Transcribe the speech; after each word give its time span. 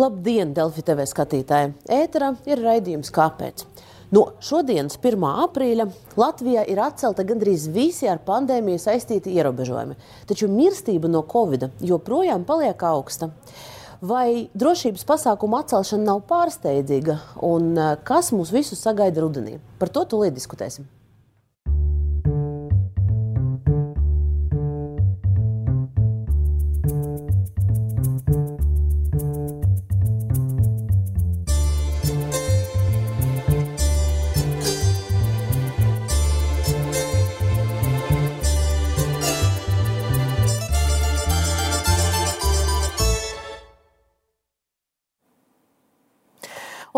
Labdien, 0.00 0.54
Delfi 0.56 0.80
TV 0.80 1.04
skatītāji! 1.04 1.74
Ēterā 1.92 2.30
ir 2.48 2.62
raidījums 2.64 3.12
Kāpēc? 3.12 3.66
No 4.12 4.22
šodienas, 4.40 4.96
1. 4.96 5.26
aprīļa, 5.44 5.84
Latvijā 6.16 6.62
ir 6.72 6.80
atcelta 6.80 7.26
gandrīz 7.28 7.66
visi 7.72 8.08
ar 8.08 8.22
pandēmiju 8.24 8.80
saistīti 8.80 9.34
ierobežojumi. 9.36 9.98
Taču 10.28 10.48
mirstība 10.48 11.12
no 11.12 11.20
covid 11.28 11.68
joprojām 11.84 12.48
paliek 12.48 12.86
augsta. 12.88 13.28
Vai 14.00 14.48
drošības 14.56 15.04
pasākumu 15.12 15.60
atcelšana 15.60 16.08
nav 16.08 16.24
pārsteidzīga 16.30 17.18
un 17.44 17.70
eh, 17.76 17.92
kas 18.08 18.32
mūs 18.32 18.48
visus 18.56 18.80
sagaida 18.80 19.20
rudenī? 19.20 19.58
Par 19.76 19.92
to 19.92 20.08
tūlīt 20.08 20.32
diskutēsim. 20.40 20.88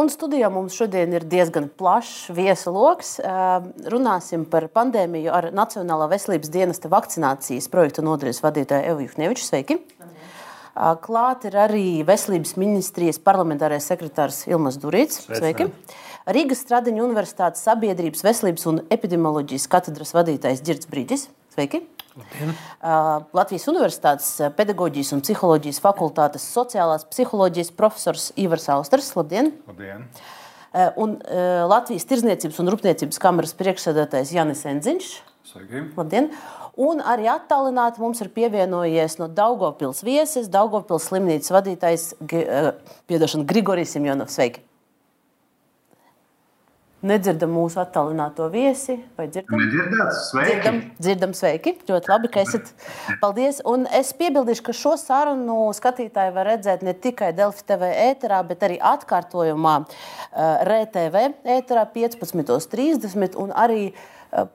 Un 0.04 0.10
studijā 0.12 0.50
mums 0.52 0.74
šodien 0.76 1.14
ir 1.16 1.24
diezgan 1.24 1.70
plašs 1.80 2.26
viesu 2.36 2.68
lokus. 2.74 3.14
Runāsim 3.88 4.42
par 4.52 4.66
pandēmiju 4.68 5.30
ar 5.32 5.46
Nacionālā 5.56 6.10
veselības 6.10 6.50
dienesta 6.52 6.90
vakcinācijas 6.92 7.70
projektu 7.72 8.04
nodaļas 8.04 8.42
vadītāju 8.44 8.90
Evu 8.90 9.06
Juhneviču. 9.06 9.46
Sveiki! 9.46 9.78
Klāt 11.06 11.48
ir 11.48 11.56
arī 11.56 11.86
Veselības 12.04 12.52
ministrijas 12.60 13.22
parlamentārais 13.30 13.88
sekretārs 13.88 14.42
Ilmas 14.50 14.76
Durīts. 14.82 15.24
Sveiki! 15.24 15.70
Rīgas 16.36 16.60
Stradiņa 16.66 17.00
Universitātes 17.06 17.64
sabiedrības 17.64 18.28
veselības 18.28 18.68
un 18.74 18.84
epidemioloģijas 18.92 19.70
katedras 19.72 20.12
vadītājs 20.18 20.60
Girts 20.68 20.92
Brīdis. 20.92 21.30
Sveiki! 21.56 21.86
Labdien. 22.14 22.54
Latvijas 23.34 23.66
Universitātes 23.70 24.28
pedagoģijas 24.54 25.12
un 25.16 25.22
psiholoģijas 25.24 25.80
fakultātes 25.82 26.44
sociālās 26.54 27.06
psiholoģijas 27.10 27.72
profesors 27.74 28.28
Ivars 28.38 28.68
Austers. 28.70 29.10
Labdien! 29.18 29.50
Labdien. 29.66 30.06
Un 30.98 31.16
Latvijas 31.70 32.06
Tirzniecības 32.10 32.60
un 32.62 32.70
Rūpniecības 32.74 33.18
kameras 33.22 33.54
priekšsēdētājs 33.58 34.34
Janis 34.34 34.62
Enziņš. 34.70 35.08
Sveiki! 35.50 35.88
Labdien! 35.98 36.30
Un 36.74 36.98
arī 37.06 37.28
attālināti 37.30 38.02
mums 38.02 38.22
ir 38.22 38.30
pievienojies 38.34 39.18
no 39.20 39.28
Daugopils 39.30 40.02
viesis, 40.06 40.50
Daugopils 40.50 41.06
slimnīcas 41.10 41.52
vadītājs 41.54 42.08
Grigorijs 42.26 43.94
Simjonovs. 43.94 44.38
Sveiki! 44.38 44.64
Nedzirdam 47.04 47.50
mūsu 47.52 47.76
attālināto 47.82 48.46
viesi. 48.48 48.94
Vai 49.18 49.26
dzirdam? 49.28 49.60
Nedzirdāt, 49.60 50.14
sveiki. 50.24 50.52
Dzirdam, 50.54 50.78
dzirdam, 51.04 51.34
sveiki. 51.36 51.74
Ļoti 51.90 52.08
labi, 52.08 52.30
ka 52.32 52.40
esat. 52.40 52.70
Paldies. 53.20 53.58
Un 53.68 53.84
es 53.92 54.14
piebildīšu, 54.16 54.64
ka 54.64 54.72
šo 54.78 54.94
sarunu 55.00 55.58
skatītāji 55.76 56.32
var 56.32 56.48
redzēt 56.48 56.84
ne 56.86 56.94
tikai 56.96 57.34
Delfi 57.36 57.66
TV 57.68 57.90
ēterā, 58.06 58.40
bet 58.48 58.64
arī 58.64 58.78
atkārtojumā 58.92 59.74
RTV 60.70 61.26
ēterā 61.58 61.84
15.30 61.92 63.36
un 63.44 63.52
arī 63.52 63.82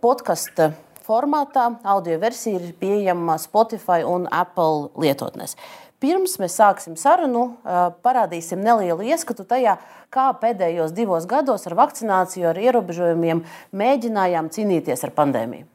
podkasta 0.02 0.72
formātā. 1.06 1.67
Audio 1.86 2.17
versija 2.22 2.58
ir 2.58 2.73
pieejama 2.81 3.38
Spotify 3.41 4.02
un 4.06 4.25
Apple 4.34 4.89
lietotnēs. 4.97 5.53
Pirms 6.00 6.38
mēs 6.39 6.53
sāksim 6.55 6.95
sarunu, 6.95 7.58
parādīsim 8.05 8.61
nelielu 8.64 9.03
ieskatu 9.11 9.44
tajā, 9.44 9.75
kā 10.14 10.30
pēdējos 10.39 10.94
divos 10.95 11.25
gados 11.28 11.67
ar 11.67 11.75
vakcināciju, 11.75 12.45
ar 12.53 12.59
ierobežojumiem 12.61 13.41
mēģinājām 13.75 14.47
cīnīties 14.56 15.03
ar 15.03 15.11
pandēmiju. 15.17 15.67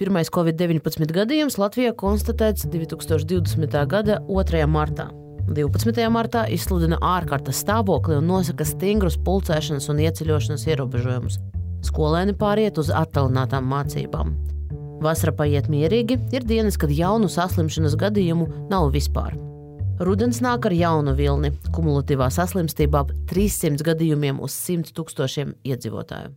Pirmais 0.00 0.30
Covid-19 0.32 1.12
gadījums 1.12 1.58
Latvijā 1.60 1.92
konstatēts 1.92 2.64
2020. 2.70 3.76
gada 3.90 4.20
2. 4.28 4.62
martā. 4.70 5.10
12. 5.48 6.00
martā 6.12 6.46
izsludina 6.52 6.96
ārkārtas 7.04 7.60
stāvokli 7.64 8.16
un 8.20 8.28
nosaka 8.30 8.64
stingrus 8.68 9.18
pulcēšanas 9.26 9.90
un 9.92 10.00
ieceļošanas 10.04 10.64
ierobežojumus. 10.68 11.40
Skolēni 11.88 12.36
pāriet 12.38 12.80
uz 12.80 12.88
attālinātām 12.94 13.68
mācībām. 13.68 14.32
Vasara 15.04 15.34
paiet 15.36 15.68
mierīgi, 15.70 16.16
ir 16.34 16.48
dienas, 16.48 16.80
kad 16.80 16.94
jaunu 16.94 17.28
saslimšanas 17.30 17.98
gadījumu 18.00 18.48
nav 18.72 18.88
vispār. 18.96 19.36
Rudens 19.98 20.38
nāk 20.38 20.68
ar 20.68 20.74
jaunu 20.74 21.10
vilni, 21.18 21.50
kumulatīvā 21.74 22.28
saslimstība 22.30 23.00
ap 23.02 23.08
300 23.30 23.82
gadījumiem 23.82 24.38
uz 24.44 24.54
100 24.54 24.94
tūkstošiem 24.94 25.56
iedzīvotāju. 25.66 26.36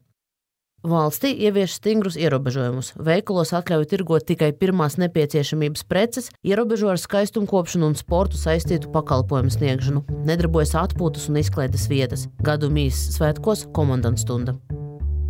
Valstī 0.82 1.30
ievieš 1.46 1.76
stingrus 1.78 2.18
ierobežojumus. 2.18 2.96
Veikalos 2.98 3.52
atļauj 3.54 3.86
tirgot 3.92 4.26
tikai 4.26 4.50
pirmās 4.58 4.98
nepieciešamības 4.98 5.86
preces, 5.86 6.32
ierobežo 6.42 6.90
ar 6.90 6.98
skaistumkopšanu 6.98 7.92
un 7.92 7.98
sportu 8.00 8.42
saistītu 8.42 8.90
pakalpojumu 8.96 9.54
sniegšanu, 9.54 10.02
nedarbojas 10.26 10.74
atpūtas 10.82 11.30
un 11.30 11.38
izklaides 11.44 11.86
vietas, 11.92 12.26
gadu 12.42 12.74
mīsas 12.74 13.20
svētkos 13.20 13.68
komandants 13.78 14.26
stunda. 14.26 14.58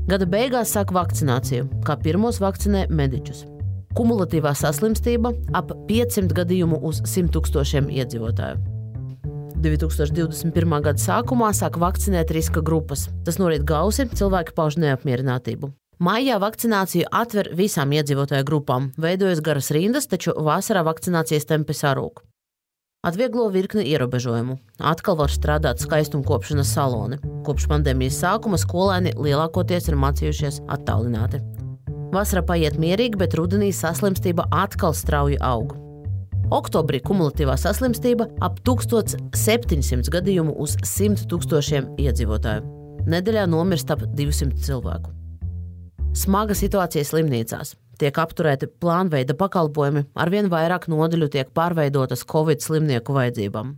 Gada 0.07 0.23
beigās 0.23 0.71
sāk 0.71 0.95
vakcināciju, 0.95 1.67
kā 1.83 1.99
pirmos 1.99 2.39
vakcinē 2.39 2.87
mediķus. 2.87 3.43
Kumulatīvā 3.97 4.53
saslimstība 4.55 5.33
ap 5.57 5.73
500 5.89 6.35
gadījumu 6.37 6.79
uz 6.87 7.01
100 7.03 7.33
tūkstošiem 7.35 7.89
iedzīvotāju. 7.91 8.61
2021. 9.61 10.81
gada 10.81 10.97
sākumā 11.01 11.51
sāk 11.53 11.77
vakcinēt 11.81 12.31
riska 12.33 12.63
grupas. 12.65 13.09
Tas 13.25 13.37
norīt 13.37 13.67
gausi, 13.67 14.07
cilvēki 14.09 14.55
pauž 14.57 14.79
neapmierinātību. 14.81 15.69
Maijā 16.01 16.39
vakcināciju 16.41 17.11
atver 17.13 17.51
visām 17.53 17.91
iedzīvotāju 17.93 18.47
grupām, 18.47 18.89
veidojas 18.97 19.43
garas 19.45 19.69
rindas, 19.75 20.09
taču 20.09 20.33
vasarā 20.33 20.81
vakcinācijas 20.87 21.45
tempi 21.45 21.77
sarūk. 21.77 22.23
Atvieglo 23.05 23.47
virkni 23.53 23.85
ierobežojumu. 23.89 24.57
Atkal 24.81 25.17
var 25.17 25.33
strādāt 25.33 25.81
skaistumkopšanas 25.81 26.73
saloni. 26.73 27.17
Kopš 27.45 27.69
pandēmijas 27.69 28.19
sākuma 28.21 28.57
skolēni 28.61 29.13
lielākoties 29.17 29.89
ir 29.89 29.97
mācījušies 30.01 30.63
attālināti. 30.69 31.41
Vasara 32.11 32.41
paiet 32.43 32.75
mierīgi, 32.75 33.15
bet 33.15 33.37
rudenī 33.39 33.69
saslimstība 33.71 34.43
atkal 34.51 34.91
strauji 34.91 35.37
aug. 35.47 35.71
Oktobrī 36.51 36.99
kumulatīvā 37.07 37.55
saslimstība 37.55 38.27
ap 38.43 38.57
1700 38.67 40.11
gadījumu 40.11 40.57
uz 40.59 40.75
100 40.83 41.29
tūkstošiem 41.31 41.93
iedzīvotāju. 42.03 42.65
Nedēļā 43.07 43.45
nomirst 43.47 43.93
ap 43.95 44.03
200 44.19 44.59
cilvēku. 44.65 45.13
Smaga 46.11 46.57
situācija 46.59 47.07
slimnīcās. 47.07 47.77
Tiek 48.01 48.19
apturēti 48.19 48.67
plānveida 48.81 49.37
pakalpojumi, 49.39 50.03
arvien 50.19 50.51
vairāk 50.51 50.89
nodaļu 50.91 51.31
tiek 51.31 51.55
pārveidotas 51.55 52.25
Covid 52.27 52.59
slimnieku 52.65 53.15
vajadzībām. 53.15 53.77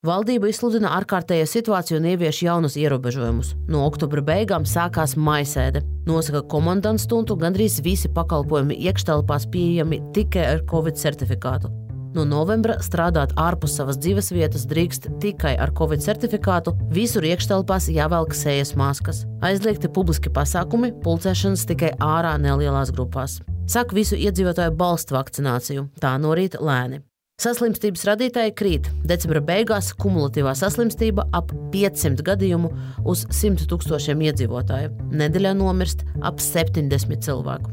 Valdība 0.00 0.48
izsludina 0.48 0.94
ārkārtējo 0.96 1.44
situāciju 1.44 1.98
un 2.00 2.06
ievieš 2.08 2.38
jaunus 2.46 2.76
ierobežojumus. 2.80 3.50
No 3.68 3.82
oktobra 3.84 4.22
beigām 4.24 4.64
sākās 4.64 5.12
maisēde. 5.20 5.82
Nosaka 6.08 6.40
komandants 6.48 7.04
stundu, 7.04 7.36
gandrīz 7.36 7.76
visi 7.84 8.08
pakalpojumi 8.16 8.78
iekštelpās 8.88 9.44
pieejami 9.52 9.98
tikai 10.16 10.46
ar 10.54 10.62
Covid 10.70 10.96
certifikātu. 10.96 11.68
No 12.16 12.24
novembra 12.24 12.78
strādāt 12.80 13.36
ārpus 13.36 13.76
savas 13.76 14.00
dzīves 14.00 14.32
vietas 14.32 14.64
drīkst 14.72 15.10
tikai 15.20 15.52
ar 15.60 15.74
Covid 15.76 16.00
certifikātu, 16.00 16.72
visur 16.96 17.28
iekštelpās 17.28 17.90
jāvelk 17.92 18.32
sejas 18.32 18.72
maskas. 18.80 19.26
Aizliegti 19.44 19.92
publiski 19.92 20.32
pasākumi, 20.32 20.94
pulcēšanas 21.04 21.68
tikai 21.68 21.92
ārā 22.00 22.38
nelielās 22.40 22.96
grupās. 22.96 23.42
Saka 23.68 24.00
visu 24.00 24.16
iedzīvotāju 24.16 24.72
balstu 24.80 25.20
vakcināciju, 25.20 25.90
tā 26.00 26.16
no 26.24 26.32
rīta 26.32 26.64
lēni. 26.64 27.04
Saslimstības 27.40 28.02
radītāji 28.04 28.52
krīt. 28.52 28.88
Decembra 29.08 29.40
beigās 29.40 29.94
kumulatīvā 29.96 30.52
saslimstība 30.58 31.24
ap 31.32 31.54
500 31.72 32.20
gadījumu 32.26 32.68
uz 33.08 33.22
100 33.32 33.64
tūkstošiem 33.70 34.20
iedzīvotāju. 34.26 34.90
Nedēļā 35.16 35.54
nomirst 35.56 36.04
ap 36.20 36.42
70 36.44 37.24
cilvēku. 37.24 37.72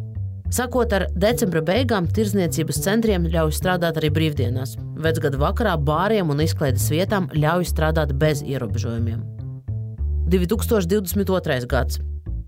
Sakot 0.55 0.95
ar 0.95 1.09
decembra 1.19 1.59
beigām, 1.67 2.07
tirzniecības 2.07 2.79
centriem 2.85 3.27
ļauj 3.27 3.51
strādāt 3.57 3.99
arī 3.99 4.13
brīvdienās. 4.15 4.77
Vecgada 5.03 5.41
vakarā 5.41 5.75
bāriem 5.75 6.31
un 6.31 6.39
izklaides 6.47 6.87
vietām 6.93 7.27
ļauj 7.35 7.67
strādāt 7.67 8.15
bez 8.15 8.45
ierobežojumiem. 8.47 9.19
2022. 10.31 11.67
gads. 11.67 11.99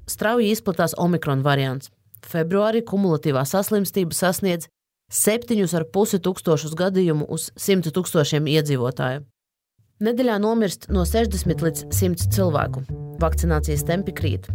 Strauji 0.08 0.56
izplatās 0.56 0.96
Omikron 0.96 1.44
variants. 1.44 1.92
Februārī 2.24 2.80
kumulatīvā 2.88 3.44
saslimstība 3.44 4.16
sasniedz 4.16 4.72
7,5 5.10 6.20
tūkstošus 6.22 6.76
gadījumu 6.78 7.26
uz 7.34 7.50
100 7.58 7.90
tūkstošiem 7.96 8.46
iedzīvotāju. 8.46 9.24
Nedēļā 10.06 10.36
nomirst 10.40 10.86
no 10.94 11.02
60 11.04 11.64
līdz 11.66 11.88
100 11.90 12.30
cilvēku. 12.36 12.86
Vakcinācijas 13.20 13.84
tempi 13.90 14.14
krīt. 14.16 14.46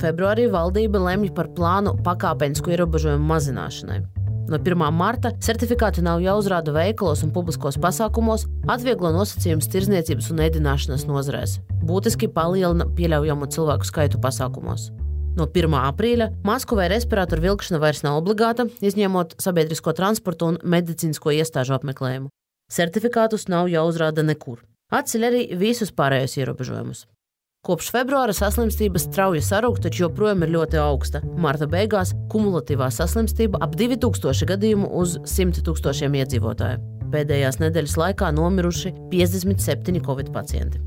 Februārī 0.00 0.46
valdība 0.50 1.02
lemj 1.02 1.32
par 1.34 1.50
plānu 1.56 1.96
pakāpenisku 2.06 2.72
ierobežojumu 2.72 3.26
mazināšanai. 3.26 4.00
No 4.48 4.58
1. 4.60 4.86
marta 4.92 5.30
certifikāti 5.40 6.02
nav 6.04 6.20
jāuzrāda 6.20 6.72
veikalos 6.76 7.22
un 7.24 7.30
publiskos 7.34 7.78
pasākumos, 7.80 8.44
atvieglo 8.70 9.10
nosacījumus 9.14 9.70
tirzniecības 9.72 10.28
un 10.34 10.42
ēdināšanas 10.46 11.06
nozarēs. 11.08 11.58
Būtiski 11.88 12.28
palielina 12.32 12.86
pieļaujamo 12.96 13.48
cilvēku 13.50 13.88
skaitu 13.88 14.20
pasākumos. 14.20 14.90
No 15.34 15.48
1. 15.50 15.72
aprīļa 15.90 16.28
masku 16.46 16.76
vai 16.78 16.86
respiratoru 16.92 17.42
vilkšana 17.48 17.80
vairs 17.82 18.04
nav 18.06 18.20
obligāta, 18.20 18.68
izņemot 18.78 19.34
sabiedrisko 19.42 19.94
transportu 19.98 20.52
un 20.52 20.60
medicīnisko 20.62 21.34
iestāžu 21.34 21.74
apmeklējumu. 21.78 22.30
Certifikātus 22.70 23.48
nav 23.50 23.66
jāuzrāda 23.72 24.22
nekur. 24.22 24.62
Atceļ 24.94 25.26
arī 25.26 25.42
visus 25.58 25.90
pārējos 25.90 26.38
ierobežojumus. 26.38 27.04
Kopš 27.64 27.88
februāra 27.94 28.34
saslimstība 28.36 29.00
strauji 29.00 29.40
sarūk, 29.42 29.78
taču 29.82 30.04
joprojām 30.04 30.44
ir 30.44 30.52
ļoti 30.52 30.78
augsta. 30.82 31.22
Marta 31.40 31.66
beigās 31.66 32.12
kumulatīvā 32.30 32.90
saslimstība 32.92 33.58
ap 33.64 33.74
2000 33.80 34.50
gadījumu 34.52 34.90
uz 35.00 35.16
100 35.24 35.64
tūkstošiem 35.66 36.18
iedzīvotāju. 36.20 36.82
Pēdējās 37.14 37.62
nedēļas 37.64 37.96
laikā 38.04 38.30
nomiruši 38.36 38.92
57 39.10 40.04
covid 40.04 40.30
pacienti. 40.34 40.82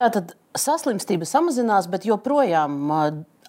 Tātad 0.00 0.30
saslimstība 0.56 1.26
samazinās, 1.28 1.84
bet 1.92 2.06
joprojām 2.08 2.88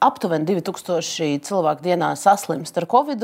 aptuveni 0.03 0.50
2000 0.50 1.45
cilvēku 1.48 1.86
dienā 1.86 2.09
saslimst 2.19 2.75
ar 2.81 2.88
covid. 2.92 3.24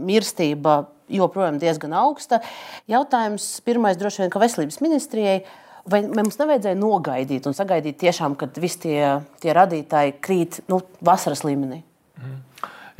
Mirstība 0.00 0.78
joprojām 1.12 1.58
diezgan 1.60 1.92
augsta. 2.00 2.40
Jautājums 2.88 3.50
pirmais 3.68 4.00
droši 4.00 4.24
vien, 4.24 4.32
ka 4.32 4.40
veselības 4.40 4.80
ministrijai. 4.80 5.42
Vai 5.88 6.02
mums 6.08 6.40
nevajadzēja 6.40 6.80
nogaidīt 6.80 7.46
un 7.48 7.56
sagaidīt, 7.56 8.00
tiešām, 8.00 8.34
kad 8.40 8.56
visi 8.60 8.82
tie, 8.86 8.98
tie 9.44 9.52
radītāji 9.56 10.18
krīt 10.24 10.60
nu, 10.72 10.80
vasaras 11.04 11.44
līmenī? 11.44 11.82
Mhm. 12.16 12.42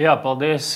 Jā, 0.04 0.16
paldies. 0.20 0.74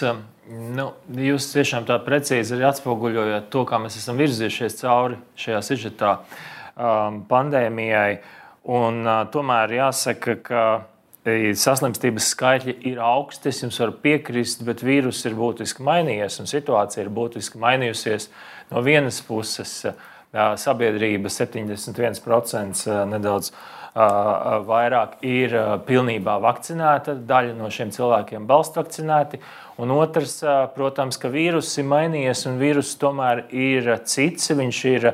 Nu, 0.48 0.90
jūs 1.12 1.52
tiešām 1.52 1.84
tā 1.88 2.00
precīzi 2.04 2.56
atspoguļojat 2.56 3.52
to, 3.52 3.68
kā 3.68 3.78
mēs 3.80 4.00
esam 4.00 4.16
virzījušies 4.20 4.80
cauri 4.80 5.20
šajā 5.38 5.60
sižetā 5.68 6.18
um, 6.18 7.22
pandēmijai. 7.28 8.12
Uh, 8.16 8.38
Un, 8.62 9.02
uh, 9.06 9.24
tomēr 9.32 9.74
jāsaka, 9.80 10.38
ka 10.46 10.64
saslimstības 11.22 12.32
skaitļi 12.34 12.74
ir 12.90 12.98
augsti. 12.98 13.48
Es 13.50 13.62
jums 13.62 13.78
varu 13.80 13.94
piekrist, 14.02 14.64
bet 14.66 14.82
vīruss 14.82 15.24
ir 15.26 15.34
būtiski 15.38 15.82
mainījies 15.82 16.40
un 16.40 16.50
situācija 16.50 17.04
ir 17.04 17.10
būtiski 17.10 17.58
mainījusies. 17.62 18.28
No 18.72 18.82
vienas 18.82 19.20
puses, 19.22 19.84
sabiedrība 20.32 21.28
71% 21.28 23.06
nedaudz 23.06 23.52
vairāk 23.92 25.18
ir 25.20 25.52
pilnībā 25.86 26.38
vakcinēta, 26.40 27.14
daļa 27.28 27.54
no 27.58 27.68
šiem 27.70 27.92
cilvēkiem 27.92 28.46
balstu 28.48 28.80
vakcinēti. 28.80 29.38
Un 29.78 29.92
otrs, 29.92 30.40
protams, 30.74 31.18
ka 31.20 31.28
vīruss 31.28 31.78
ir 31.78 31.86
mainījies 31.90 32.46
un 32.48 32.58
vīruss 32.58 32.96
tomēr 32.98 33.44
ir 33.52 33.92
cits. 34.08 34.50
Viņš 34.56 34.82
ir 34.90 35.12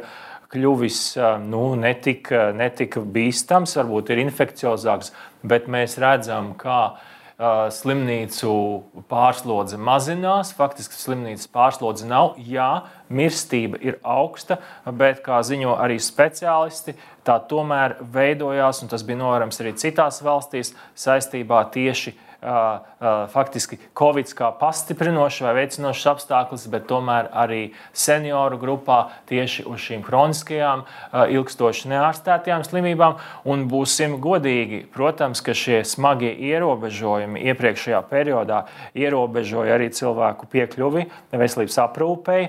kļuvis 0.52 1.02
nu, 1.44 1.62
netika, 1.78 2.48
netika 2.56 3.02
bīstams, 3.04 3.76
varbūt 3.78 4.14
ir 4.14 4.24
infekciozāks, 4.24 5.12
bet 5.46 5.68
mēs 5.70 5.98
redzam, 6.00 6.54
ka 6.58 6.98
slimnīcu 7.38 8.52
pārslodze 9.10 9.78
mazinās. 9.78 10.50
Faktiski 10.58 10.98
slimnīcas 10.98 11.46
pārslodze 11.54 12.08
nav. 12.10 12.32
Jā, 12.42 12.88
mirstība 13.14 13.78
ir 13.78 14.00
augsta, 14.02 14.58
bet, 14.90 15.22
kā 15.22 15.38
ziņo 15.46 15.76
arī 15.78 16.00
speciālisti, 16.02 16.96
tā 17.22 17.38
tomēr 17.50 18.00
veidojās, 18.02 18.82
un 18.82 18.90
tas 18.90 19.06
bija 19.06 19.20
novērams 19.22 19.62
arī 19.62 19.76
citās 19.78 20.18
valstīs, 20.24 20.74
saistībā 20.98 21.62
tieši 21.76 22.16
ar 22.16 22.27
faktiski 22.40 23.78
Covid 23.98 24.30
kā 24.38 24.52
pastiprinošs 24.60 25.40
vai 25.42 25.54
veicinošs 25.56 26.04
apstākļus, 26.12 26.68
bet 26.70 26.86
tomēr 26.86 27.30
arī 27.34 27.72
senioru 27.90 28.60
grupā 28.62 28.98
tieši 29.26 29.64
uz 29.66 29.82
šīm 29.82 30.04
kroniskajām, 30.06 30.84
ilgstoši 31.34 31.90
neārstētajām 31.90 32.62
slimībām. 32.66 33.18
Un 33.48 33.66
būsim 33.70 34.20
godīgi, 34.22 34.84
protams, 34.94 35.42
ka 35.42 35.54
šie 35.56 35.82
smagie 35.82 36.30
ierobežojumi 36.52 37.42
iepriekšējā 37.50 38.02
periodā 38.10 38.64
ierobežoja 38.94 39.74
arī 39.74 39.88
cilvēku 39.90 40.46
piekļuvi 40.52 41.08
veselības 41.34 41.80
aprūpei. 41.88 42.44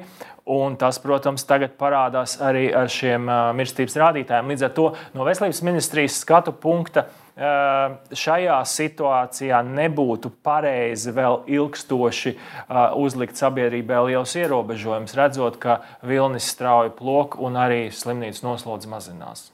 Un 0.49 0.77
tas, 0.81 0.97
protams, 1.01 1.43
tagad 1.45 1.75
parādās 1.77 2.39
arī 2.41 2.69
ar 2.73 2.89
šiem 2.89 3.25
mirstības 3.57 3.97
rādītājiem. 4.01 4.53
Līdz 4.53 4.65
ar 4.65 4.71
to 4.73 4.85
no 5.13 5.25
veselības 5.27 5.61
ministrijas 5.65 6.17
skatu 6.23 6.55
punkta 6.57 7.03
uh, 7.05 7.18
šajā 7.39 8.57
situācijā 8.67 9.61
nebūtu 9.63 10.31
pareizi 10.43 11.13
vēl 11.15 11.41
ilgstoši 11.47 12.35
uzlikt 12.99 13.39
sabiedrībai 13.39 14.01
liels 14.09 14.35
ierobežojums, 14.35 15.15
redzot, 15.15 15.59
ka 15.61 15.79
vilnis 16.03 16.49
strauji 16.51 16.91
plok 16.97 17.39
un 17.39 17.55
arī 17.59 17.87
slimnīcas 17.95 18.43
noslodzi 18.43 18.91
mazinās. 18.91 19.49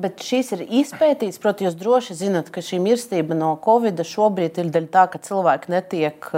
Bet 0.00 0.22
šīs 0.24 0.54
ir 0.54 0.62
izpētīts, 0.80 1.40
protams, 1.42 1.68
jūs 1.68 1.78
droši 1.78 2.16
zinat, 2.22 2.48
ka 2.54 2.62
šī 2.64 2.78
mirstība 2.82 3.36
no 3.36 3.52
covid 3.60 4.00
šobrīd 4.06 4.60
ir 4.62 4.70
daļa 4.72 4.90
tā, 4.94 5.06
ka 5.12 5.20
cilvēki 5.20 5.72
netiek 5.74 6.30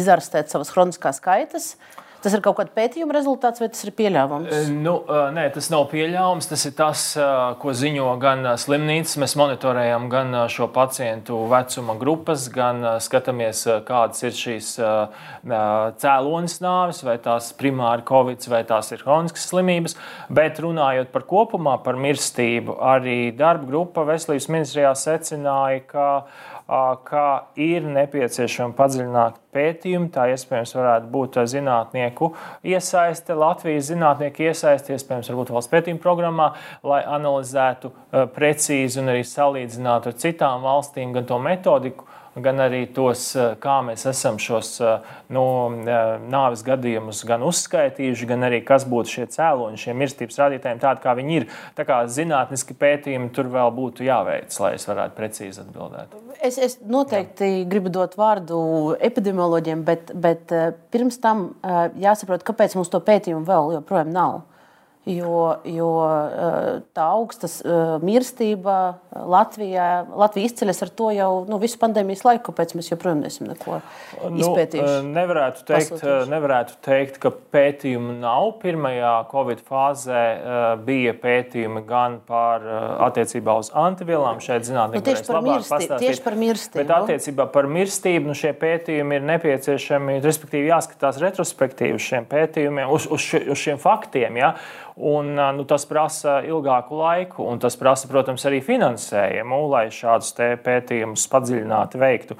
izārstēti 0.00 0.54
savas 0.54 0.70
kroniskās 0.72 1.20
kaitas. 1.22 1.74
Tas 2.20 2.34
ir 2.36 2.42
kaut 2.44 2.58
kāda 2.58 2.74
pētījuma 2.76 3.14
rezultāts, 3.16 3.62
vai 3.62 3.70
tas 3.72 3.80
ir 3.86 3.94
pieļāvams? 3.96 4.68
Nu, 4.76 4.98
nē, 5.32 5.46
tas 5.54 5.70
nav 5.72 5.86
pieļāvams. 5.88 6.50
Tas 6.50 6.66
ir 6.68 6.74
tas, 6.76 7.04
ko 7.62 7.72
ziņo 7.72 8.10
gan 8.20 8.44
slimnīcas. 8.60 9.16
Mēs 9.22 9.36
monitorējam 9.40 10.10
gan 10.12 10.36
šo 10.52 10.68
pacientu 10.74 11.38
vecuma 11.48 11.96
grupas, 12.00 12.50
gan 12.52 12.84
skatāmies, 13.00 13.64
kādas 13.88 14.20
ir 14.26 14.36
šīs 14.36 14.68
cēlonis 16.04 16.58
nāves, 16.60 17.00
vai 17.08 17.16
tās 17.24 17.50
primāri 17.56 18.04
covid, 18.08 18.44
vai 18.52 18.62
tās 18.68 18.92
ir 18.92 19.00
kroniskas 19.00 19.48
slimības. 19.48 19.96
Bet 20.28 20.60
runājot 20.60 21.08
par 21.14 21.24
kopumā, 21.30 21.78
par 21.84 21.96
mirstību, 22.00 22.76
arī 22.84 23.18
darba 23.36 23.70
grupa 23.72 24.04
veselības 24.08 24.50
ministrijā 24.52 24.92
secināja, 25.08 25.84
ka 25.88 26.08
ka 27.06 27.24
ir 27.58 27.86
nepieciešama 27.90 28.76
padziļināta 28.78 29.40
pētījuma. 29.54 30.10
Tā 30.14 30.28
iespējams 30.34 30.74
varētu 30.76 31.10
būt 31.10 31.38
zinātnieku 31.50 32.30
iesaiste, 32.70 33.34
Latvijas 33.34 33.90
zinātnieku 33.90 34.46
iesaiste, 34.46 34.94
iespējams, 34.94 35.32
varbūt 35.32 35.50
valsts 35.56 35.72
pētījuma 35.72 36.02
programmā, 36.04 36.52
lai 36.86 37.02
analizētu 37.02 37.90
precīzi 38.36 39.02
un 39.02 39.10
arī 39.14 39.26
salīdzinātu 39.26 40.12
ar 40.12 40.18
citām 40.22 40.66
valstīm 40.66 41.16
gan 41.16 41.26
to 41.26 41.40
metodiku 41.42 42.06
gan 42.36 42.60
arī 42.62 42.84
tos, 42.94 43.34
eh, 43.36 43.54
kā 43.60 43.80
mēs 43.82 44.04
esam 44.06 44.38
šos 44.38 44.70
eh, 44.80 45.06
nu, 45.34 45.42
eh, 45.82 46.18
nāves 46.30 46.62
gadījumus 46.66 47.24
gan 47.26 47.42
uzskaitījuši, 47.42 48.28
gan 48.30 48.46
arī 48.46 48.60
kas 48.64 48.86
būtu 48.88 49.14
šie 49.14 49.26
cēloņi 49.34 49.80
šiem 49.84 49.98
mirstības 49.98 50.38
rādītājiem, 50.42 50.82
tādi 50.82 51.02
kā 51.02 51.14
viņi 51.18 51.36
ir. 51.40 51.48
Tā 51.76 51.86
kā 51.88 52.02
zinātniski 52.06 52.76
pētījumi 52.78 53.32
tur 53.34 53.50
vēl 53.50 53.72
būtu 53.74 54.06
jāveic, 54.06 54.54
lai 54.62 54.74
es 54.78 54.86
varētu 54.86 55.18
precīzi 55.18 55.64
atbildēt. 55.64 56.14
Es, 56.40 56.58
es 56.58 56.78
noteikti 56.86 57.48
Jā. 57.48 57.64
gribu 57.68 57.90
dot 57.92 58.14
vārdu 58.16 58.60
epidemioloģiem, 59.00 59.82
bet, 59.84 60.14
bet 60.14 60.54
pirms 60.94 61.18
tam 61.20 61.50
jāsaprot, 62.00 62.46
kāpēc 62.46 62.78
mums 62.78 62.88
to 62.92 63.02
pētījumu 63.04 63.44
vēl 63.48 63.74
joprojām 63.80 64.14
nav. 64.14 64.40
Jo, 65.10 65.56
jo 65.66 65.90
eh, 66.06 66.80
tā 66.94 67.04
augstas 67.16 67.58
eh, 67.64 67.94
mirstība 68.04 68.76
Latvijā, 69.10 70.04
Latvija 70.14 70.50
izceļas 70.50 70.82
ar 70.84 70.90
to 70.94 71.08
jau 71.14 71.30
nu, 71.48 71.58
visu 71.62 71.80
pandēmijas 71.80 72.22
laiku, 72.26 72.50
kāpēc 72.50 72.76
mēs 72.78 72.90
joprojām 72.92 73.22
neesam 73.24 73.48
neko 73.50 73.78
nu, 73.80 74.38
izpētījuši. 74.38 75.00
Nu, 75.06 75.14
nevarētu, 75.16 75.64
teikt, 75.66 75.94
pasūtījuši. 75.94 76.30
nevarētu 76.30 76.76
teikt, 76.86 77.18
ka 77.22 77.32
pētījumu 77.56 78.14
nav. 78.20 78.52
Pirmajā 78.60 79.14
Covid 79.30 79.64
fāzē 79.66 80.22
bija 80.86 81.14
pētījumi 81.18 81.82
gan 81.88 82.18
par 82.28 82.66
attiecībā 83.08 83.56
uz 83.62 83.72
antivielām. 83.76 84.38
Šeit 84.44 84.68
zinātnīgi 84.68 85.00
nu, 85.00 85.06
tieši, 85.08 85.26
par 85.30 85.42
mirsti, 85.46 85.90
tieši 86.04 86.24
par 86.26 86.38
mirstību. 86.40 86.82
Bet 86.84 86.94
attiecībā 86.98 87.48
par 87.54 87.70
mirstību 87.72 88.30
nu, 88.30 88.36
šie 88.36 88.52
pētījumi 88.60 89.18
ir 89.18 89.26
nepieciešami, 89.32 90.20
respektīvi 90.24 90.70
jāskatās 90.70 91.18
retrospektīvi 91.24 91.98
uz 91.98 92.06
šiem 92.06 92.28
pētījumiem, 92.30 92.94
uz, 92.94 93.08
uz, 93.10 93.26
uz 93.40 93.64
šiem 93.64 93.80
faktiem. 93.80 94.38
Ja? 94.40 94.54
Un, 95.00 95.32
nu, 95.56 95.64
tas 95.64 95.86
prasa 95.88 96.42
ilgāku 96.44 96.98
laiku, 96.98 97.44
un 97.48 97.60
tas 97.62 97.78
prasa, 97.80 98.08
protams, 98.10 98.42
arī 98.44 98.58
finansējumu, 98.64 99.62
lai 99.72 99.86
šādus 99.94 100.34
pētījumus 100.60 101.24
padziļināti 101.32 102.00
veiktu. 102.02 102.36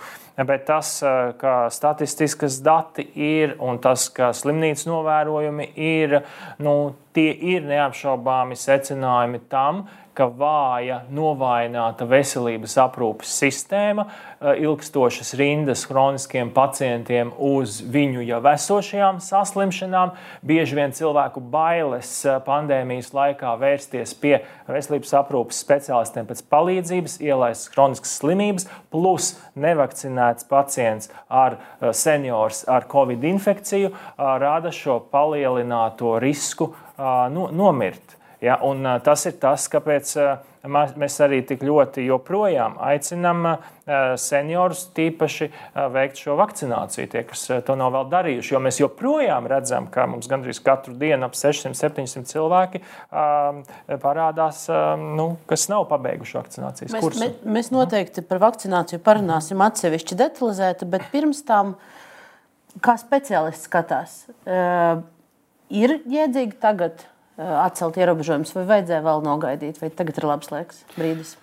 Bet 0.46 0.64
tas, 0.68 0.94
ka 1.40 1.54
statistiskas 1.74 2.60
dati 2.64 3.04
ir 3.18 3.56
un 3.60 3.80
tas, 3.82 4.06
ka 4.14 4.30
slimnīcas 4.36 4.86
novērojumi 4.88 5.66
ir, 5.76 6.20
nu, 6.64 6.74
tie 7.16 7.32
ir 7.54 7.66
neapšaubāmi 7.66 8.56
secinājumi 8.56 9.42
tam, 9.50 9.84
ka 10.20 10.26
vāja, 10.36 11.04
novājināta 11.14 12.04
veselības 12.08 12.74
aprūpes 12.82 13.30
sistēma, 13.40 14.04
ilgstošas 14.40 15.32
rindas 15.38 15.86
chroniskiem 15.88 16.50
pacientiem 16.52 17.30
uz 17.38 17.78
viņu 17.80 18.24
jau 18.26 18.40
esošajām 18.50 19.20
saslimšanām, 19.24 20.12
bieži 20.46 20.76
vien 20.76 20.94
cilvēku 20.96 21.42
bailes 21.52 22.12
pandēmijas 22.46 23.12
laikā 23.16 23.54
vērsties 23.62 24.16
pie 24.20 24.40
veselības 24.68 25.14
aprūpes 25.22 25.62
speciālistiem 25.64 26.28
pēc 26.28 26.42
palīdzības, 26.52 27.16
ielaist 27.24 27.70
chroniskas 27.72 28.18
slimības, 28.20 28.68
plus 28.92 29.34
nevakcinēts 30.30 30.48
pacients 30.48 31.10
ar 31.28 31.56
eh, 31.80 31.92
seniors 31.92 32.64
ar 32.68 32.86
covid 32.88 33.24
infekciju 33.24 33.90
rada 34.16 34.70
šo 34.70 35.00
palielināto 35.10 36.18
risku 36.20 36.74
nomirt. 36.98 38.19
Ja, 38.40 38.56
un, 38.64 38.86
tas 39.04 39.26
ir 39.28 39.34
tas, 39.36 39.66
kāpēc 39.68 40.14
mēs 40.68 41.16
arī 41.20 41.42
tik 41.44 41.60
ļoti 41.64 42.06
joprojām 42.06 42.78
aicinām 42.80 43.46
seniorus 44.20 44.86
tīpaši 44.96 45.48
veikt 45.92 46.22
šo 46.22 46.36
vakcināciju, 46.38 47.10
tie, 47.12 47.22
kas 47.28 47.42
to 47.66 47.76
nav 47.76 47.92
vēl 47.96 48.08
darījuši. 48.12 48.54
Jo 48.54 48.62
mēs 48.64 48.80
joprojām 48.80 49.48
redzam, 49.50 49.90
ka 49.92 50.06
mums 50.08 50.28
gandrīz 50.30 50.62
katru 50.64 50.96
dienu 51.00 51.28
ap 51.28 51.36
600-700 51.36 52.32
cilvēki 52.32 52.82
parādās, 54.00 54.64
nu, 55.20 55.28
kas 55.50 55.68
nav 55.72 55.84
pabeiguši 55.92 56.40
vakcinācijas 56.40 56.96
mēs, 56.96 57.04
kursu. 57.04 57.24
Mēs, 57.26 57.38
mēs 57.44 57.70
noteikti 57.76 58.24
par 58.24 58.40
vakcināciju 58.46 59.04
parunāsim 59.04 59.60
atsevišķi 59.68 60.20
detalizēti, 60.24 60.88
bet 60.88 61.08
pirms 61.12 61.44
tam, 61.44 61.76
kā 62.80 62.96
speciālists 63.00 63.68
skatās, 63.68 64.20
ir 64.48 65.98
jēdzīgi 66.08 66.60
tagad 66.60 67.04
atcelt 67.40 67.98
ierobežojumus, 68.00 68.52
vai 68.56 68.66
vajadzēja 68.74 69.04
vēl 69.06 69.24
nogaidīt, 69.24 69.80
vai 69.80 69.90
tagad 69.94 70.20
ir 70.20 70.28
labs 70.28 70.52
laiks, 70.52 70.84
brīdis? 70.96 71.36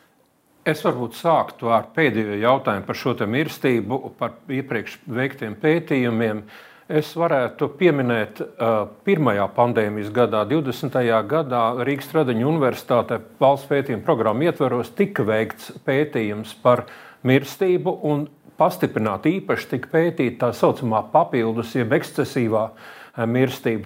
Es 0.68 0.82
varbūt 0.84 1.16
sāktu 1.16 1.70
ar 1.72 1.88
pēdējo 1.96 2.42
jautājumu 2.42 2.88
par 2.88 2.98
šo 3.00 3.14
mirstību, 3.32 4.00
par 4.20 4.36
iepriekš 4.52 4.98
veiktiem 5.08 5.56
pētījumiem. 5.62 6.42
Es 6.88 7.14
varētu 7.20 7.70
pieminēt, 7.80 8.40
ka 8.60 8.72
pirmajā 9.08 9.48
pandēmijas 9.56 10.12
gadā, 10.16 10.46
20. 10.48 11.00
gadā, 11.28 11.64
Rīgas 11.88 12.12
Tradiņu 12.12 12.48
Universitātē 12.48 13.20
valsts 13.40 13.68
pētījuma 13.68 14.06
programmu 14.08 14.48
ietvaros 14.48 14.94
tika 14.96 15.26
veikts 15.28 15.74
pētījums 15.88 16.54
par 16.64 16.86
mirstību 17.28 17.98
un 18.08 18.28
pastiprināti 18.60 19.38
īpaši 19.42 19.74
tika 19.74 19.92
pētīta 19.92 20.46
tā 20.46 20.54
saucamā 20.56 21.04
papildus, 21.12 21.76
jeb 21.76 21.96
ekscesīvā 21.96 22.70
mirstība. 22.70 22.96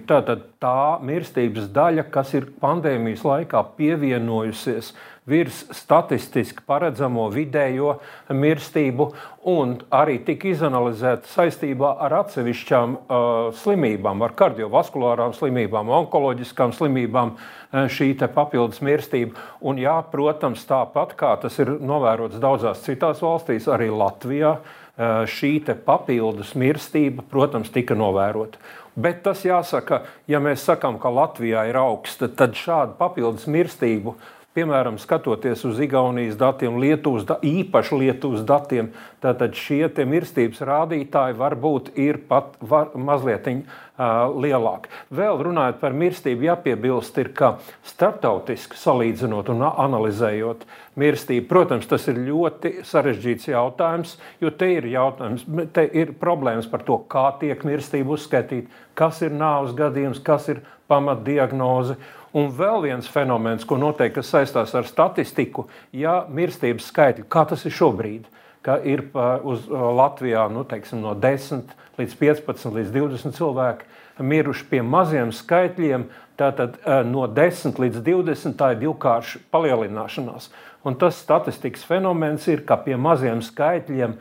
Tātad 0.08 0.44
tā 0.60 0.98
mirstības 1.00 1.70
daļa, 1.72 2.04
kas 2.12 2.34
ir 2.36 2.50
pandēmijas 2.60 3.24
laikā 3.24 3.62
pievienojusies 3.78 4.92
virs 5.28 5.60
statistiski 5.70 6.64
paredzamo 6.66 7.28
vidējo 7.30 7.94
mirstību, 8.34 9.06
un 9.52 9.76
arī 9.94 10.16
tika 10.26 10.50
izanalizēta 10.50 11.30
saistībā 11.30 11.92
ar 12.02 12.16
atsevišķām 12.24 12.96
uh, 12.96 13.22
slimībām, 13.62 14.24
ar 14.26 14.34
kardiovaskulārām 14.38 15.34
slimībām, 15.38 15.92
onkoloģiskām 16.02 16.74
slimībām, 16.74 17.36
uh, 17.36 17.86
šī 17.86 18.12
papildus 18.34 18.82
mirstība. 18.82 19.38
Un, 19.62 19.78
jā, 19.78 19.94
protams, 20.10 20.66
tāpat 20.66 21.14
kā 21.18 21.36
tas 21.42 21.58
ir 21.62 21.76
novērots 21.78 22.42
daudzās 22.42 22.82
citās 22.82 23.22
valstīs, 23.22 23.70
arī 23.70 23.92
Latvijā 23.94 24.56
uh, 24.58 25.22
šī 25.30 25.54
papildus 25.86 26.56
mirstība, 26.58 27.22
protams, 27.30 27.70
tika 27.70 27.94
novērota. 27.94 28.58
Bet 28.94 29.22
tas 29.24 29.40
jāsaka, 29.46 30.02
ja 30.28 30.40
mēs 30.42 30.66
sakām, 30.68 30.98
ka 31.00 31.08
Latvijā 31.08 31.64
ir 31.70 31.78
augsta, 31.80 32.28
tad 32.28 32.56
šādu 32.58 32.98
papildus 32.98 33.48
mirstību 33.48 34.16
Piemēram, 34.52 34.98
skatoties 35.00 35.62
uz 35.64 35.78
Igaunijas 35.80 36.34
datiem, 36.36 36.74
Lietuvas, 36.76 37.22
da, 37.24 37.38
īpaši 37.40 37.96
Lietuvas 38.02 38.42
datiem, 38.44 38.90
tad 39.24 39.40
šie 39.56 39.86
mirstības 40.04 40.60
rādītāji 40.68 41.38
varbūt 41.38 41.88
ir 41.96 42.18
pat 42.28 42.58
var, 42.60 42.90
mazliet 42.92 43.48
uh, 43.48 44.28
lielāki. 44.36 44.92
Vēl 45.08 45.40
runājot 45.48 45.80
par 45.80 45.96
mirstību, 45.96 46.44
jāpiebilst, 46.50 47.16
ir, 47.24 47.32
ka 47.32 47.54
starptautiski 47.94 48.76
salīdzinot 48.76 49.48
un 49.54 49.64
analizējot 49.70 50.68
mirstību, 51.00 51.48
protams, 51.48 51.88
tas 51.88 52.04
ir 52.12 52.20
ļoti 52.20 52.82
sarežģīts 52.84 53.48
jautājums, 53.54 54.18
jo 54.44 54.52
te 54.52 54.68
ir, 54.76 54.90
jautājums, 54.92 55.48
te 55.72 55.88
ir 55.96 56.12
problēmas 56.20 56.68
par 56.68 56.84
to, 56.84 57.00
kā 57.08 57.30
tiek 57.40 57.64
mirstība 57.64 58.18
uzskaitīta, 58.18 58.68
kas 59.00 59.24
ir 59.24 59.32
nāves 59.32 59.72
gadījums, 59.80 60.20
kas 60.20 60.52
ir 60.52 60.60
pamatdiagnoze. 60.92 61.96
Un 62.32 62.48
vēl 62.56 62.86
viens 62.86 63.08
fenomens, 63.12 63.64
ko 63.68 63.76
noteikti 63.76 64.22
saistās 64.24 64.72
ar 64.74 64.86
statistiku, 64.88 65.66
ja 65.92 66.22
mirstības 66.32 66.86
skaitļi, 66.88 67.26
kā 67.28 67.44
tas 67.48 67.66
ir 67.68 67.74
šobrīd, 67.76 68.28
ka 68.64 68.78
ir 68.86 69.04
uz 69.44 69.66
Latvijā 69.68 70.46
nu, 70.52 70.62
teiksim, 70.64 71.02
no 71.04 71.12
10 71.18 71.74
līdz 71.98 72.18
15 72.20 72.78
līdz 72.78 72.92
20 72.94 73.36
cilvēki 73.36 74.22
miruši 74.22 74.66
pie 74.70 74.80
maziem 74.86 75.32
skaitļiem, 75.34 76.06
tātad 76.40 76.78
no 77.08 77.26
10 77.28 77.80
līdz 77.82 78.00
20 78.06 78.56
tā 78.56 78.72
ir 78.72 78.82
divkārša 78.86 79.42
palielināšanās. 79.52 80.48
Un 80.82 80.96
tas 80.98 81.18
statistikas 81.22 81.84
fenomens 81.86 82.48
ir, 82.50 82.64
ka 82.66 82.78
pie 82.82 82.96
maziem 82.98 83.42
skaitļiem 83.44 84.16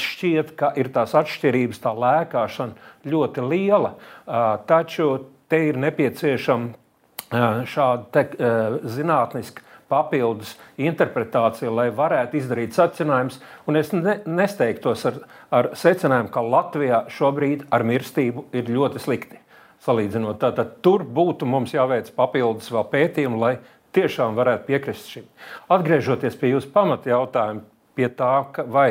šķiet, 0.00 0.54
ka 0.56 0.70
ir 0.80 0.88
tās 0.94 1.12
atšķirības, 1.18 1.82
tā 1.82 1.92
lēkāšana 1.92 3.10
ļoti 3.10 3.44
liela. 3.44 3.96
Taču 4.70 5.10
te 5.50 5.60
ir 5.68 5.80
nepieciešama 5.80 6.79
šāda 7.30 8.06
te, 8.14 8.24
zinātniska 8.90 9.66
papildus 9.90 10.54
interpretācija, 10.78 11.70
lai 11.74 11.88
varētu 11.94 12.38
izdarīt 12.38 12.76
secinājumus. 12.76 13.40
Es 13.80 13.92
ne, 13.94 14.18
nesteigtos 14.26 15.04
ar, 15.08 15.20
ar 15.54 15.70
secinājumu, 15.78 16.30
ka 16.34 16.44
Latvijā 16.46 17.04
šobrīd 17.10 17.66
ar 17.74 17.86
mirstību 17.86 18.46
ir 18.56 18.70
ļoti 18.70 19.02
slikti. 19.02 19.40
Salīdzinot, 19.80 20.36
tātad 20.42 20.76
tur 20.84 21.06
būtu 21.08 21.48
mums 21.48 21.72
jāveic 21.72 22.10
papildus 22.14 22.68
vēl 22.70 22.84
pētījumi, 22.92 23.40
lai 23.40 23.54
tiešām 23.96 24.36
varētu 24.36 24.66
piekrist 24.68 25.08
šim. 25.10 25.26
Atgriežoties 25.72 26.36
pie 26.38 26.52
jūsu 26.52 26.68
pamatjautājuma, 26.74 27.64
pie 27.96 28.10
tā, 28.14 28.34
ka 28.54 28.66
vai 28.68 28.90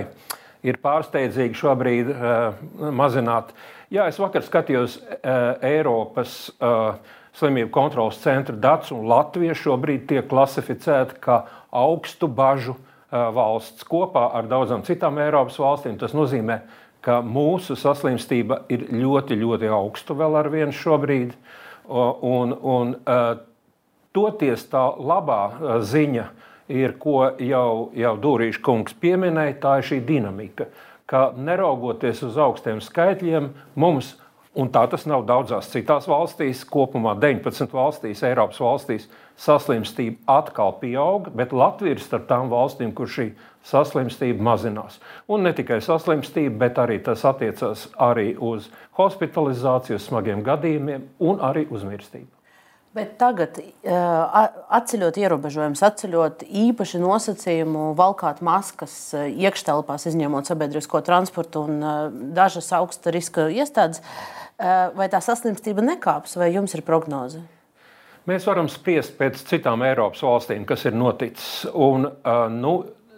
ir 0.65 0.79
pārsteidzīgi 0.81 1.55
šobrīd 1.55 2.09
uh, 2.11 2.57
mazināt. 2.91 3.53
Jā, 3.93 4.09
es 4.09 4.19
vakar 4.21 4.43
skatījos 4.45 4.97
uh, 4.99 5.61
Eiropas 5.65 6.49
uh, 6.57 6.97
slimību 7.39 7.71
kontrolas 7.73 8.19
centra 8.23 8.55
datus, 8.55 8.91
un 8.95 9.07
Latvija 9.09 9.55
šobrīd 9.57 10.05
tiek 10.09 10.27
klasificēta 10.29 11.17
kā 11.23 11.39
augstu 11.71 12.27
bažu 12.27 12.75
valsts 13.09 13.87
kopā 13.89 14.27
ar 14.37 14.49
daudzām 14.49 14.83
citām 14.85 15.17
Eiropas 15.23 15.57
valstīm. 15.59 15.97
Tas 15.97 16.13
nozīmē, 16.13 16.59
ka 17.01 17.21
mūsu 17.25 17.77
saslimstība 17.79 18.63
ir 18.69 18.85
ļoti, 18.93 19.39
ļoti 19.39 19.71
augsta 19.73 20.17
vēl 20.17 20.37
ar 20.39 20.51
vienu 20.53 20.75
šobrīd. 20.75 21.33
Un, 21.89 22.53
un, 22.53 22.93
toties 24.13 24.65
tā 24.69 24.83
labā 24.97 25.41
ziņa 25.85 26.27
ir, 26.69 26.93
ko 27.01 27.31
jau, 27.41 27.89
jau 27.97 28.13
Dūrīša 28.21 28.61
kungs 28.65 28.95
pieminēja, 29.01 29.57
tā 29.63 29.79
ir 29.79 29.89
šī 29.89 30.01
dinamika. 30.05 30.69
Ka 31.09 31.31
neraugoties 31.37 32.21
uz 32.27 32.37
augstiem 32.37 32.81
skaitļiem, 32.85 33.49
mums 33.79 34.13
Un 34.57 34.71
tā 34.73 34.81
tas 34.89 35.03
nav 35.05 35.27
daudzās 35.29 35.67
citās 35.69 36.07
valstīs. 36.09 36.63
Kopumā 36.65 37.13
19 37.21 37.69
valstīs, 37.75 38.23
Eiropas 38.25 38.57
valstīs, 38.63 39.05
saslimstība 39.37 40.39
atkal 40.39 40.73
pieauga, 40.81 41.29
bet 41.37 41.53
Latvija 41.53 41.93
ir 41.93 42.01
starp 42.01 42.25
tām 42.31 42.49
valstīm, 42.49 42.89
kur 42.97 43.11
šī 43.11 43.29
saslimstība 43.69 44.41
mazinās. 44.49 44.97
Un 45.29 45.45
ne 45.45 45.53
tikai 45.53 45.77
saslimstība, 45.85 46.57
bet 46.65 46.81
arī 46.81 46.97
tas 47.05 47.27
attiecas 47.29 47.85
arī 48.01 48.33
uz 48.41 48.71
hospitalizāciju, 48.97 50.01
smagiem 50.01 50.41
gadījumiem 50.47 51.05
un 51.29 51.45
arī 51.45 51.67
uz 51.69 51.85
mirstību. 51.85 52.38
Bet 52.99 53.13
tagad, 53.15 53.59
atceļot 54.75 55.17
ierobežojumus, 55.21 55.83
atceļot 55.87 56.41
īpaši 56.43 56.99
nosacījumu, 56.99 57.93
valkāt 57.95 58.41
maskas 58.43 58.95
iekštelpās, 59.15 60.09
izņemot 60.09 60.49
sabiedrisko 60.49 60.99
transportu 61.07 61.63
un 61.69 61.85
dažas 62.35 62.67
augsta 62.75 63.13
riska 63.15 63.47
iestādes, 63.55 64.03
vai 64.59 65.07
tā 65.11 65.21
saslimstība 65.23 65.85
nekāps, 65.93 66.35
vai 66.39 66.51
jums 66.51 66.75
ir 66.75 66.83
prognoze? 66.83 67.39
Mēs 68.27 68.43
varam 68.45 68.67
spriest 68.69 69.15
pēc 69.17 69.39
citām 69.47 69.81
Eiropas 69.87 70.19
valstīm, 70.25 70.67
kas 70.67 70.83
ir 70.89 70.97
noticis. 70.99 71.63
Un, 71.71 72.03
nu, 72.59 72.73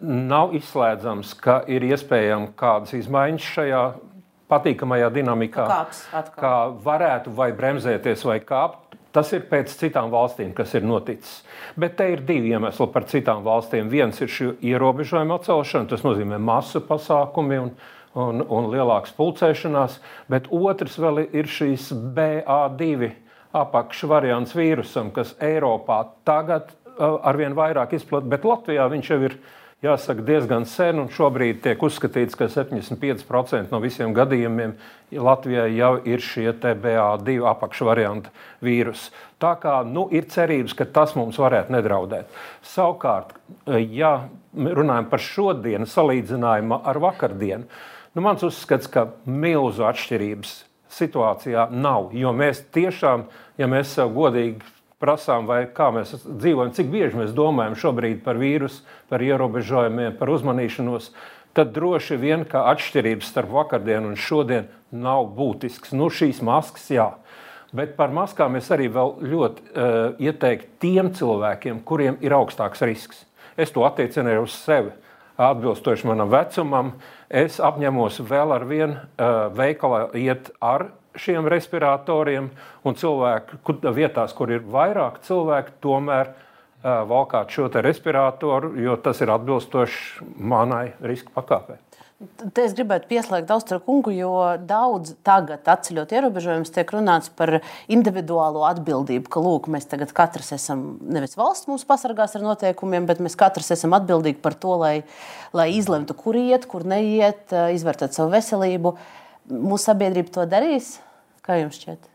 nav 0.05 0.53
izslēdzams, 0.61 1.33
ka 1.41 1.57
ir 1.73 1.89
iespējams 1.89 2.53
kādas 2.59 2.93
izmaiņas 3.01 3.49
šajā 3.57 3.81
patīkamajā 4.51 5.09
dinamikā, 5.15 5.65
Kāps, 5.71 6.05
kā 6.37 6.55
varētu 6.85 7.33
vai 7.35 7.49
bremzēties 7.55 8.25
vai 8.27 8.37
kāpt. 8.43 8.80
Tas 9.11 9.31
ir 9.35 9.43
pēc 9.49 9.73
citām 9.75 10.11
valstīm, 10.11 10.53
kas 10.55 10.71
ir 10.77 10.85
noticis. 10.87 11.41
Bet 11.79 11.97
te 11.99 12.07
ir 12.13 12.21
divi 12.27 12.53
iemesli 12.55 12.87
par 12.93 13.07
citām 13.11 13.41
valstīm. 13.43 13.89
Viens 13.91 14.21
ir 14.23 14.31
šī 14.31 14.53
ierobežojuma 14.71 15.35
atcelšana, 15.39 15.89
tas 15.91 16.05
nozīmē 16.05 16.39
masu 16.39 16.79
pasākumi 16.87 17.59
un, 17.59 17.73
un, 18.15 18.45
un 18.47 18.69
lielākas 18.71 19.11
pulcēšanās, 19.17 19.99
bet 20.31 20.47
otrs 20.55 20.95
vēl 21.01 21.25
ir 21.27 21.51
šīs 21.51 21.91
BA2 22.15 23.11
apakšvariants 23.61 24.55
vīrusam, 24.55 25.11
kas 25.11 25.35
Eiropā 25.43 26.05
tagad 26.27 26.71
arvien 27.01 27.55
vairāk 27.57 27.97
izplatīts, 27.97 28.31
bet 28.31 28.47
Latvijā 28.47 28.87
viņš 28.91 29.11
jau 29.11 29.19
ir 29.27 29.35
jāsaka, 29.81 30.23
diezgan 30.25 30.65
sen, 30.69 30.99
un 31.01 31.09
šobrīd 31.11 31.61
tiek 31.63 31.81
uzskatīts, 31.83 32.37
ka 32.37 32.47
75% 32.51 33.73
no 33.73 33.81
visiem 33.83 34.13
gadījumiem 34.15 34.75
Latvijā 35.11 35.65
jau 35.73 35.93
ir 36.07 36.23
šie 36.23 36.53
BA2 36.53 37.39
apakšvariantu 37.51 38.31
vīrusi. 38.63 39.09
Tā 39.41 39.55
kā 39.61 39.79
nu, 39.87 40.05
ir 40.13 40.29
cerības, 40.31 40.75
ka 40.77 40.85
tas 40.85 41.15
mums 41.17 41.39
varētu 41.41 41.73
nedraudēt. 41.73 42.29
Savukārt, 42.73 43.33
ja 43.89 44.13
runājam 44.53 45.09
par 45.09 45.23
šodienu 45.25 45.89
salīdzinājumā 45.89 46.83
ar 46.85 47.01
vakardienu, 47.01 47.65
nu, 48.13 48.23
mans 48.23 48.45
uzskats, 48.45 48.89
ka 48.91 49.09
milzu 49.25 49.87
atšķirības 49.89 50.59
situācijā 50.91 51.69
nav, 51.71 52.11
jo 52.13 52.33
mēs 52.35 52.61
tiešām, 52.75 53.25
ja 53.57 53.69
mēs 53.71 53.95
sev 53.95 54.11
godīgi 54.13 54.59
prasām, 55.01 55.47
vai 55.49 55.65
kā 55.73 55.89
mēs 55.93 56.13
dzīvojam, 56.23 56.73
cik 56.77 56.91
bieži 56.93 57.19
mēs 57.19 57.35
domājam 57.35 57.77
šobrīd 57.79 58.21
par 58.25 58.39
vīrusu, 58.41 58.83
par 59.09 59.23
ierobežojumiem, 59.25 60.15
par 60.19 60.31
uzmanīšanos, 60.33 61.11
tad 61.57 61.73
droši 61.75 62.19
vien 62.21 62.45
kā 62.47 62.63
atšķirības 62.71 63.31
starp 63.33 63.51
vakardienu 63.57 64.13
un 64.13 64.19
šodienu 64.19 64.69
nav 64.91 65.31
būtisks. 65.35 65.95
Nu, 65.97 66.11
šīs 66.13 66.41
maskas, 66.45 66.87
jā. 66.93 67.09
Bet 67.75 67.95
par 67.95 68.11
maskām 68.11 68.57
es 68.59 68.67
arī 68.73 68.89
ļoti 68.91 69.63
uh, 69.71 69.99
ieteiktu 70.19 70.73
tiem 70.83 71.11
cilvēkiem, 71.15 71.83
kuriem 71.87 72.17
ir 72.23 72.35
augstāks 72.35 72.83
risks. 72.83 73.23
Es 73.55 73.71
to 73.71 73.85
attiecinu 73.87 74.31
arī 74.31 74.41
uz 74.43 74.55
sevi. 74.55 74.91
Atbilstoši 75.41 76.05
manam 76.09 76.29
vecumam, 76.29 76.91
es 77.31 77.61
apņemos 77.63 78.19
vēl 78.27 78.51
ar 78.57 78.65
vienu 78.67 78.97
uh, 78.99 79.47
veikalā 79.55 80.09
iet 80.19 80.51
ar 80.59 80.91
šiem 81.19 81.47
respiratoriem, 81.51 82.49
un 82.87 82.97
cilvēki 82.97 83.59
vietās, 83.95 84.33
kur 84.37 84.51
ir 84.53 84.63
vairāk 84.63 85.21
cilvēku, 85.27 85.77
tomēr 85.83 86.31
uh, 86.31 87.01
valkāt 87.09 87.53
šo 87.53 87.69
respiratoru, 87.73 88.75
jo 88.81 88.97
tas 88.97 89.21
ir 89.21 89.33
atbilstoši 89.33 90.27
manai 90.37 90.91
riska 91.01 91.33
pakāpei. 91.35 91.79
Te 92.53 92.61
es 92.61 92.75
gribētu 92.77 93.07
pieslēgt 93.09 93.49
Austrālu 93.49 93.81
kungu, 93.81 94.11
jo 94.13 94.33
daudz 94.69 95.15
tagad, 95.25 95.63
atceļot 95.65 96.11
ierobežojumus, 96.13 96.69
tiek 96.69 96.91
runāts 96.93 97.31
par 97.33 97.55
individuālo 97.89 98.61
atbildību. 98.67 99.25
Ka, 99.33 99.41
lūk, 99.41 99.65
mēs 99.73 99.89
tagad 99.89 100.13
katrs 100.13 100.51
esam, 100.53 100.83
nevis 101.01 101.33
valsts 101.39 101.65
mūs 101.69 101.85
pasargās 101.89 102.37
ar 102.37 102.45
noteikumiem, 102.45 103.07
bet 103.09 103.23
mēs 103.25 103.33
katrs 103.39 103.73
esam 103.73 103.97
atbildīgi 103.97 104.37
par 104.43 104.53
to, 104.53 104.75
lai, 104.83 104.93
lai 105.57 105.71
izlemtu, 105.73 106.13
kur 106.13 106.37
iet, 106.37 106.69
kur 106.69 106.85
neiet, 106.85 107.49
izvērtēt 107.49 108.13
savu 108.13 108.35
veselību. 108.35 108.93
Uh, 108.93 109.20
Mūsu 109.49 109.89
sabiedrība 109.89 110.33
to 110.35 110.45
darīs? 110.49 110.95
Kā 111.41 111.57
jums 111.57 111.79
šķiet? 111.81 112.11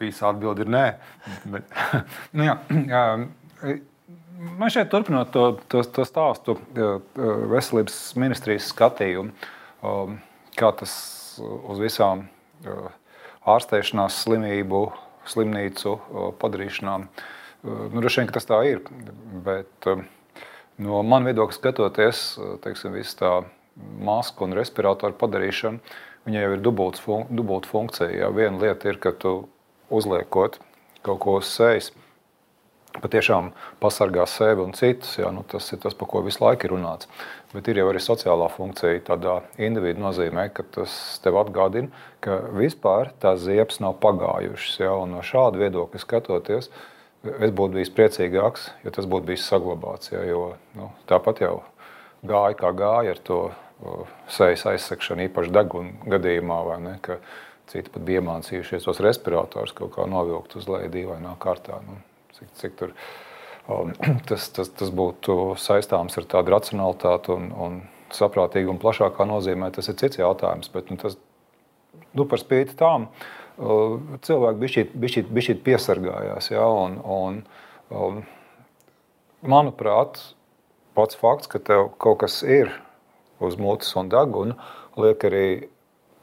Visa 0.00 0.30
atbilde 0.30 0.64
ir 0.64 0.72
nē. 0.72 0.84
Bet, 1.52 1.74
nu 2.36 2.46
jā, 2.46 2.56
jā, 2.88 3.02
man 4.40 4.72
šeit 4.72 4.88
turpinot 4.92 5.32
to, 5.34 5.44
to, 5.68 5.82
to 5.84 6.06
stāstu 6.08 6.56
veselības 7.52 7.98
ministrijas 8.20 8.70
skatījumu, 8.72 9.34
kā 10.56 10.72
tas 10.80 10.94
uz 11.44 11.82
visām 11.82 12.24
ārstēšanās 13.48 14.22
slimību, 14.24 14.86
slimnīcu 15.28 15.94
padarīšanām. 16.40 17.06
Nu, 17.62 18.00
Droši 18.00 18.22
vien, 18.22 18.32
tas 18.32 18.48
tā 18.48 18.62
ir. 18.68 18.80
Bet 19.44 19.88
no 20.80 21.02
man 21.04 21.28
viedokļa 21.28 21.58
skatoties, 21.58 22.24
teiksim, 22.64 22.96
viss 22.96 23.18
tā 23.20 23.42
masku 24.04 24.46
un 24.46 24.56
respiratoru 24.56 25.16
padarīšana, 25.20 25.96
viņai 26.28 26.44
jau 26.44 26.52
ir 26.56 26.64
dubulta 26.64 27.02
fun 27.02 27.26
dubult 27.30 27.68
funkcija. 27.70 28.10
Jā. 28.12 28.30
Viena 28.34 28.60
lieta 28.60 28.90
ir, 28.90 29.00
ka 29.02 29.14
tu 29.16 29.48
uzliekot 29.90 30.60
kaut 31.06 31.20
ko 31.22 31.38
uz 31.40 31.48
sejas, 31.48 31.90
patiešām 32.98 33.52
pasargā 33.80 34.26
sevi 34.28 34.64
un 34.64 34.74
citus. 34.76 35.14
Jā, 35.20 35.30
nu, 35.34 35.44
tas 35.48 35.68
ir 35.72 35.80
tas, 35.82 35.94
par 35.96 36.10
ko 36.10 36.22
visu 36.26 36.42
laiku 36.42 36.66
ir 36.66 36.74
runāts. 36.74 37.08
Bet 37.54 37.68
ir 37.70 37.80
jau 37.80 37.88
arī 37.90 38.02
sociālā 38.02 38.50
funkcija. 38.52 39.02
Tādā 39.06 39.40
individu 39.62 40.02
nozīmē, 40.02 40.48
ka 40.54 40.66
tas 40.76 40.94
tev 41.24 41.38
atgādina, 41.40 41.90
ka 42.24 42.40
vispār 42.56 43.14
tās 43.22 43.42
ziepes 43.46 43.80
nav 43.84 43.98
pagājušas. 44.02 44.80
Jā, 44.82 44.94
no 45.10 45.22
šāda 45.26 45.62
viedokļa 45.62 46.02
skatoties, 46.02 46.70
es 47.30 47.54
būtu 47.54 47.78
bijis 47.78 47.92
priecīgāks, 47.94 48.70
ja 48.84 48.94
tas 48.94 49.08
būtu 49.10 49.32
bijis 49.32 49.48
saglabāts. 49.50 50.12
Jā, 50.14 50.24
jo 50.28 50.44
nu, 50.78 50.90
tāpat 51.10 51.44
jau 51.46 51.60
gāja 52.26 52.56
kā 52.58 52.72
gāja 52.76 53.14
ar 53.14 53.22
to 53.24 53.40
sejas 54.30 54.66
aizsegšanu, 54.68 55.24
īpaši 55.28 55.54
deguna 55.54 56.10
gadījumā, 56.14 56.58
vai 56.66 56.76
ne? 56.84 56.94
Ka 57.04 57.20
citi 57.70 57.92
pat 57.92 58.04
bija 58.04 58.20
iemācījušies 58.20 58.86
tos 58.86 59.00
respiratorus 59.04 59.72
kaut 59.76 59.94
kā 59.94 60.06
novilkt 60.10 60.56
uz 60.58 60.68
leju 60.68 60.90
dīvainā 60.92 61.36
kārtā. 61.40 61.78
Nu, 61.86 62.00
cik, 62.36 62.50
cik 62.60 62.76
tur, 62.80 62.94
um, 63.70 63.94
tas, 64.28 64.50
tas, 64.56 64.72
tas 64.76 64.92
būtu 64.92 65.56
saistāms 65.60 66.18
ar 66.20 66.28
tādu 66.30 66.56
racionalitāti 66.56 67.32
un, 67.36 67.50
un 67.54 67.80
saprātīgu 68.14 68.74
un 68.74 68.80
plašākā 68.82 69.26
nozīmē, 69.28 69.70
tas 69.74 69.88
ir 69.88 69.98
cits 70.00 70.20
jautājums. 70.20 70.72
Bet, 70.74 70.90
nu, 70.90 70.98
tas, 71.00 71.16
nu, 72.12 72.26
par 72.26 72.42
spīti 72.42 72.76
tām 72.80 73.08
cilvēki 73.60 74.60
bišķīt, 74.60 74.92
bišķīt 75.36 75.64
piesargājās. 75.64 76.50
Ja, 76.52 76.64
un, 76.64 76.96
un, 77.04 77.40
un, 77.92 78.22
manuprāt, 79.46 80.20
pats 81.00 81.16
fakts, 81.16 81.48
ka 81.48 81.58
tev 81.64 81.88
kaut 82.00 82.20
kas 82.20 82.42
ir 82.44 82.72
uz 83.40 83.56
mutes 83.56 83.96
un 83.96 84.10
deguna, 84.12 84.56
liek 85.00 85.24
arī 85.24 85.46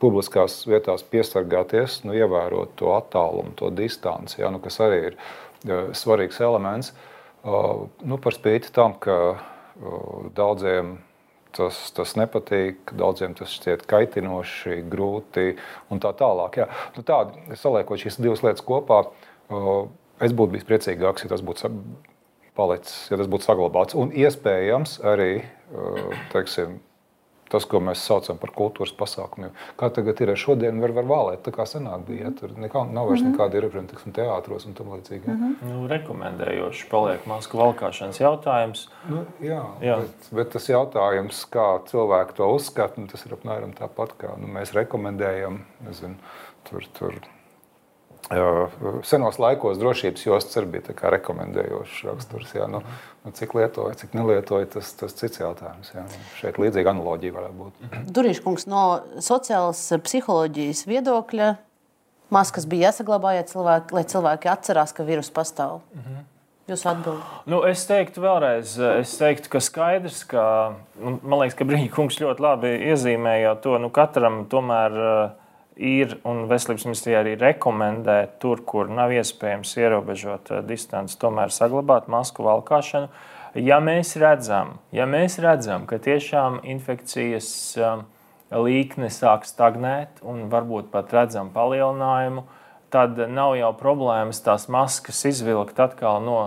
publiskās 0.01 0.59
vietās 0.69 1.01
piesargāties, 1.09 2.03
nu, 2.05 2.13
ievērot 2.13 2.75
to 2.77 2.93
attālumu, 2.93 3.55
to 3.57 3.71
distanci, 3.73 4.41
ja, 4.43 4.51
nu, 4.53 4.61
kas 4.61 4.77
arī 4.85 4.99
ir 5.09 5.17
uh, 5.17 5.89
svarīgs 5.97 6.37
elements. 6.45 6.93
Uh, 7.41 7.87
nu, 8.05 8.19
par 8.21 8.35
spīti 8.35 8.69
tam, 8.75 8.93
ka 9.01 9.17
uh, 9.33 10.27
daudziem 10.37 10.97
tas, 11.57 11.79
tas 11.97 12.13
nepatīk, 12.19 12.93
daudziem 12.99 13.33
tas 13.37 13.55
šķiet 13.57 13.87
kaitinoši, 13.89 14.83
grūti 14.91 15.55
un 15.89 16.03
tā 16.03 16.13
tālāk. 16.19 16.61
Ja. 16.61 16.67
Nu, 16.97 17.05
tādi, 17.07 17.57
saliekot 17.57 18.03
šīs 18.03 18.19
divas 18.21 18.45
lietas 18.45 18.65
kopā, 18.67 19.01
uh, 19.07 19.87
es 20.21 20.37
būtu 20.37 20.53
bijis 20.53 20.69
priecīgāks, 20.69 21.25
ja 21.25 21.33
tas 21.33 21.45
būtu 21.45 21.65
palicis, 22.57 23.05
ja 23.11 23.21
tas 23.21 23.29
būtu 23.31 23.47
saglabāts. 23.47 23.97
Un 23.97 24.11
iespējams 24.15 24.99
arī 25.05 25.31
uh, 25.43 26.11
teiksim, 26.33 26.79
tas, 27.51 27.65
ko 27.69 27.79
mēs 27.83 28.01
saucam 28.03 28.39
par 28.39 28.51
kultūras 28.55 28.93
pasākumiem. 28.97 29.53
Kā 29.79 29.89
tagad 29.93 30.19
ir 30.23 30.33
šodien, 30.39 30.81
var, 30.83 30.93
var 30.97 31.07
vālēt, 31.09 31.43
tā 31.45 31.53
kā 31.55 31.67
senāk 31.69 32.05
bija. 32.07 32.27
Ja? 32.27 32.33
Tur 32.39 32.55
nekā, 32.59 32.83
nav 32.91 33.09
vairs 33.09 33.21
mm 33.21 33.27
-hmm. 33.27 33.37
nekāda 33.37 33.59
ierobežojuma, 33.59 34.15
teātros 34.19 34.65
un 34.67 34.73
tam 34.73 34.91
līdzīgi. 34.95 35.27
Ja? 35.27 35.33
Mm 35.33 35.55
-hmm. 35.55 35.71
nu, 35.71 35.87
rekomendējoši 35.87 36.89
paliek 36.89 37.25
masku 37.25 37.57
valkāšanas 37.57 38.21
jautājums. 38.21 38.89
Nu, 39.09 39.25
jā, 39.41 39.63
jā. 39.81 39.99
Bet, 39.99 40.29
bet 40.31 40.49
tas 40.49 40.69
jautājums, 40.69 41.45
kā 41.51 41.79
cilvēki 41.85 42.33
to 42.33 42.51
uzskata, 42.53 43.01
nu, 43.01 43.07
tas 43.07 43.25
ir 43.25 43.33
apmēram 43.33 43.73
tāpat, 43.73 44.17
kā 44.17 44.37
nu, 44.37 44.47
mēs 44.47 44.73
rekomendējam. 44.73 45.59
Nezinu, 45.87 46.15
tur, 46.69 46.83
tur, 46.99 47.13
Senos 48.27 49.37
laikos 49.39 49.77
drošības 49.79 50.25
jostas 50.25 50.59
arī 50.59 50.77
bija 50.77 51.11
rekomendējošs 51.13 52.01
raksturs. 52.09 52.49
Jā, 52.57 52.65
nu, 52.71 52.81
nu, 53.23 53.31
cik 53.35 53.55
lietoja, 53.55 53.95
cik 54.01 54.17
nelietoja, 54.17 54.67
tas 54.73 54.89
ir 54.99 55.13
cits 55.21 55.39
jautājums. 55.39 55.93
Jā. 55.95 56.03
Šeit 56.41 56.59
līdzīga 56.59 56.91
analoģija 56.91 57.37
varētu 57.37 57.59
būt. 57.61 57.85
Durīškungs 58.17 58.67
no 58.67 58.83
sociālas 59.23 59.85
psiholoģijas 60.03 60.83
viedokļa. 60.89 61.53
Maskas 62.35 62.67
bija 62.67 62.89
jāsaglabā, 62.89 63.37
ja 63.37 63.47
cilvēki, 63.47 63.95
lai 63.95 64.03
cilvēki 64.11 64.51
atcerās, 64.51 64.91
ka 64.91 65.07
vīrus 65.07 65.31
pastāv. 65.31 65.79
Mhm. 65.95 66.25
Jūsu 66.67 66.89
atbildi? 66.91 67.23
Nu, 67.47 67.61
es 67.63 67.85
teiktu 67.87 68.19
vēlreiz, 68.25 68.73
es 68.99 69.13
teiktu, 69.15 69.47
ka 69.53 69.61
skaidrs, 69.63 70.25
ka 70.27 70.41
nu, 70.99 71.13
man 71.23 71.39
liekas, 71.39 71.55
ka 71.55 71.67
Brīņķa 71.69 71.93
kungs 71.95 72.19
ļoti 72.19 72.43
labi 72.43 72.73
iezīmēja 72.89 73.53
to, 73.63 73.77
nu, 73.79 73.87
katram 73.95 74.41
tomēr 74.51 74.97
uh, 74.99 75.21
ir, 75.77 76.17
un 76.27 76.45
veselības 76.49 76.85
ministrija 76.87 77.21
arī 77.21 77.35
rekomendē, 77.39 78.17
tur, 78.41 78.61
kur 78.65 78.89
nav 78.91 79.13
iespējams 79.15 79.75
ierobežot 79.79 80.51
eh, 80.51 80.61
distanci, 80.67 81.17
tomēr 81.21 81.53
saglabāt 81.53 82.09
masku 82.11 82.45
valkāšanu. 82.47 83.09
Ja 83.57 83.79
mēs 83.81 84.13
redzam, 84.21 84.75
ja 84.93 85.07
mēs 85.09 85.39
redzam 85.41 85.87
ka 85.89 86.01
tiešām 86.03 86.61
infekcijas 86.67 87.49
eh, 87.77 88.05
līkne 88.53 89.09
sāk 89.13 89.47
stagnēt 89.47 90.21
un 90.25 90.47
varbūt 90.51 90.91
pat 90.93 91.13
redzam 91.15 91.51
palielinājumu, 91.55 92.45
tad 92.93 93.19
nav 93.29 93.57
jau 93.59 93.73
problēmas 93.77 94.39
tās 94.45 94.67
maskas 94.71 95.25
izvilkt 95.27 95.79
atkal 95.83 96.21
no 96.23 96.39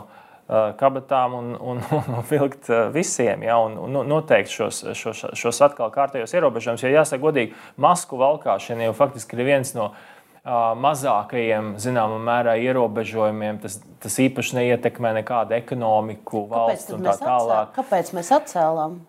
kabatām 0.78 1.34
un, 1.38 1.50
un, 1.54 1.82
un 2.00 2.22
vilkt 2.30 2.70
eh, 2.70 2.88
visiem, 2.94 3.44
ja, 3.46 3.58
un, 3.62 3.76
un 3.78 4.00
noteikt 4.08 4.50
šos, 4.50 4.82
šos, 4.98 5.24
šos 5.38 5.60
atkal 5.66 5.92
kārtējos 5.94 6.34
ierobežojumus. 6.34 6.86
Jo 6.86 6.94
jāsaka, 6.96 7.22
godīgi, 7.22 7.54
masku 7.80 8.18
valkāšana 8.20 8.88
jau 8.88 8.96
faktiski 8.98 9.38
ir 9.38 9.46
viens 9.46 9.74
no 9.76 9.90
uh, 9.92 10.72
mazākajiem, 10.80 11.76
zināmā 11.82 12.18
mērā, 12.26 12.56
ierobežojumiem. 12.66 13.60
Tas, 13.62 13.78
tas 14.02 14.18
īpaši 14.26 14.58
neietekmē 14.58 15.14
nekādu 15.20 15.54
ekonomiku, 15.60 16.48
valsts 16.50 16.96
un 16.96 17.06
tā 17.06 17.14
tālāk. 17.22 17.70
Kāpēc 17.78 18.14
mēs 18.18 18.34
atcēlām? 18.40 19.00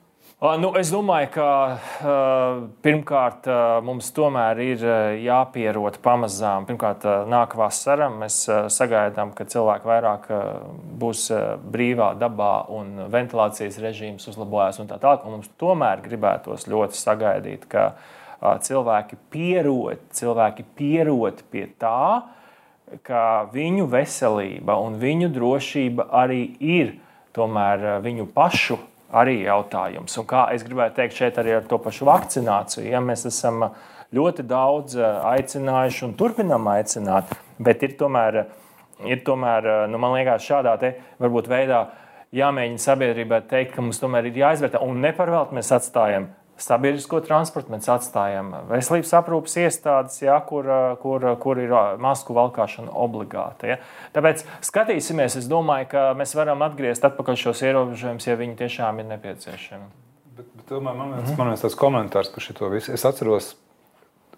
Nu, 0.42 0.72
es 0.74 0.90
domāju, 0.90 1.28
ka 1.36 1.48
pirmkārt 2.82 3.46
mums 3.86 4.08
tomēr 4.10 4.58
ir 4.64 4.86
jāpierod 5.22 6.00
pamazām. 6.02 6.66
Pirmkārt, 6.66 7.06
uh, 7.06 7.28
nāk 7.30 7.54
vasara. 7.60 8.08
Mēs 8.10 8.40
sagaidām, 8.74 9.36
ka 9.38 9.46
cilvēki 9.46 9.86
vairāk 9.86 10.26
būs 10.98 11.28
brīvā 11.76 12.16
dabā 12.18 12.56
un 12.74 13.04
ventilācijas 13.14 13.78
režīms 13.86 14.26
uzlabojas 14.34 14.82
un 14.82 14.90
tā 14.90 14.98
tālāk. 14.98 15.30
Un 15.30 15.38
mums 15.38 15.54
tomēr 15.62 16.02
gribētos 16.08 16.66
ļoti 16.74 16.98
sagaidīt, 16.98 17.70
ka 17.70 17.92
cilvēki 18.42 19.22
pierod, 19.30 20.02
cilvēki 20.10 20.66
pierod 20.74 21.46
pie 21.54 21.68
tā, 21.78 22.24
ka 23.06 23.26
viņu 23.54 23.86
veselība 23.94 24.82
un 24.82 24.98
viņu 25.06 25.30
drošība 25.38 26.10
arī 26.26 26.48
ir 26.58 26.96
tomēr 27.38 28.02
viņu 28.02 28.26
pašu 28.34 28.82
arī 29.12 29.42
jautājums. 29.44 30.18
Un 30.20 30.28
kā 30.30 30.48
es 30.56 30.66
gribētu 30.68 31.00
teikt 31.00 31.18
šeit 31.18 31.40
arī 31.42 31.56
ar 31.58 31.68
to 31.70 31.80
pašu 31.82 32.08
vakcināciju, 32.10 32.88
ja 32.92 33.02
mēs 33.04 33.26
esam 33.30 33.68
ļoti 34.16 34.46
daudz 34.48 34.98
eh, 35.00 35.24
aicinājuši 35.36 36.06
un 36.08 36.18
turpinām 36.20 36.68
aicināt, 36.74 37.32
bet 37.60 37.84
ir 37.88 37.96
tomēr, 38.00 38.44
ir 39.08 39.24
tomēr 39.28 39.72
nu, 39.92 40.02
man 40.02 40.16
liekas, 40.18 40.46
šādā 40.48 40.78
te, 40.82 40.96
varbūt 41.22 41.50
veidā 41.52 41.86
jāmēģina 42.36 42.80
sabiedrībai 42.80 43.42
teikt, 43.50 43.76
ka 43.76 43.84
mums 43.84 44.00
tomēr 44.00 44.30
ir 44.30 44.40
jāizvērtē 44.44 44.80
un 44.86 45.02
neparvēlt 45.04 45.52
mēs 45.56 45.72
atstājam 45.76 46.30
sabiedrisko 46.62 47.22
transportu, 47.26 47.72
mēs 47.74 47.90
atstājam 47.90 48.52
veselības 48.70 49.14
aprūpas 49.18 49.58
iestādes, 49.64 50.20
ja, 50.22 50.38
kur, 50.46 50.68
kur, 51.02 51.26
kur 51.42 51.62
ir 51.62 51.74
masku 52.02 52.36
valkāšana 52.38 52.94
obligāta. 52.94 53.74
Ja. 53.74 53.80
Tāpēc 54.16 54.46
skatīsimies, 54.68 55.40
es 55.42 55.50
domāju, 55.52 55.90
ka 55.96 56.06
mēs 56.18 56.36
varam 56.38 56.62
atgriezt 56.68 57.06
atpakaļ 57.08 57.40
šos 57.46 57.66
ierobežojumus, 57.66 58.30
ja 58.30 58.38
viņi 58.40 58.60
tiešām 58.62 59.02
ir 59.02 59.10
nepieciešami. 59.16 59.90
Bet, 60.38 60.46
bet 60.46 60.70
tomēr 60.70 60.96
man 60.96 61.16
viens 61.16 61.32
mm 61.32 61.36
-hmm. 61.36 61.76
komentārs 61.76 62.34
par 62.34 62.44
šo 62.44 62.70
visu. 62.70 62.94
Es 62.94 63.06
atceros, 63.06 63.56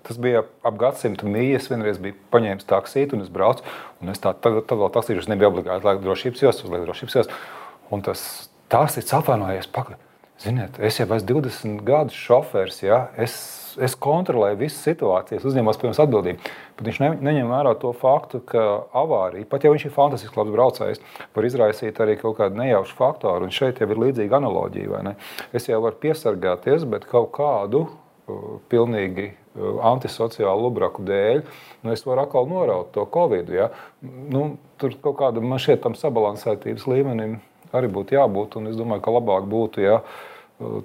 Tas 0.04 0.20
bija 0.20 0.44
ap 0.68 0.78
gadsimtu 0.80 1.30
mījas. 1.32 1.70
Vienreiz 1.72 2.00
bija 2.04 2.16
paņēmis 2.34 2.68
taksiju, 2.68 3.14
un 3.16 3.24
es 3.24 3.30
braucu. 3.32 3.64
Un 4.04 4.12
es 4.12 4.20
tā, 4.20 4.34
tad, 4.36 4.60
tad 4.68 4.82
vēl 4.82 4.92
taksīšos 4.92 5.30
nebija 5.32 5.52
obligāti 5.52 5.88
liekt 5.88 6.04
drošības 6.04 6.44
jostas, 6.44 6.72
liekt 6.72 6.90
drošības 6.90 7.16
jostas. 7.16 7.46
Un 7.94 8.04
tas 8.04 8.26
taksīts 8.74 9.16
apvainojies. 9.16 9.70
Pagaid, 9.72 10.02
Ziniet, 10.42 10.80
es 10.82 10.98
jau 10.98 11.06
esmu 11.06 11.44
20 11.46 11.84
gadus 11.86 12.16
šofērs. 12.18 12.80
Ja? 12.84 12.98
Es, 13.22 13.36
es 13.78 13.94
kontrolēju 14.02 14.58
visas 14.64 14.82
situācijas, 14.88 15.46
uzņēmos 15.46 15.80
pirms 15.82 16.02
atbildību. 16.02 16.54
Bet 16.80 16.90
viņš 16.90 17.00
ne, 17.04 17.10
neņem 17.30 17.52
vērā 17.54 17.76
to 17.82 17.92
faktu, 17.98 18.42
ka 18.50 18.64
avārija, 19.04 19.48
pat 19.50 19.64
ja 19.64 19.72
viņš 19.74 19.86
ir 19.88 19.94
fantastisks 19.94 20.40
labs 20.40 20.56
braucējs, 20.56 21.04
var 21.38 21.48
izraisīt 21.48 22.02
arī 22.02 22.18
kaut 22.20 22.40
kādu 22.42 22.60
nejaušu 22.60 22.98
faktoru. 22.98 23.46
Un 23.46 23.54
šeit 23.54 23.80
jau 23.80 23.90
ir 23.94 24.02
līdzīga 24.08 24.42
analoģija. 24.42 25.14
Es 25.54 25.70
jau 25.70 25.84
varu 25.86 26.02
piesargāties, 26.02 26.88
bet 26.90 27.06
kaut 27.14 27.30
kādu 27.38 27.86
uh, 27.86 28.58
pilnīgi 28.74 29.30
uh, 29.30 29.80
antisociālu 29.94 30.66
lubraku 30.66 31.06
dēļ, 31.08 31.46
nu 31.86 31.94
es 31.94 32.06
varu 32.10 32.26
atkal 32.26 32.50
noraut 32.50 32.92
to 32.98 33.06
covid. 33.14 33.54
Ja? 33.54 33.70
Nu, 34.02 34.56
tur 34.82 34.98
kaut 34.98 35.22
kādam 35.22 35.46
man 35.54 35.62
šķiet 35.62 35.86
tam 35.86 35.98
sabalansētības 36.00 36.90
līmenim 36.90 37.40
arī 37.74 37.90
būtu 37.92 38.18
jābūt. 38.18 38.60
Un 38.60 38.72
es 38.72 38.78
domāju, 38.80 39.04
ka 39.06 39.18
labāk 39.18 39.50
būtu, 39.50 39.84
ja 39.84 40.00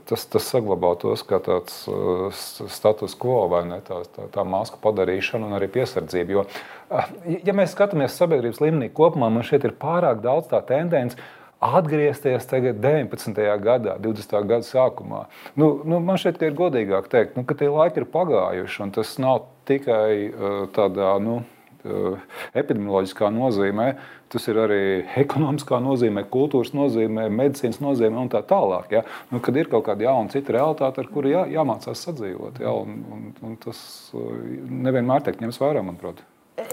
tas, 0.09 0.25
tas 0.31 0.47
saglabātos 0.49 1.23
kā 1.29 1.41
tāds 1.45 1.83
uh, 1.91 2.29
status 2.73 3.15
quo 3.19 3.41
vai 3.53 3.65
ne, 3.69 3.81
tā, 3.85 4.01
tā, 4.15 4.29
tā 4.33 4.45
masku 4.49 4.81
padarīšana 4.83 5.49
un 5.49 5.57
arī 5.59 5.69
piesardzība. 5.73 6.37
Jo, 6.37 6.45
uh, 6.91 7.11
ja 7.45 7.57
mēs 7.57 7.75
skatāmies 7.77 8.17
sabiedrības 8.19 8.63
līmenī 8.65 8.91
kopumā, 8.95 9.31
man 9.33 9.47
šeit 9.47 9.67
ir 9.69 9.77
pārāk 9.79 10.23
daudz 10.25 10.51
tā 10.53 10.63
tendence. 10.69 11.19
Atgriezties 11.59 12.45
tagad 12.47 12.77
19. 12.79 13.35
gadā, 13.59 13.97
20. 13.99 14.35
gada 14.47 14.63
sākumā. 14.63 15.25
Nu, 15.59 15.73
nu, 15.83 15.99
man 15.99 16.21
šeit 16.23 16.39
ir 16.47 16.55
godīgāk 16.55 17.09
teikt, 17.11 17.35
nu, 17.35 17.43
ka 17.43 17.57
tie 17.59 17.67
laiki 17.67 18.05
ir 18.05 18.07
pagājuši, 18.13 18.83
un 18.85 18.93
tas 18.95 19.17
nav 19.19 19.49
tikai 19.67 20.13
uh, 20.29 20.61
tādā 20.75 21.17
nu, 21.23 21.41
epidemioloģiskā 22.57 23.31
nozīmē, 23.35 23.89
tas 24.33 24.49
ir 24.51 24.61
arī 24.63 24.81
ekonomiskā 25.23 25.81
nozīmē, 25.83 26.25
kultūras 26.33 26.75
nozīmē, 26.77 27.29
medicīnas 27.33 27.81
nozīmē 27.85 28.23
un 28.25 28.33
tā 28.33 28.43
tālāk. 28.47 28.93
Ja? 28.99 29.05
Nu, 29.33 29.43
kad 29.45 29.57
ir 29.57 29.71
kaut 29.73 29.87
kāda 29.89 30.09
jauna 30.09 30.33
cita 30.33 30.57
realitāte, 30.59 31.03
ar 31.03 31.13
kuru 31.13 31.35
jā, 31.35 31.45
jāmācās 31.59 32.07
sadzīvot, 32.09 32.63
ja? 32.65 32.75
un, 32.75 33.05
un, 33.15 33.29
un 33.49 33.61
tas 33.63 33.79
nevienmēr 34.15 35.25
tiek 35.27 35.41
ņemts 35.45 35.63
vērā, 35.63 35.85
manuprāt. 35.87 36.25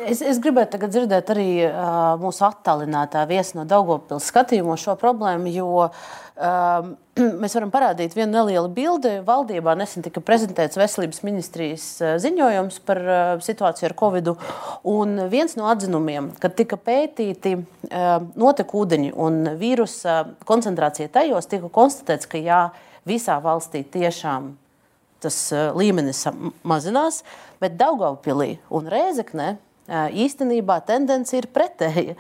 Es, 0.06 0.20
es 0.22 0.38
gribētu 0.42 0.78
dzirdēt 0.86 1.30
arī 1.34 1.48
uh, 1.66 2.14
mūsu 2.22 2.44
attālinātā 2.46 3.24
viesa 3.30 3.58
no 3.58 3.64
Daugopils 3.70 4.28
skatījuma 4.30 4.76
šo 4.78 4.94
problēmu, 5.02 5.50
jo 5.50 5.68
uh, 5.88 6.88
mēs 7.42 7.56
varam 7.58 7.72
parādīt 7.74 8.14
vienu 8.18 8.36
nelielu 8.36 8.70
bildi. 8.76 9.16
Valdībā 9.26 9.74
nesen 9.80 10.06
tika 10.06 10.22
prezentēts 10.26 10.78
veselības 10.78 11.24
ministrijas 11.26 11.88
ziņojums 12.22 12.80
par 12.86 13.02
uh, 13.02 13.24
situāciju 13.46 13.90
ar 13.90 13.98
covid. 13.98 14.32
Un 14.94 15.26
viens 15.32 15.58
no 15.58 15.70
atzinumiem, 15.72 16.30
kad 16.42 16.58
tika 16.60 16.78
pētīti 16.78 17.58
uh, 17.58 18.22
notekūdeņi 18.38 19.14
un 19.18 19.56
vīrusa 19.58 20.22
koncentrācija 20.46 21.10
tajos, 21.18 21.50
tika 21.50 21.72
konstatēts, 21.74 22.30
ka 22.30 22.42
jā, 22.42 22.64
visā 23.10 23.40
valstī 23.42 23.82
tiešām 23.82 24.54
tas 25.26 25.38
līmenis 25.74 26.28
mazinās, 26.68 27.24
bet 27.58 27.80
Daugopilī 27.80 28.60
un 28.70 28.92
Rēzeknē 28.92 29.56
īstenībā 29.90 30.80
tendence 30.88 31.36
ir 31.38 31.50
pretēja. 31.54 32.16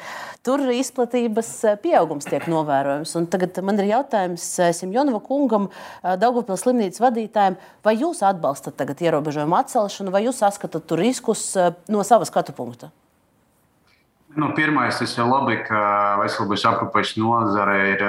Tur 0.46 0.62
izplatības 0.74 1.52
pieaugums 1.84 2.28
tiek 2.30 2.46
novērojams. 2.52 3.16
Un 3.20 3.30
tagad 3.32 3.58
man 3.66 3.80
ir 3.82 3.92
jautājums 3.94 4.46
Simjonova 4.78 5.22
kungam, 5.26 5.70
Daugopils 6.04 6.66
slimnīcas 6.66 7.02
vadītājiem, 7.04 7.58
vai 7.86 7.96
jūs 7.98 8.22
atbalstat 8.26 8.78
tagad 8.78 9.02
ierobežojumu 9.06 9.58
atcelšanu, 9.62 10.14
vai 10.14 10.26
jūs 10.28 10.44
saskatāt 10.44 10.86
tur 10.90 11.02
riskus 11.02 11.54
no 11.90 12.06
sava 12.06 12.30
skatu 12.30 12.54
punkta? 12.56 12.92
Nu, 14.36 14.50
pirmais, 14.52 14.98
tas 15.00 15.14
ir 15.16 15.30
labi, 15.32 15.54
ka 15.64 15.80
veselības 16.20 16.66
aprūpes 16.68 17.14
nozare 17.16 17.76
ir 17.94 18.02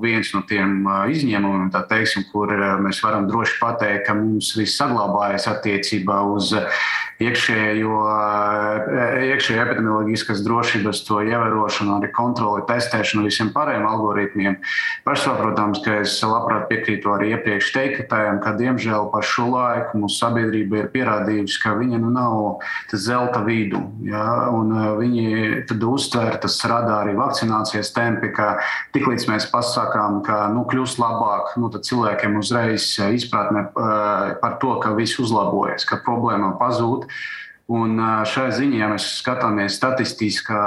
viens 0.00 0.30
no 0.32 0.40
tiem 0.48 0.86
izņēmumiem, 1.12 1.68
teiksim, 1.90 2.24
kur 2.32 2.54
mēs 2.80 3.02
varam 3.04 3.26
droši 3.28 3.58
pateikt, 3.60 4.06
ka 4.06 4.16
mums 4.16 4.54
viss 4.56 4.80
saglabājas 4.80 5.50
attiecībā 5.52 6.22
uz 6.32 6.54
iekšējo, 7.20 7.98
iekšējo 9.28 9.60
epidemioloģiskas 9.66 10.40
drošības 10.46 11.02
to 11.04 11.20
ievērošanu, 11.28 11.98
arī 11.98 12.08
kontroli, 12.16 12.64
testēšanu, 12.70 13.26
visiem 13.28 13.50
pārējiem 13.52 13.84
algoritmiem. 13.90 14.56
Pašsaprotams, 15.04 15.82
ka 15.84 15.98
es 16.06 16.16
labprāt 16.24 16.70
piekrītu 16.72 17.12
arī 17.12 17.34
iepriekš 17.34 17.74
teiktajam, 17.76 18.40
ka 18.40 18.54
diemžēl 18.56 19.10
par 19.12 19.28
šo 19.28 19.50
laiku 19.52 20.00
mūsu 20.00 20.22
sabiedrība 20.22 20.80
ir 20.80 20.90
pierādījusi, 20.96 21.60
ka 21.60 21.76
viņa 21.76 22.00
nu 22.00 22.14
nav 22.16 22.64
zelta 22.96 23.44
vidu. 23.44 23.84
Ja? 24.08 24.24
Viņi 24.96 25.49
tad 25.68 25.84
uztver, 25.84 26.36
tas 26.42 26.56
rada 26.68 27.00
arī 27.00 27.16
vakcinācijas 27.18 27.92
tempi, 27.96 28.32
ka 28.36 28.54
tiklīdz 28.94 29.28
mēs 29.30 29.48
pasakām, 29.52 30.20
ka 30.26 30.46
nu, 30.54 30.64
kļūst 30.70 31.00
labāk, 31.02 31.54
nu, 31.60 31.70
tad 31.72 31.86
cilvēkiem 31.88 32.38
uzreiz 32.40 32.92
izpratne 33.16 33.68
par 33.74 34.58
to, 34.62 34.76
ka 34.82 34.94
viss 34.98 35.20
uzlabojas, 35.22 35.86
ka 35.88 36.02
problēma 36.06 36.54
pazūd. 36.60 37.08
Un 37.70 38.00
šai 38.26 38.48
ziņā, 38.50 38.78
ja 38.80 38.88
mēs 38.90 39.04
skatāmies 39.20 39.76
statistiskā 39.78 40.62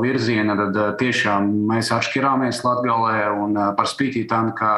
virzienā, 0.00 0.56
tad 0.58 0.78
tiešām 0.98 1.46
mēs 1.70 1.92
atšķirāmies 1.94 2.64
Latvijā 2.66 3.28
un 3.38 3.54
par 3.78 3.86
spīti 3.86 4.24
tam, 4.26 4.50
ka 4.58 4.72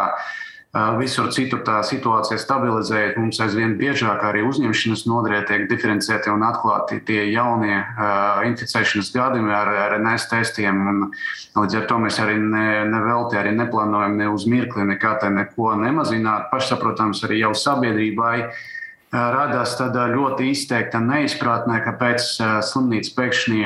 visur 0.98 1.30
citur 1.32 1.62
tā 1.66 1.78
situācija 1.86 2.38
stabilizējas. 2.40 3.16
Mums 3.20 3.40
aizvien 3.44 3.76
biežāk 3.78 4.24
arī 4.28 4.42
uzņemšanas 4.46 5.04
nodrē 5.08 5.40
tiek 5.48 5.66
diferencēti 5.70 6.32
un 6.32 6.44
atklāti 6.46 7.00
tie 7.06 7.22
jaunie 7.30 7.78
uh, 7.78 8.42
inficēšanas 8.48 9.12
gadījumi 9.14 9.54
ar 9.56 9.72
RNS 9.94 10.28
testiem. 10.32 10.80
Un, 10.92 11.02
līdz 11.56 11.80
ar 11.80 11.88
to 11.90 12.00
mēs 12.02 12.20
arī 12.22 12.38
ne, 12.42 12.84
nevelti 12.92 13.40
arī 13.40 13.54
neplānojam 13.56 14.16
ne 14.20 14.30
uz 14.32 14.46
mirkli 14.50 14.86
nekā 14.92 15.16
te 15.22 15.32
neko 15.32 15.74
nemazināt. 15.80 16.50
Pašsaprotams, 16.52 17.24
arī 17.26 17.42
jau 17.44 17.54
sabiedrībai 17.56 18.38
radās 19.16 19.76
tāda 19.78 20.08
ļoti 20.12 20.50
izteikta 20.52 21.00
neizpratne, 21.00 21.78
kāpēc 21.84 22.26
slimnīca 22.68 23.14
pēkšņi 23.16 23.62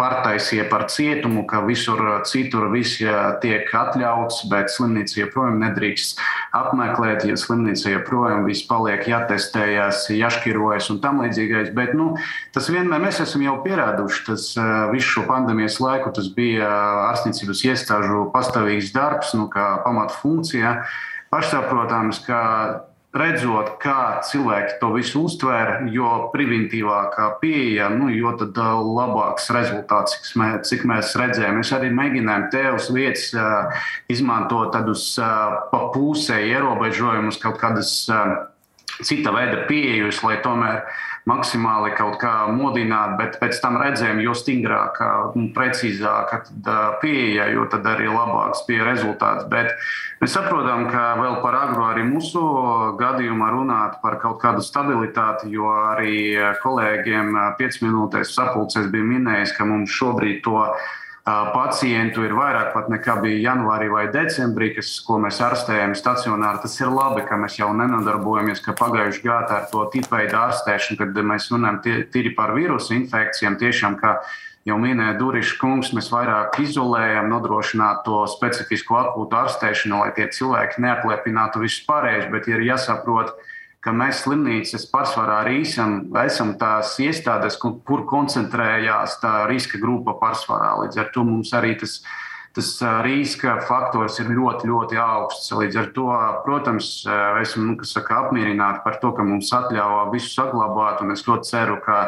pārtaisie 0.00 0.64
par 0.66 0.88
cietumu, 0.90 1.44
ka 1.46 1.60
visur 1.66 2.00
citur 2.26 2.66
viss 2.72 2.98
tiek 3.42 3.68
atļauts, 3.70 4.40
bet 4.50 4.72
slimnīca 4.74 5.20
joprojām 5.20 5.60
nedrīkst 5.62 6.22
apmeklēt, 6.58 7.26
ja 7.28 7.36
slimnīca 7.38 7.92
joprojām 7.92 8.42
viss 8.48 8.66
paliek 8.66 9.06
jātestējas, 9.06 10.08
jāškirojas 10.14 10.90
un 10.90 10.98
tam 11.04 11.22
līdzīgais. 11.22 11.70
Bet 11.78 11.94
nu, 11.94 12.14
tas 12.54 12.70
vienmēr 12.74 13.04
mēs 13.06 13.22
esam 13.22 13.46
jau 13.46 13.60
pierāduši, 13.66 14.24
tas 14.30 14.48
visu 14.90 15.12
šo 15.12 15.28
pandēmijas 15.30 15.78
laiku 15.84 16.10
tas 16.14 16.26
bija 16.34 16.70
ārstniecības 17.12 17.62
iestāžu 17.70 18.26
pastāvīgs 18.34 18.90
darbs, 18.96 19.36
nu, 19.38 19.46
kā 19.52 19.76
pamatfunkcija. 19.86 20.80
Pašsaprotams, 21.34 22.20
ka 22.26 22.40
redzot, 23.14 23.74
kā 23.82 24.20
cilvēki 24.26 24.78
to 24.80 24.90
visu 24.94 25.24
uztvēra, 25.28 25.78
jo 25.94 26.10
preventīvākā 26.32 27.28
pieeja, 27.42 27.88
nu, 27.94 28.08
jo 28.14 28.34
tad 28.40 28.58
uh, 28.58 28.80
labāks 28.82 29.50
rezultāts, 29.54 30.18
cik 30.18 30.40
mēs, 30.40 30.56
cik 30.70 30.84
mēs 30.90 31.14
redzējām. 31.20 31.60
Mēs 31.60 31.72
arī 31.76 31.92
mēģinājām 31.94 32.48
te 32.54 32.64
uz 32.74 32.90
vietas 32.94 33.28
uh, 33.38 33.86
izmantot 34.10 34.74
tādus 34.74 35.12
uh, 35.22 35.60
pa 35.70 35.86
pusē 35.94 36.40
ierobežojumus, 36.50 37.40
kaut 37.42 37.60
kādas 37.62 37.94
cita 39.02 39.32
veida 39.34 39.64
pieejas, 39.68 40.20
lai 40.22 40.36
tomēr 40.44 40.84
maksimāli 41.28 41.94
kaut 41.96 42.18
kā 42.20 42.32
modināt, 42.52 43.14
bet 43.20 43.38
pēc 43.40 43.56
tam 43.62 43.78
redzējām, 43.80 44.20
jo 44.24 44.34
stingrāka 44.36 45.10
un 45.32 45.48
precīzāka 45.56 46.42
pieeja, 47.00 47.48
jo 47.54 47.64
tad 47.72 47.86
arī 47.88 48.10
labāks 48.10 48.64
bija 48.68 48.84
rezultāts. 48.90 49.46
Bet 49.52 49.72
mēs 50.20 50.34
saprotam, 50.36 50.88
ka 50.92 51.14
vēl 51.20 51.38
par 51.44 51.56
agru 51.62 51.86
arī 51.88 52.04
mūsu 52.08 52.42
gadījumā 53.00 53.48
runāt 53.54 53.96
par 54.02 54.18
kaut 54.22 54.40
kādu 54.42 54.64
stabilitāti, 54.64 55.48
jo 55.54 55.70
arī 55.94 56.36
kolēģiem 56.64 57.32
5 57.60 57.80
minūtēs 57.86 58.36
sapulcēs 58.36 58.92
bija 58.92 59.08
minējis, 59.14 59.56
ka 59.56 59.68
mums 59.68 59.96
šobrīd 59.96 60.44
to 60.44 60.60
ir 60.60 60.92
pacientu 61.24 62.20
ir 62.26 62.34
vairāk 62.36 62.74
pat 62.74 62.90
nekā 62.92 63.16
bija 63.22 63.50
janvārī 63.50 63.88
vai 63.88 64.04
decembrī, 64.12 64.74
kas, 64.76 64.90
ko 65.00 65.16
mēs 65.22 65.40
ārstējam 65.40 65.94
stacionāri. 65.96 66.60
Tas 66.60 66.76
ir 66.80 66.92
labi, 66.92 67.24
ka 67.24 67.38
mēs 67.40 67.56
jau 67.58 67.70
nenodarbojamies, 67.72 68.60
ka 68.60 68.76
pagājuši 68.76 69.24
gadu 69.24 69.56
ar 69.56 69.64
to 69.70 69.86
tipveidu 69.94 70.36
ārstēšanu, 70.36 70.98
kad 71.00 71.22
mēs 71.24 71.48
runājam 71.52 71.80
tīri 72.12 72.34
par 72.36 72.52
vīrusu 72.52 72.92
infekcijām, 72.98 73.56
tiešām, 73.56 73.96
ka 74.02 74.18
jau 74.68 74.76
minēja 74.80 75.16
Duriša 75.16 75.56
kungs, 75.62 75.94
mēs 75.96 76.12
vairāk 76.12 76.60
izolējam, 76.60 77.32
nodrošināt 77.32 78.04
to 78.04 78.20
specifisku 78.28 79.00
akūtu 79.00 79.40
ārstēšanu, 79.40 80.04
lai 80.04 80.12
tie 80.16 80.28
cilvēki 80.28 80.84
neapliepinātu 80.84 81.64
visus 81.64 81.86
pārējos, 81.88 82.28
bet 82.36 82.52
ir 82.52 82.68
jāsaprot, 82.68 83.32
ka 83.32 83.53
ka 83.84 83.92
mēs 83.92 84.22
slimnīcas 84.24 84.86
pārsvarā 84.88 85.42
arī 85.42 85.58
esam, 85.62 85.98
esam 86.24 86.54
tās 86.60 86.94
iestādes, 87.04 87.58
kur, 87.60 88.04
koncentrējās 88.08 89.18
tā 89.20 89.34
riska 89.50 89.80
grupa 89.82 90.16
pārsvarā. 90.20 90.72
Līdz 90.84 91.02
ar 91.02 91.10
to 91.12 91.24
mums 91.28 91.52
arī 91.56 91.74
tas, 91.80 91.98
tas 92.56 92.70
riska 93.04 93.58
faktors 93.68 94.16
ir 94.22 94.32
ļoti, 94.32 94.70
ļoti 94.72 95.00
augsts. 95.04 95.52
Līdz 95.52 95.80
ar 95.82 95.90
to, 95.96 96.08
protams, 96.46 96.90
esmu 97.42 97.66
nu, 97.66 97.76
saka, 97.88 98.24
apmierināti 98.24 98.80
par 98.86 98.96
to, 99.02 99.12
ka 99.16 99.26
mums 99.26 99.52
atļāva 99.52 100.08
visu 100.14 100.32
saglabāt, 100.32 101.04
un 101.04 101.12
es 101.12 101.26
ļoti 101.28 101.52
ceru, 101.52 101.80
ka 101.84 102.06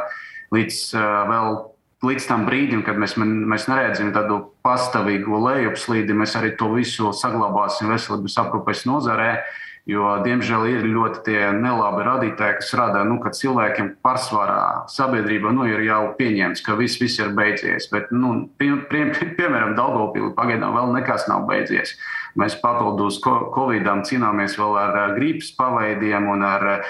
līdz 0.56 0.84
vēl. 1.32 1.64
Līdz 2.04 2.26
tam 2.28 2.42
brīdim, 2.44 2.82
kad 2.84 2.98
mēs, 3.00 3.14
mēs 3.16 3.64
neredzam 3.70 4.10
tādu 4.12 4.36
pastāvīgu 4.62 5.38
lejupslīdi, 5.42 6.14
mēs 6.14 6.34
arī 6.38 6.50
to 6.60 6.68
visu 6.74 7.08
saglabāsim 7.16 7.88
veselības 7.88 8.36
aprūpes 8.42 8.84
nozarē. 8.86 9.30
Uh, 9.32 9.62
Jo, 9.86 10.16
diemžēl, 10.18 10.64
ir 10.66 10.86
ļoti 10.90 11.36
nelabi 11.60 12.02
radītāji, 12.08 12.56
kas 12.58 12.72
rada, 12.74 13.04
nu, 13.06 13.20
ka 13.22 13.30
cilvēkiem 13.30 13.92
pārsvarā 14.02 14.88
sabiedrība 14.90 15.52
nu, 15.54 15.62
ir 15.70 15.84
jau 15.86 16.00
pieņemts, 16.18 16.64
ka 16.66 16.74
viss, 16.74 16.98
viss 16.98 17.20
ir 17.22 17.30
beidzies. 17.36 17.86
Bet, 17.92 18.10
nu, 18.10 18.48
pie, 18.58 18.72
pie, 18.90 19.04
piemēram, 19.38 19.76
Daugopilī 19.78 20.32
pagaidām 20.34 20.74
vēl 20.74 20.90
nekas 20.96 21.28
nav 21.30 21.46
beidzies. 21.46 21.94
Mēs 22.34 22.58
papildus 22.58 23.20
Covidam 23.22 24.02
cīnāmies 24.02 24.58
vēl 24.58 24.74
ar 24.82 25.14
gripas 25.14 25.54
paveidiem 25.54 26.26
un 26.34 26.42
ar 26.50 26.68
uh, 26.74 26.82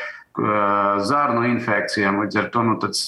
zārnu 1.04 1.44
infekcijām. 1.52 2.24
Līdz 2.24 2.40
ar 2.46 2.52
to 2.56 2.64
nu, 2.64 2.80
tas 2.80 3.04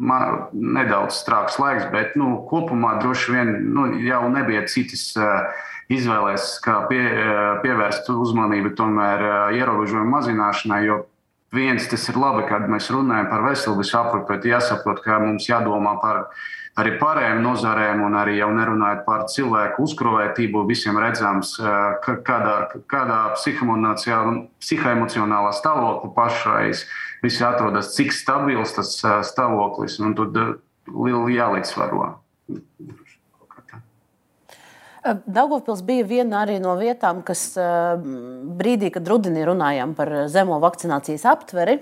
man, 0.00 0.46
nedaudz 0.56 1.20
strāks 1.20 1.60
laiks, 1.60 1.84
bet 1.92 2.16
nu, 2.16 2.38
kopumā 2.48 2.96
droši 3.04 3.36
vien 3.36 3.56
nu, 3.68 3.90
jau 4.00 4.24
nebija 4.32 4.64
citas. 4.64 5.10
Uh, 5.20 5.74
izvēlēs, 5.92 6.60
pie, 6.90 7.02
pievērst 7.62 8.08
uzmanību 8.10 8.74
tomēr 8.78 9.18
ierobežojumu 9.56 10.10
mazināšanai. 10.16 10.82
Jo 10.88 10.96
viens 11.54 11.86
tas 11.90 12.08
ir 12.10 12.16
labi, 12.20 12.42
kad 12.50 12.62
mēs 12.70 12.86
runājam 12.92 13.28
par 13.30 13.40
veselības 13.46 13.90
aprūpi, 14.00 14.28
bet 14.34 14.42
jāsaprot, 14.50 14.98
ka 15.04 15.12
mums 15.22 15.44
jādomā 15.48 15.94
par 16.02 16.16
arī 16.76 16.90
pārējām 17.00 17.40
nozarēm, 17.44 17.98
un 18.04 18.12
arī 18.18 18.34
jau 18.40 18.50
nerunājot 18.52 19.00
par 19.06 19.20
cilvēku 19.32 19.82
uzkrovētību, 19.86 20.68
visiem 20.68 20.96
redzams, 21.00 21.48
ka 22.04 22.12
kādā, 22.26 22.56
kādā 22.90 23.20
psihoemocionālā 23.38 25.52
stāvoklī 25.56 26.08
pašreiz 26.18 26.78
visi 27.24 27.42
atrodas, 27.46 27.94
cik 27.96 28.10
stabils 28.12 28.70
tas 28.76 28.90
stāvoklis, 29.30 29.94
un 30.04 30.10
tad 30.18 30.32
liela 30.92 31.28
jālīdzsvaro. 31.32 32.00
Daugopils 35.26 35.82
bija 35.86 36.04
viena 36.06 36.44
no 36.60 36.74
vietām, 36.80 37.22
kas 37.26 37.54
brīdī, 37.56 38.90
kad 38.94 39.06
rudenī 39.08 39.44
runājām 39.46 39.94
par 39.98 40.12
zemo 40.32 40.58
vakcinācijas 40.62 41.24
aptveri, 41.30 41.78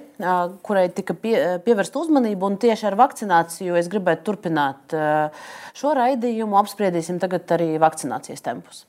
kurai 0.62 0.88
tika 0.94 1.16
pie, 1.16 1.37
pievērsta 1.64 2.00
uzmanība. 2.04 2.52
Tieši 2.60 2.90
ar 2.90 2.98
vakcināciju 3.00 3.78
es 3.80 3.90
gribētu 3.92 4.26
turpināt 4.30 4.96
šo 5.74 5.94
raidījumu. 5.98 6.58
Apspriedīsim 6.60 7.20
tagad 7.22 7.48
arī 7.56 7.74
vakcinācijas 7.82 8.44
tempus. 8.44 8.84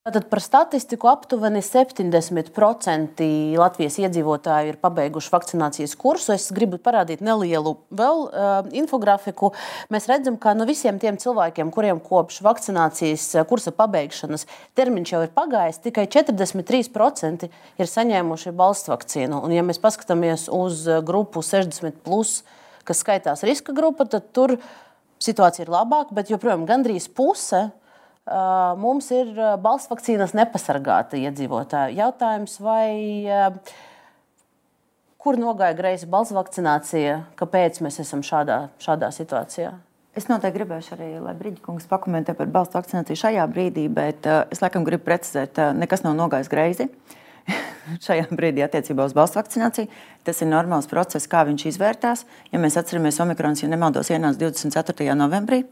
Tātad 0.00 0.30
par 0.32 0.40
statistiku 0.40 1.10
aptuveni 1.10 1.60
70% 1.60 3.26
Latvijas 3.60 3.98
iedzīvotāju 4.00 4.70
ir 4.70 4.78
pabeiguši 4.80 5.28
vakcinācijas 5.34 5.92
kursu. 6.00 6.30
Es 6.32 6.46
gribu 6.56 6.78
parādīt 6.80 7.20
nelielu 7.20 7.74
vēl 7.92 8.22
uh, 8.24 8.70
infografiku. 8.80 9.50
Mēs 9.92 10.06
redzam, 10.08 10.38
ka 10.40 10.54
no 10.56 10.64
visiem 10.64 10.96
tiem 11.02 11.18
cilvēkiem, 11.20 11.68
kuriem 11.74 12.00
kopš 12.00 12.38
vakcinācijas 12.46 13.26
kursa 13.50 13.74
pabeigšanas 13.76 14.46
termiņš 14.80 15.12
jau 15.12 15.20
ir 15.26 15.34
pagājis, 15.36 15.82
tikai 15.84 16.06
43% 16.08 17.44
ir 17.52 17.90
saņēmuši 17.92 18.54
balstu 18.56 18.94
vakcīnu. 18.94 19.42
Un, 19.44 19.52
ja 19.52 19.66
mēs 19.68 19.82
paskatāmies 19.84 20.46
uz 20.48 20.86
grupu 21.04 21.44
60, 21.44 22.00
plus, 22.08 22.38
kas 22.88 23.04
skaitās 23.04 23.44
riska 23.44 23.76
grupa, 23.76 24.08
tad 24.08 24.32
tur 24.32 24.56
situācija 25.20 25.68
ir 25.68 25.74
labāka, 25.76 26.16
bet 26.16 26.32
joprojām 26.32 26.64
gandrīz 26.64 27.10
puse 27.12 27.66
mums 28.80 29.10
ir 29.14 29.32
balss 29.62 29.90
vakcīnas 29.90 30.34
nepasargāta 30.36 31.18
iedzīvotāja. 31.20 31.94
Jautājums, 31.96 32.58
vai 32.62 33.26
kur 35.20 35.38
nogāja 35.40 35.76
greizi 35.76 36.08
balss 36.10 36.34
vakcinācija, 36.36 37.20
kāpēc 37.40 37.80
mēs 37.84 38.00
esam 38.04 38.24
šādā, 38.24 38.66
šādā 38.82 39.12
situācijā? 39.14 39.76
Es 40.16 40.26
noteikti 40.26 40.58
gribēšu 40.58 40.96
arī, 40.96 41.08
lai 41.22 41.36
Brīdīkungs 41.38 41.86
pakomentē 41.90 42.34
par 42.34 42.48
balstu 42.50 42.80
vakcināciju 42.80 43.20
šajā 43.20 43.44
brīdī, 43.52 43.84
bet 43.94 44.26
uh, 44.26 44.42
es 44.50 44.58
laikam 44.62 44.82
gribu 44.86 45.06
precizēt, 45.06 45.52
ka 45.54 45.68
uh, 45.70 45.76
nekas 45.76 46.02
nav 46.02 46.16
nogājis 46.18 46.50
greizi. 46.50 46.88
šajā 48.06 48.26
brīdī 48.34 48.64
attiecībā 48.64 49.06
uz 49.06 49.14
balstu 49.14 49.38
vakcināciju. 49.38 49.90
Tas 50.26 50.42
ir 50.42 50.50
normāls 50.50 50.90
process, 50.90 51.30
kā 51.30 51.44
viņš 51.46 51.66
izvērtās. 51.70 52.24
Ja 52.50 52.58
mēs 52.62 52.78
atceramies, 52.80 53.20
Omikrons, 53.22 53.62
ja 53.62 53.70
nemaldos, 53.70 54.10
ienāca 54.10 54.42
24. 54.48 55.06
novembrī, 55.18 55.62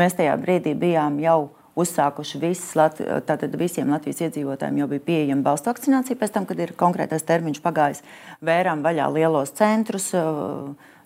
mēs 0.00 0.18
tajā 0.18 0.34
brīdī 0.42 0.74
bijām 0.78 1.20
jau 1.22 1.38
uzsākuši 1.78 2.40
visas, 2.42 2.96
tātad 3.26 3.54
visiem 3.58 3.90
Latvijas 3.90 4.22
iedzīvotājiem 4.28 4.80
jau 4.82 4.88
bija 4.92 5.04
pieejama 5.08 5.46
balstu 5.46 5.72
vakcinācija. 5.72 6.18
Pēc 6.20 6.34
tam, 6.34 6.46
kad 6.48 6.60
ir 6.62 6.74
konkrētais 6.78 7.26
termiņš 7.26 7.62
pagājis, 7.64 8.02
vērām 8.44 8.84
vaļā 8.86 9.10
lielos 9.14 9.54
centrus. 9.58 10.12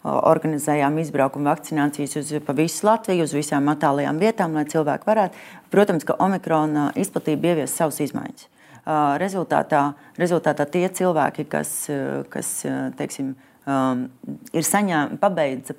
Organizējām 0.09 1.01
izbraukumu 1.03 1.51
vakcinācijas 1.51 2.15
uz 2.21 2.29
visu 2.57 2.87
Latviju, 2.87 3.25
uz 3.27 3.33
visām 3.35 3.67
attālajām 3.73 4.21
vietām, 4.23 4.55
lai 4.55 4.63
cilvēki 4.71 5.09
varētu. 5.09 5.43
Protams, 5.75 6.07
ka 6.07 6.17
omikrona 6.23 6.93
izplatība 6.97 7.51
ievies 7.51 7.75
savas 7.75 7.99
izmaiņas. 8.07 8.47
Rezultātā, 9.21 9.83
rezultātā 10.17 10.65
tie 10.71 10.87
cilvēki, 11.01 11.45
kas, 11.51 11.73
kas 12.33 12.53
teiksim, 12.97 13.35
um, 13.69 14.07
ir 14.57 14.65
saņēmuši, 14.65 15.19
pabeidza 15.21 15.77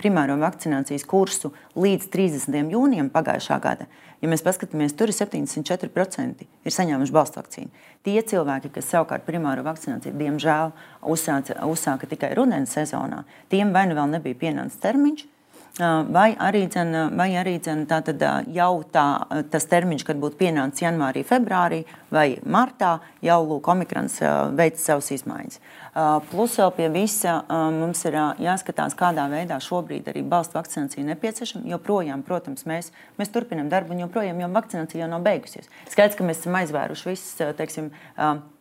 primāro 0.00 0.34
vakcinācijas 0.40 1.06
kursu 1.06 1.52
līdz 1.78 2.08
30. 2.10 2.72
jūnijam 2.74 3.10
pagājušā 3.12 3.60
gada, 3.62 3.86
Ja 4.20 4.28
mēs 4.28 4.44
paskatāmies, 4.44 4.92
tur 4.96 5.08
ir 5.08 5.16
74% 5.16 6.44
ir 6.44 6.74
saņēmuši 6.76 7.14
balstu 7.16 7.40
vakcīnu. 7.40 7.84
Tie 8.04 8.18
cilvēki, 8.20 8.72
kas 8.74 8.90
savukārt 8.92 9.24
primāro 9.24 9.64
vakcināciju, 9.64 10.12
diemžēl, 10.20 10.74
uzsāca, 11.08 11.56
uzsāka 11.64 12.08
tikai 12.10 12.34
rudenī 12.36 12.68
sezonā, 12.68 13.24
tiem 13.52 13.72
vai 13.72 13.86
nu 13.88 13.96
vēl 13.96 14.12
nebija 14.18 14.42
pienācis 14.44 14.82
termiņš, 14.84 15.28
Vai 16.12 16.34
arī, 16.36 16.64
dzen, 16.68 16.90
vai 17.16 17.30
arī 17.38 17.54
dzen, 17.62 17.84
tā 17.88 18.00
tad, 18.04 18.20
jau 18.52 18.82
tā, 18.92 19.04
tas 19.52 19.64
termiņš, 19.70 20.02
kad 20.04 20.18
būtu 20.20 20.36
pienācis 20.42 20.82
janvārī, 20.82 21.22
februārī 21.24 21.84
vai 22.12 22.34
martā, 22.44 22.98
jau 23.24 23.38
Lūk, 23.46 23.70
Omikrons 23.70 24.18
veic 24.58 24.80
savas 24.82 25.12
izmaiņas. 25.14 25.60
Plus 26.30 26.54
vēl 26.60 26.70
pie 26.76 26.86
visa 26.92 27.40
mums 27.74 28.02
ir 28.08 28.16
jāskatās, 28.42 28.94
kādā 28.98 29.26
veidā 29.32 29.58
šobrīd 29.62 30.08
arī 30.12 30.22
balstu 30.26 30.58
vakcinācija 30.58 31.04
nepieciešama. 31.08 31.68
Joprojām, 31.72 32.22
protams, 32.26 32.66
mēs, 32.68 32.92
mēs 33.20 33.32
turpinām 33.34 33.68
darbu, 33.72 33.96
un 33.96 34.04
joprojām 34.06 34.40
jau 34.42 34.52
vakcinācija 34.54 35.04
jau 35.04 35.10
nav 35.10 35.26
beigusies. 35.26 35.68
Skaidrs, 35.90 36.18
ka 36.18 36.26
mēs 36.26 36.42
esam 36.42 36.56
aizvēruši 36.60 37.10
visas, 37.10 37.54
teiksim, 37.58 37.90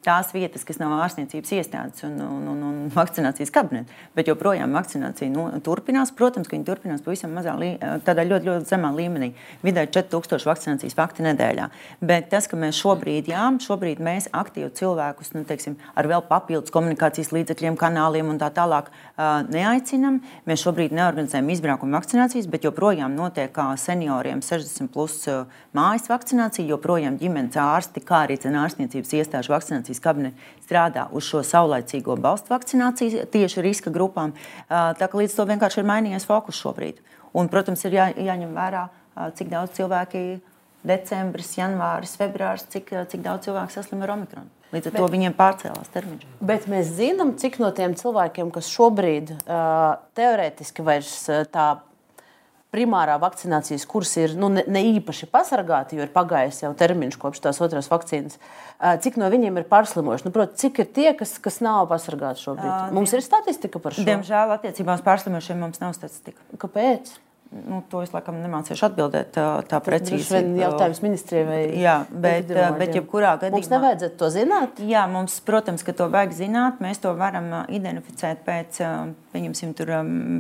tās 0.06 0.32
vietas, 0.34 0.64
kas 0.68 0.80
nav 0.80 0.94
ārstniecības 1.04 1.52
iestādes 1.58 2.04
un, 2.08 2.16
un, 2.24 2.44
un, 2.54 2.60
un 2.64 2.92
vakcinācijas 2.94 3.52
kabineti. 3.54 3.96
Bet 4.16 4.30
joprojām 4.32 4.74
vakcinācija 4.76 5.32
nu, 5.34 5.48
turpinās. 5.64 6.14
Protams, 6.16 6.48
ka 6.48 6.56
viņi 6.56 6.68
turpinās 6.68 7.04
pavisam 7.04 7.34
mazā, 7.36 7.56
tādā 8.08 8.24
ļoti, 8.28 8.48
ļoti 8.48 8.70
zemā 8.70 8.94
līmenī. 8.96 9.32
Vidēji 9.66 9.92
4000 9.98 10.48
vakcinācijas 10.48 10.96
fakti 10.98 11.26
nedēļā. 11.28 11.68
Bet 12.00 12.30
tas, 12.32 12.48
ka 12.48 12.60
mēs 12.60 12.80
šobrīd, 12.80 13.32
jā, 13.34 13.44
šobrīd 13.66 14.00
mēs 14.04 14.30
aktīvi 14.36 14.72
cilvēkus 14.80 15.34
nu, 15.36 15.44
teiksim, 15.50 15.76
ar 16.00 16.10
vēl 16.10 16.24
papildus 16.32 16.74
komunikācijas 16.76 17.29
līdzekļiem, 17.36 17.78
kanāliem 17.80 18.30
un 18.30 18.40
tā 18.42 18.52
tālāk 18.54 18.92
neaicinām. 19.50 20.22
Mēs 20.50 20.66
šobrīd 20.66 20.94
neorganizējam 20.98 21.50
izbraukumu 21.56 21.98
vakcinācijas, 21.98 22.50
bet 22.52 22.68
joprojām 22.68 23.16
notiek 23.18 23.54
kā 23.56 23.70
senioriem 23.80 24.44
60 24.46 24.92
plus 24.94 25.22
mājas 25.76 26.10
vakcinācija, 26.12 26.68
joprojām 26.76 27.18
ģimenes 27.22 27.60
ārsti, 27.60 28.04
kā 28.06 28.26
arī 28.28 28.40
ārstniecības 28.40 29.18
iestāžu 29.22 29.56
vakcinācija 29.56 29.80
vakcinācijas 29.80 30.02
kabineti 30.04 30.38
strādā 30.66 31.08
uz 31.12 31.28
šo 31.28 31.42
saulaicīgo 31.44 32.18
balstu 32.20 32.54
vakcināciju 32.54 33.26
tieši 33.32 33.62
riska 33.62 33.92
grupām. 33.92 34.34
Tā 34.70 35.08
kā 35.08 35.18
līdz 35.18 35.36
to 35.36 35.46
vienkārši 35.50 35.82
ir 35.82 35.90
mainījies 35.90 36.28
fokus 36.28 36.60
šobrīd. 36.60 37.00
Un, 37.34 37.50
protams, 37.50 37.84
ir 37.86 37.94
jā, 37.94 38.10
jāņem 38.18 38.56
vērā, 38.56 38.88
cik 39.38 39.52
daudz 39.52 39.76
cilvēki 39.78 40.40
decembris, 40.88 41.52
janvāris, 41.58 42.16
februāris, 42.20 42.68
cik, 42.72 42.94
cik 43.12 43.26
daudz 43.26 43.50
cilvēku 43.50 43.76
saslim 43.76 44.06
ar 44.06 44.16
omikronu. 44.16 44.48
Līdz 44.70 44.92
ar 44.92 44.94
bet, 44.94 45.02
to 45.02 45.10
viņiem 45.10 45.36
pārcēlās 45.38 45.92
termiņš. 45.94 46.26
Bet 46.46 46.68
mēs 46.70 46.92
zinām, 47.00 47.34
cik 47.42 47.58
no 47.62 47.72
tiem 47.76 47.96
cilvēkiem, 47.98 48.52
kas 48.54 48.70
šobrīd 48.70 49.34
uh, 49.34 49.98
teorētiski 50.18 50.86
vairs 50.86 51.16
uh, 51.32 51.42
tā 51.50 51.72
primārā 52.74 53.16
vakcinācijas 53.22 53.86
kurs 53.90 54.12
ir 54.22 54.36
nu, 54.38 54.50
ne, 54.54 54.64
ne 54.70 54.84
īpaši 54.92 55.30
pasargāti, 55.32 55.98
jo 55.98 56.06
ir 56.06 56.12
pagājis 56.14 56.62
jau 56.64 56.72
termiņš 56.78 57.18
kopš 57.22 57.42
tās 57.48 57.62
otras 57.66 57.90
vakcīnas. 57.90 58.38
Cik 59.04 59.18
no 59.18 59.30
viņiem 59.34 59.58
ir 59.58 59.66
pārslimojuši? 59.72 60.28
Nu, 60.28 60.34
prot, 60.36 60.54
cik 60.62 60.84
ir 60.84 60.92
tie, 60.94 61.08
kas, 61.18 61.34
kas 61.42 61.60
nav 61.66 61.88
pasargāti 61.90 62.46
šobrīd? 62.46 62.70
Uh, 62.70 62.94
mums 62.96 63.16
ir 63.18 63.26
statistika 63.26 63.82
par 63.82 63.98
šo. 63.98 64.06
Diemžēl 64.08 64.54
attiecībā 64.60 65.00
uz 65.00 65.04
pārslimošiem 65.06 65.66
mums 65.66 65.82
nav 65.82 65.98
statistika. 65.98 66.46
Kāpēc? 66.62 67.16
Nu, 67.50 67.80
to 67.90 68.04
es 68.06 68.12
laikam 68.14 68.36
nemācīšu 68.44 68.84
atbildēt 68.86 69.32
tā, 69.34 69.44
tā 69.66 69.80
precīzi. 69.82 70.28
Tas 70.28 70.44
ir 70.44 70.50
jautājums 70.60 71.00
ministrijai 71.02 71.46
vai 71.48 71.62
Jā, 71.82 71.96
bet, 72.10 72.52
bet 72.78 72.94
jebkurā 72.94 73.32
gadījumā. 73.42 73.58
Mums 73.58 73.72
nevajadzētu 73.72 74.20
to 74.20 74.30
zināt? 74.36 74.82
Jā, 74.86 75.08
mums, 75.10 75.40
protams, 75.48 75.82
ka 75.86 75.96
to 75.98 76.06
vajag 76.14 76.36
zināt. 76.38 76.78
Mēs 76.84 77.02
to 77.02 77.16
varam 77.18 77.50
identificēt 77.74 78.44
pēc 78.46 78.78
pieņemsim, 79.34 79.74
tur, 79.78 79.96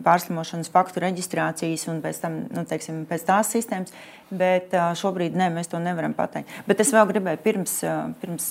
pārslimošanas 0.05 0.69
faktu 0.73 1.01
reģistrācijas 1.07 1.87
un 1.89 2.03
pēc, 2.05 2.21
tam, 2.21 2.37
nu, 2.53 2.65
teiksim, 2.69 3.01
pēc 3.09 3.25
tās 3.25 3.53
sistēmas. 3.57 3.95
Bet 4.29 4.73
šobrīd 4.99 5.33
ne, 5.37 5.47
mēs 5.53 5.71
to 5.71 5.79
nevaram 5.81 6.13
pateikt. 6.13 6.51
Bet 6.69 6.83
es 6.83 6.91
vēl 6.93 7.07
gribēju 7.09 7.41
pirms, 7.41 7.75
pirms 8.21 8.45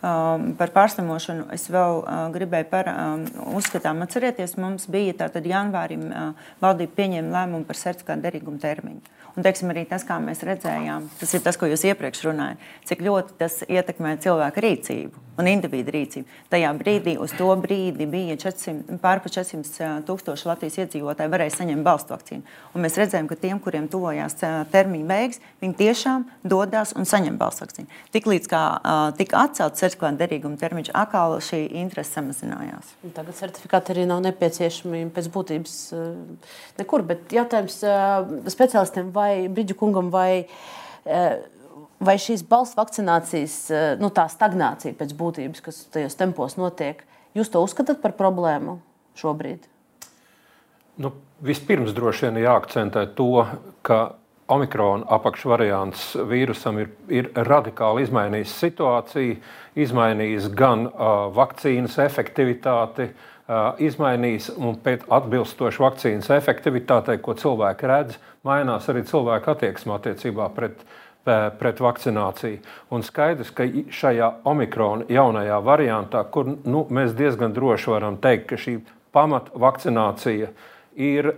par 0.00 0.72
pārslimošanu, 0.72 1.50
es 1.52 1.66
vēl 1.68 2.00
gribēju 2.32 2.68
par 2.70 2.88
uzskatām. 3.52 4.00
Atcerieties, 4.06 4.56
mums 4.60 4.88
bija 4.88 5.18
tātad 5.26 5.44
janvārim 5.44 6.08
valdība 6.62 6.96
pieņēma 7.02 7.34
lēmumu 7.36 7.68
par 7.68 7.80
certifikātu 7.80 8.24
derīgumu 8.24 8.62
termiņu. 8.62 9.19
Un, 9.36 9.44
teiksim, 9.46 9.70
arī 9.72 9.86
tas, 9.88 10.04
kā 10.06 10.18
mēs 10.22 10.42
redzējām, 10.46 11.08
tas 11.20 11.34
ir 11.36 11.44
tas, 11.44 11.58
ko 11.60 11.70
jūs 11.70 11.86
iepriekš 11.86 12.24
runājāt, 12.26 12.70
cik 12.90 13.04
ļoti 13.06 13.36
tas 13.40 13.60
ietekmē 13.68 14.16
cilvēku 14.22 14.64
rīcību 14.66 15.26
un 15.40 15.48
individu 15.48 15.92
rīcību. 15.94 16.38
Tajā 16.52 16.70
brīdī, 16.76 17.14
uz 17.22 17.32
to 17.38 17.48
brīdi 17.56 18.04
bija 18.10 18.36
400, 18.40 18.98
pār 19.00 19.22
400 19.24 20.02
tūkstoši 20.08 20.48
Latvijas 20.50 20.76
iedzīvotāji 20.82 21.32
varēja 21.32 21.54
saņemt 21.54 21.86
balstu 21.86 22.12
vakcīnu. 22.12 22.56
Un 22.74 22.84
mēs 22.84 22.98
redzējām, 23.00 23.28
ka 23.30 23.38
tiem, 23.40 23.60
kuriem 23.62 23.86
tuvojās 23.88 24.36
termiņa 24.72 25.08
beigas, 25.08 25.40
viņi 25.62 25.78
tiešām 25.78 26.26
dodas 26.44 26.92
un 26.98 27.08
saņem 27.08 27.38
balstu 27.40 27.64
vakcīnu. 27.64 27.88
Tiklīdz 28.12 28.50
kā 28.52 28.62
tika 29.16 29.44
atcelts 29.46 29.80
certifikāta 29.80 30.20
derīguma 30.24 30.60
termiņš, 30.60 30.92
atkal 30.98 31.38
šī 31.44 31.62
interese 31.80 32.18
samazinājās. 32.18 32.92
Tagad 33.16 33.38
certifikāti 33.38 33.94
arī 33.94 34.04
nav 34.10 34.20
nepieciešami 34.26 35.06
pēc 35.14 35.30
būtības 35.32 35.78
nekur. 36.82 37.06
Bet 37.08 37.32
jautājums 37.32 37.80
speciālistiem, 38.52 39.08
vai 39.20 39.32
Brīdžu 39.52 39.76
kungam, 39.78 40.08
vai 40.12 40.48
vai 42.00 42.16
šīs 42.20 42.44
balss 42.48 42.76
vakcinācijas 42.78 43.56
eh, 43.70 43.88
nu, 44.00 44.10
stagnācija 44.10 44.96
pēc 44.98 45.16
būtības, 45.16 45.64
kas 45.64 45.82
tajos 45.92 46.16
tempos 46.18 46.56
notiek, 46.60 47.04
jūs 47.36 47.52
to 47.52 47.62
uzskatāt 47.64 48.00
par 48.02 48.16
problēmu 48.18 48.78
šobrīd? 49.20 49.66
Nu, 51.00 51.12
vispirms 51.44 51.94
droši 51.96 52.28
vien 52.28 52.42
jāakcentē 52.44 53.06
to, 53.16 53.44
ka 53.86 54.16
Omikrona 54.50 55.06
apakšvariants 55.14 56.16
vīrusam 56.26 56.80
ir, 56.82 56.88
ir 57.06 57.28
radikāli 57.46 58.02
izmainījis 58.02 58.56
situāciju, 58.64 59.36
izmainījis 59.78 60.48
gan 60.58 60.88
uh, 60.88 61.28
vakcīnas 61.36 61.94
efektivitāti, 62.02 63.06
uh, 63.06 63.28
izmainījis 63.82 64.52
un 64.58 64.76
pēc 64.84 65.06
atbilstoši 65.10 65.82
vakcīnas 65.82 66.30
efektivitātei, 66.36 67.18
ko 67.22 67.34
cilvēki 67.38 67.88
redz, 67.90 68.18
mainās 68.46 68.88
arī 68.92 69.04
cilvēku 69.08 69.54
attieksme 69.54 69.96
attiecībā 69.96 70.50
pret 70.54 70.84
pret 71.58 71.80
vakcināciju. 71.80 72.62
Un 72.96 73.02
skaidrs, 73.04 73.50
ka 73.52 73.66
šajā 73.68 74.30
omikrona 74.48 75.04
jaunajā 75.12 75.58
variantā, 75.64 76.22
kur 76.32 76.48
nu, 76.48 76.86
mēs 76.88 77.12
diezgan 77.16 77.52
droši 77.52 77.92
varam 77.92 78.16
teikt, 78.22 78.46
ka 78.50 78.56
šī 78.60 78.78
pamatvakcinācija 79.12 80.48
ir 81.00 81.30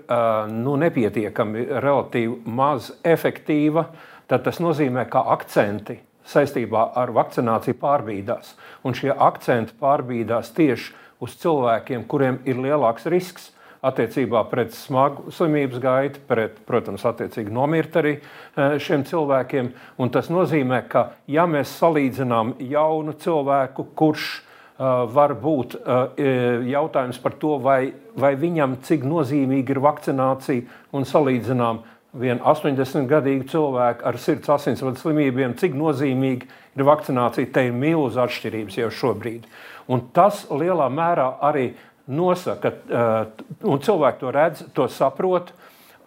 nu, 0.52 0.76
nepietiekami, 0.80 1.66
relatīvi 1.82 2.38
maz 2.46 2.92
efektīva, 3.04 3.88
tad 4.30 4.46
tas 4.46 4.62
nozīmē, 4.62 5.08
ka 5.10 5.24
akcenti 5.34 5.98
saistībā 6.30 6.92
ar 6.96 7.10
vakcināciju 7.12 7.76
pārbīdās. 7.82 8.54
Un 8.86 8.94
šie 8.94 9.10
akcenti 9.12 9.74
pārbīdās 9.80 10.54
tieši 10.54 10.94
uz 11.22 11.34
cilvēkiem, 11.40 12.06
kuriem 12.10 12.40
ir 12.48 12.60
lielāks 12.60 13.06
risks 13.10 13.50
attiecībā 13.82 14.44
pret 14.50 14.74
smagu 14.76 15.32
slimības 15.34 15.80
gaitu, 15.82 16.22
pret, 16.28 16.60
protams, 16.66 17.02
attiecīgi 17.08 17.50
nomirt 17.54 17.98
arī 17.98 18.14
eh, 18.18 18.76
šiem 18.82 19.02
cilvēkiem. 19.08 19.72
Un 19.98 20.12
tas 20.14 20.30
nozīmē, 20.30 20.84
ka 20.90 21.08
ja 21.30 21.48
mēs 21.50 21.74
salīdzinām 21.80 22.56
jaunu 22.70 23.16
cilvēku, 23.18 23.88
kurš 23.98 24.28
uh, 24.38 25.02
var 25.10 25.34
būt 25.38 25.74
uh, 25.80 26.22
jautājums 26.68 27.18
par 27.22 27.34
to, 27.42 27.56
vai, 27.62 27.92
vai 28.14 28.36
viņam 28.38 28.78
cik 28.86 29.06
nozīmīga 29.08 29.74
ir 29.74 29.82
vakcinācija, 29.82 30.78
un 30.94 31.08
salīdzinām 31.08 31.82
vienu 32.12 32.44
80-gadīgu 32.44 33.46
cilvēku 33.48 34.04
ar 34.08 34.18
sirds 34.20 34.50
asinsvadu 34.52 35.00
slimībiem, 35.00 35.54
cik 35.56 35.76
nozīmīga 35.78 36.48
ir 36.76 36.86
vakcinācija, 36.86 37.52
te 37.52 37.66
ir 37.68 37.76
milzīgas 37.76 38.20
atšķirības 38.26 38.78
jau 38.82 38.90
šobrīd. 39.00 39.46
Un 39.92 40.04
tas 40.14 40.44
lielā 40.52 40.88
mērā 40.92 41.28
arī 41.42 41.72
nosaka, 42.06 42.72
eh, 42.72 43.26
un 43.62 43.78
cilvēki 43.78 44.18
to 44.20 44.32
redz, 44.32 44.64
to 44.74 44.88
saprot. 44.88 45.52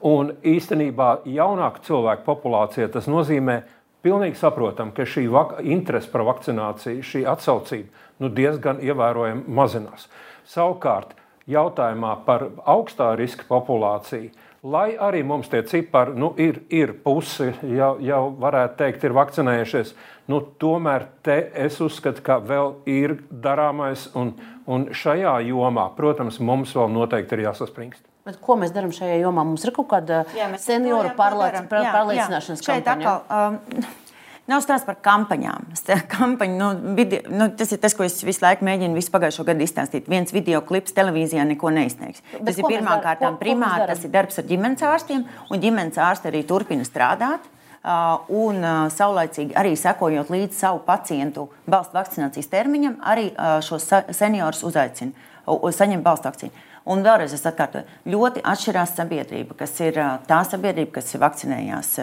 Un 0.05 0.33
īstenībā 0.43 1.25
jaunāka 1.25 1.81
cilvēku 1.81 2.25
populācija 2.25 2.91
tas 2.91 3.07
nozīmē 3.07 3.63
pilnīgi 4.03 4.35
saprotam, 4.37 4.91
ka 4.93 5.01
šī 5.01 5.25
interese 5.63 6.11
par 6.11 6.21
vakcināciju, 6.21 7.01
šī 7.01 7.25
atsaucība 7.25 7.87
nu, 8.19 8.29
diezgan 8.29 8.77
ievērojami 8.79 9.43
mazinās. 9.47 10.07
Savukārt, 10.45 11.15
jautājumā 11.49 12.25
par 12.25 12.49
augstā 12.65 13.15
riska 13.17 13.45
populāciju, 13.49 14.29
lai 14.65 14.95
arī 14.97 15.21
mums 15.27 15.51
tie 15.51 15.61
cipari 15.67 16.15
nu, 16.17 16.31
ir, 16.41 16.63
ir 16.73 16.95
pusi, 17.05 17.51
jau, 17.75 17.95
jau 18.01 18.23
varētu 18.41 18.79
teikt, 18.81 19.05
ir 19.05 19.15
vakcinējušies, 19.15 19.93
nu, 20.33 20.41
tomēr 20.61 21.07
te 21.25 21.37
es 21.67 21.77
uzskatu, 21.85 22.23
ka 22.25 22.41
vēl 22.41 22.75
ir 22.89 23.19
darāmais. 23.29 24.09
Un, 24.17 24.35
Un 24.65 24.87
šajā 24.97 25.35
jomā, 25.45 25.83
protams, 25.93 26.39
mums 26.41 26.71
vēl 26.73 26.89
noteikti 26.89 27.37
ir 27.37 27.43
jāsaspringst. 27.45 28.01
Bet 28.25 28.39
ko 28.41 28.55
mēs 28.57 28.71
darām 28.73 28.89
šajā 28.95 29.19
jomā? 29.21 29.43
Mums 29.45 29.61
ir 29.67 29.71
kaut 29.75 29.85
kāda 29.91 30.23
jā, 30.33 30.47
senioru 30.57 31.11
pārliecināšanas 31.19 32.63
kampaņa. 32.65 32.95
Atkal, 32.95 33.19
um, 33.29 33.85
Nav 34.45 34.61
stāsts 34.61 34.85
par 34.85 34.99
kampaņām. 35.01 35.71
Kampaņu, 36.11 36.55
nu, 36.59 36.93
video, 36.97 37.23
nu, 37.33 37.47
tas 37.57 37.71
ir 37.73 37.79
tas, 37.81 37.95
ko 37.97 38.05
es 38.05 38.19
visu 38.25 38.43
laiku 38.43 38.67
mēģinu 38.67 38.93
visu 38.93 39.09
pagājušo 39.13 39.45
gadu 39.47 39.65
izstāstīt. 39.65 40.05
Viens 40.11 40.29
video 40.35 40.61
klips 40.61 40.93
televīzijā 40.93 41.47
neko 41.49 41.71
neizsniegs. 41.73 42.21
Bet 42.35 42.51
tas 42.51 42.59
ir 42.61 42.67
pirmām 42.69 43.01
kārtām 43.01 43.39
primāri, 43.41 43.87
tas 43.89 44.05
ir 44.05 44.13
darbs 44.13 44.37
ar 44.37 44.45
ģimenes 44.45 44.85
ārstiem, 44.85 45.25
un 45.49 45.63
ģimenes 45.63 45.97
ārsti 45.97 46.29
arī 46.29 46.43
turpina 46.45 46.85
strādāt. 46.85 47.49
Un 48.33 48.61
saulaicīgi 48.93 49.53
arī 49.61 49.75
sekojot 49.77 50.31
līdzi 50.33 50.57
savu 50.57 50.79
pacientu 50.85 51.47
balstu 51.69 51.97
vakcinācijas 51.97 52.49
termiņam, 52.49 52.95
arī 53.05 53.27
šos 53.65 53.85
seniorus 54.17 54.63
uzaicina, 54.65 55.13
saņem 55.45 56.05
balstu 56.05 56.29
vakcīnu. 56.29 56.63
Un 56.89 57.01
vēlreiz 57.05 57.33
es 57.33 57.45
atkārtoju, 57.49 57.85
ļoti 58.13 58.45
atšķirās 58.45 58.93
sabiedrība, 58.97 59.57
kas 59.57 59.73
ir 59.81 59.97
tā 60.29 60.41
sabiedrība, 60.45 60.99
kas 60.99 61.13
vakcinējās 61.21 61.93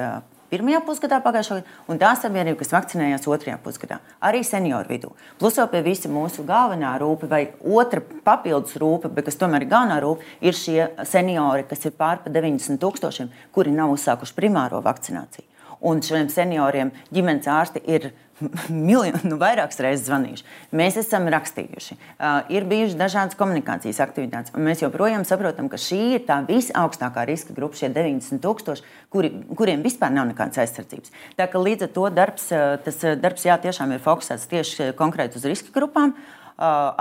pirmajā 0.52 0.82
pusgadā 0.86 1.18
pagājušā 1.24 1.58
gada, 1.58 1.76
un 1.88 2.00
tā 2.00 2.12
sabiedrība, 2.20 2.58
kas 2.60 2.74
vakcinējās 2.74 3.28
otrajā 3.32 3.58
pusgadā, 3.64 4.00
arī 4.20 4.42
senioru 4.46 4.92
vidū. 4.92 5.12
Plus 5.40 5.56
vēl 5.58 5.70
pie 5.72 5.82
visa 5.86 6.10
mūsu 6.12 6.44
galvenā 6.48 6.92
rūpe 7.00 7.30
vai 7.30 7.46
otra 7.64 8.02
papildus 8.02 8.76
rūpe, 8.80 9.10
bet 9.12 9.30
kas 9.30 9.40
tomēr 9.40 9.64
ir 9.64 9.72
galvenā 9.72 10.00
rūpe, 10.04 10.28
ir 10.44 10.58
šie 10.58 10.90
seniori, 11.08 11.64
kas 11.68 11.88
ir 11.88 11.96
pār 11.96 12.20
pa 12.24 12.32
90 12.32 12.80
tūkstošiem, 12.82 13.32
kuri 13.55 13.72
nav 13.74 13.94
uzsākuši 13.96 14.36
primāro 14.36 14.82
vakcināciju. 14.84 15.48
Un 15.82 15.98
šiem 16.05 16.28
senioriem 16.30 16.92
ģimenes 17.11 17.48
ārsti 17.50 17.82
ir 17.90 18.12
miljonu, 18.88 19.20
nu, 19.28 19.38
vairākas 19.40 19.80
reizes 19.84 20.07
zvanījuši. 20.09 20.47
Mēs 20.78 20.99
esam 21.01 21.28
rakstījuši, 21.32 21.97
uh, 21.97 22.51
ir 22.53 22.66
bijušas 22.70 22.99
dažādas 23.01 23.38
komunikācijas 23.38 24.03
aktivitātes, 24.05 24.55
un 24.57 24.66
mēs 24.68 24.84
joprojām 24.84 25.26
saprotam, 25.28 25.70
ka 25.72 25.80
šī 25.80 26.01
ir 26.18 26.26
tā 26.28 26.40
visaugstākā 26.49 27.26
riska 27.28 27.57
grupa, 27.57 27.78
šie 27.80 27.93
90,000, 27.95 28.84
kuri, 29.12 29.32
kuriem 29.59 29.84
vispār 29.86 30.14
nav 30.14 30.30
nekādas 30.30 30.62
aizsardzības. 30.64 31.14
Tā 31.38 31.49
kā 31.51 31.62
līdz 31.62 31.88
ar 31.88 31.95
to 31.97 32.07
darbs, 32.12 32.49
tas 32.86 33.03
darbs 33.22 33.49
jā, 33.49 33.59
tiešām 33.66 33.97
ir 33.97 34.05
fokusēts 34.05 34.49
tieši 34.53 34.93
konkrēti 34.99 35.40
uz 35.40 35.49
riska 35.49 35.74
grupām, 35.74 36.16
uh, 36.16 36.40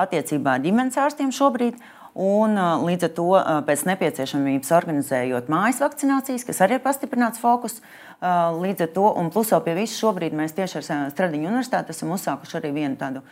attiecībā 0.02 0.58
ar 0.58 0.64
ģimenes 0.64 1.00
ārstiem 1.02 1.34
šobrīd. 1.36 1.80
Un, 2.12 2.58
līdz 2.84 3.06
ar 3.08 3.12
to 3.16 3.26
pēc 3.68 3.86
nepieciešamības 3.88 4.74
organizējot 4.76 5.48
mājas 5.52 5.80
vakcinācijas, 5.80 6.44
kas 6.44 6.60
arī 6.66 6.76
ir 6.76 6.84
pastiprināts 6.84 7.40
fokus. 7.40 7.78
Līdz 8.22 8.86
ar 8.86 8.90
to, 8.94 9.08
un 9.18 9.32
plus 9.34 9.50
vēl 9.50 9.64
pie 9.66 9.74
visu, 9.80 9.98
šobrīd 9.98 10.36
mēs 10.38 10.54
tieši 10.54 10.78
ar 10.78 10.88
Stradiņu 11.10 11.48
universitāti 11.50 11.90
esam 11.90 12.12
uzsākuši 12.14 12.60
arī 12.60 12.70
vienu 12.76 13.00
tādu 13.00 13.24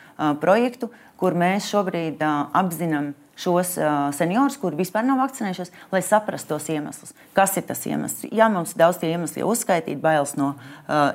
projektu, 0.41 0.89
kur 1.21 1.37
mēs 1.37 1.67
šobrīd 1.69 2.23
apzinām 2.25 3.11
šos 3.39 3.75
seniorus, 4.17 4.57
kuri 4.59 4.81
vispār 4.81 5.05
nav 5.05 5.21
vakcinējušies, 5.21 5.69
lai 5.93 6.01
saprastu 6.03 6.55
tos 6.55 6.65
iemeslus. 6.73 7.13
Kas 7.37 7.53
ir 7.61 7.67
tas 7.69 7.85
iemesls? 7.85 8.25
Jā, 8.33 8.49
mums 8.51 8.73
ir 8.73 8.81
daudz 8.81 8.97
tie 8.99 9.13
iemesli 9.13 9.45
uzskaitīti, 9.45 10.01
bailes 10.01 10.33
no, 10.39 10.55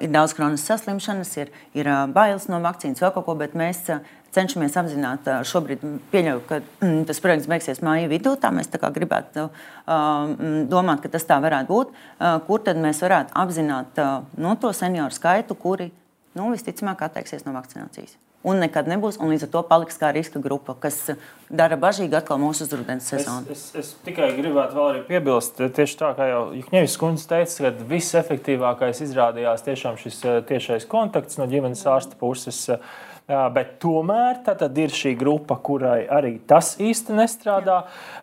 ir 0.00 0.14
daudz 0.14 0.36
kroniskas 0.38 0.78
saslimšanas, 0.78 1.34
ir, 1.42 1.50
ir 1.76 1.90
bailes 2.14 2.46
no 2.48 2.62
vakcīnas, 2.64 3.02
vēl 3.02 3.12
kaut 3.18 3.26
ko, 3.26 3.34
bet 3.42 3.58
mēs 3.58 3.90
cenšamies 4.34 4.76
apzināt, 4.80 5.30
šobrīd 5.48 5.84
pieļauju, 6.12 6.42
ka 6.48 6.60
mm, 6.62 7.04
tas 7.08 7.22
projekts 7.24 7.48
beigsies 7.50 7.82
māja 7.86 8.10
vidū. 8.10 8.34
Tā 8.40 8.50
mēs 8.54 8.70
tā 8.72 8.80
gribētu 8.82 9.48
uh, 9.48 10.34
domāt, 10.70 11.04
ka 11.04 11.12
tas 11.14 11.28
tā 11.28 11.38
varētu 11.44 11.70
būt. 11.70 11.94
Kur 12.48 12.66
tad 12.66 12.80
mēs 12.82 13.02
varētu 13.04 13.34
apzināt 13.44 14.02
no 14.40 14.58
to 14.60 14.74
senioru 14.76 15.14
skaitu, 15.14 15.56
kuri 15.58 15.90
nu, 16.34 16.50
visticamāk 16.52 17.06
atteiksies 17.08 17.46
no 17.46 17.54
vakcinācijas? 17.56 18.18
un 18.44 18.60
nekad 18.62 18.88
nebūs. 18.90 19.18
Un 19.22 19.32
līdz 19.32 19.46
ar 19.46 19.52
to 19.54 19.62
paliks 19.68 19.98
kā 20.00 20.10
riska 20.14 20.40
grupa, 20.44 20.76
kas 20.80 20.98
dara 21.48 21.78
bažīgi 21.80 22.16
atkal 22.18 22.38
mūsu 22.42 22.66
uzrudens 22.66 23.08
sezonu. 23.10 23.48
Es, 23.52 23.70
es, 23.72 23.80
es 23.80 24.04
tikai 24.06 24.30
gribētu 24.36 24.76
vēl 24.76 24.90
arī 24.92 25.02
piebilst, 25.08 25.62
tieši 25.78 25.98
tā 26.02 26.12
kā 26.18 26.28
jau 26.30 26.42
Jukņevis 26.60 26.98
kundze 27.00 27.30
teica, 27.32 27.70
ka 27.70 27.88
visefektīvākais 27.94 29.02
izrādījās 29.08 29.64
tiešām 29.66 29.98
šis 30.00 30.20
tiešais 30.50 30.88
kontakts 30.90 31.40
no 31.40 31.48
ģimenes 31.50 31.86
ārsta 31.88 32.20
puses. 32.20 32.60
Uh, 32.68 33.12
Bet 33.24 33.78
tomēr 33.80 34.42
ir 34.76 34.92
šī 34.92 35.14
grupa, 35.16 35.56
kurai 35.56 36.02
arī 36.12 36.34
tas 36.44 36.74
īsti 36.76 37.14
nestrādā. 37.16 37.78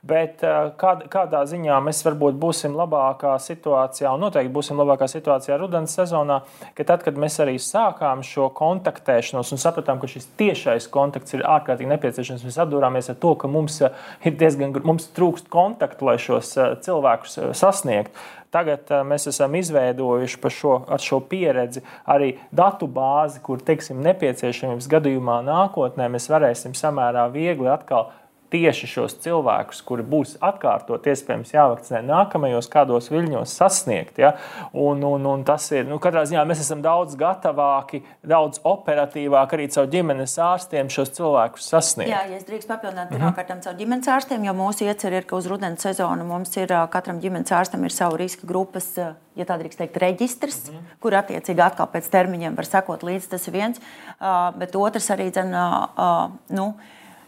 Bet 0.06 0.44
kād, 0.78 1.08
kādā 1.10 1.40
ziņā 1.50 1.80
mēs 1.82 2.04
varbūt 2.06 2.38
būsim 2.38 2.76
labākā 2.78 3.32
situācijā, 3.42 4.12
un 4.14 4.22
noteikti 4.22 4.54
būsim 4.54 4.78
labākā 4.78 5.08
situācijā 5.10 5.58
rudens 5.58 5.96
sezonā, 5.98 6.44
ka 6.78 6.86
tad, 6.86 7.02
kad 7.08 7.18
mēs 7.18 7.40
arī 7.42 7.58
sākām 7.58 8.22
šo 8.22 8.52
kontaktēšanos 8.54 9.50
un 9.56 9.62
sapratām, 9.64 9.98
ka 9.98 10.10
šis 10.12 10.30
tiešais 10.38 10.86
kontakts 10.94 11.34
ir 11.34 11.48
ārkārtīgi 11.50 11.90
nepieciešams, 11.96 12.46
mēs 12.46 12.62
atdūrāmies 12.62 13.10
ar 13.10 13.18
to, 13.26 13.34
ka 13.42 13.50
mums 13.50 13.82
ir 13.82 14.38
diezgan 14.38 14.78
mums 14.86 15.10
trūkst 15.18 15.50
kontaktu, 15.50 16.12
lai 16.12 16.20
šos 16.22 16.54
cilvēkus 16.86 17.40
sasniegtu. 17.58 18.14
Tagad 18.52 18.90
uh, 18.92 19.02
mēs 19.08 19.30
esam 19.32 19.56
izveidojuši 19.60 20.52
šo, 20.52 20.74
šo 21.00 21.22
pieredzi 21.32 21.84
arī 22.06 22.34
datu 22.52 22.90
bāzi, 22.92 23.40
kur 23.44 23.64
teiksim, 23.64 24.02
nepieciešamības 24.04 24.90
gadījumā 24.92 25.42
nākotnē 25.48 26.10
mēs 26.12 26.28
varēsim 26.32 26.76
samērā 26.78 27.30
viegli 27.32 27.72
atkal 27.72 28.10
tieši 28.52 28.90
šos 28.90 29.16
cilvēkus, 29.24 29.82
kuri 29.88 30.04
būs 30.08 30.36
atkārtot, 30.44 31.08
iespējams, 31.08 31.54
jāvakcinē 31.56 32.02
nākamajos 32.08 32.70
kādos 32.72 33.10
viļņos 33.14 33.56
sasniegt. 33.62 34.20
Ja? 34.22 34.34
Un, 34.74 35.04
un, 35.08 35.26
un 35.32 35.46
tas 35.48 35.66
ir, 35.74 35.88
nu, 35.90 36.00
katrā 36.04 36.26
ziņā 36.30 36.44
mēs 36.50 36.64
esam 36.66 36.84
daudz 36.86 37.18
gatavāki, 37.20 38.04
daudz 38.28 38.62
operatīvāk 38.68 39.58
arī 39.58 39.70
caur 39.74 39.90
ģimenes 39.92 40.38
ārstiem 40.42 40.92
šos 40.92 41.14
cilvēkus 41.18 41.72
sasniegt. 41.74 42.12
Jā, 42.12 42.26
ja 42.30 42.40
es 42.40 42.48
drīkst 42.50 42.70
papildināt, 42.72 43.14
pirmkārt, 43.14 43.56
caur 43.66 43.80
ģimenes 43.80 44.12
ārstiem, 44.12 44.46
jo 44.48 44.56
mūsu 44.58 44.88
iecer 44.88 45.20
ir, 45.22 45.28
ka 45.30 45.40
uz 45.40 45.50
rudens 45.52 45.84
sezonu 45.88 46.28
mums 46.28 46.56
ir 46.60 46.72
katram 46.94 47.24
ģimenes 47.24 47.56
ārstam 47.56 47.88
ir 47.88 47.96
savu 47.96 48.20
riska 48.22 48.50
grupas 48.50 48.94
ja 49.38 49.48
tā 49.48 49.58
drīkst 49.60 49.80
teikt, 49.82 50.00
reģistrs, 50.02 50.62
mm 50.68 50.76
-hmm. 50.76 50.96
kur 51.04 51.16
attiecīgi 51.16 51.64
atkal 51.64 51.88
pēc 51.92 52.10
termiņiem 52.12 52.56
var 52.56 52.66
sekot 52.66 53.04
līdzi. 53.04 53.30
Tas 53.30 53.48
ir 53.48 53.54
viens, 53.54 53.80
uh, 53.80 54.52
bet 54.58 54.76
otrs 54.76 55.10
arī 55.10 55.30
dzen, 55.32 55.54
uh, 55.54 55.88
uh, 55.96 56.32
nu, 56.50 56.74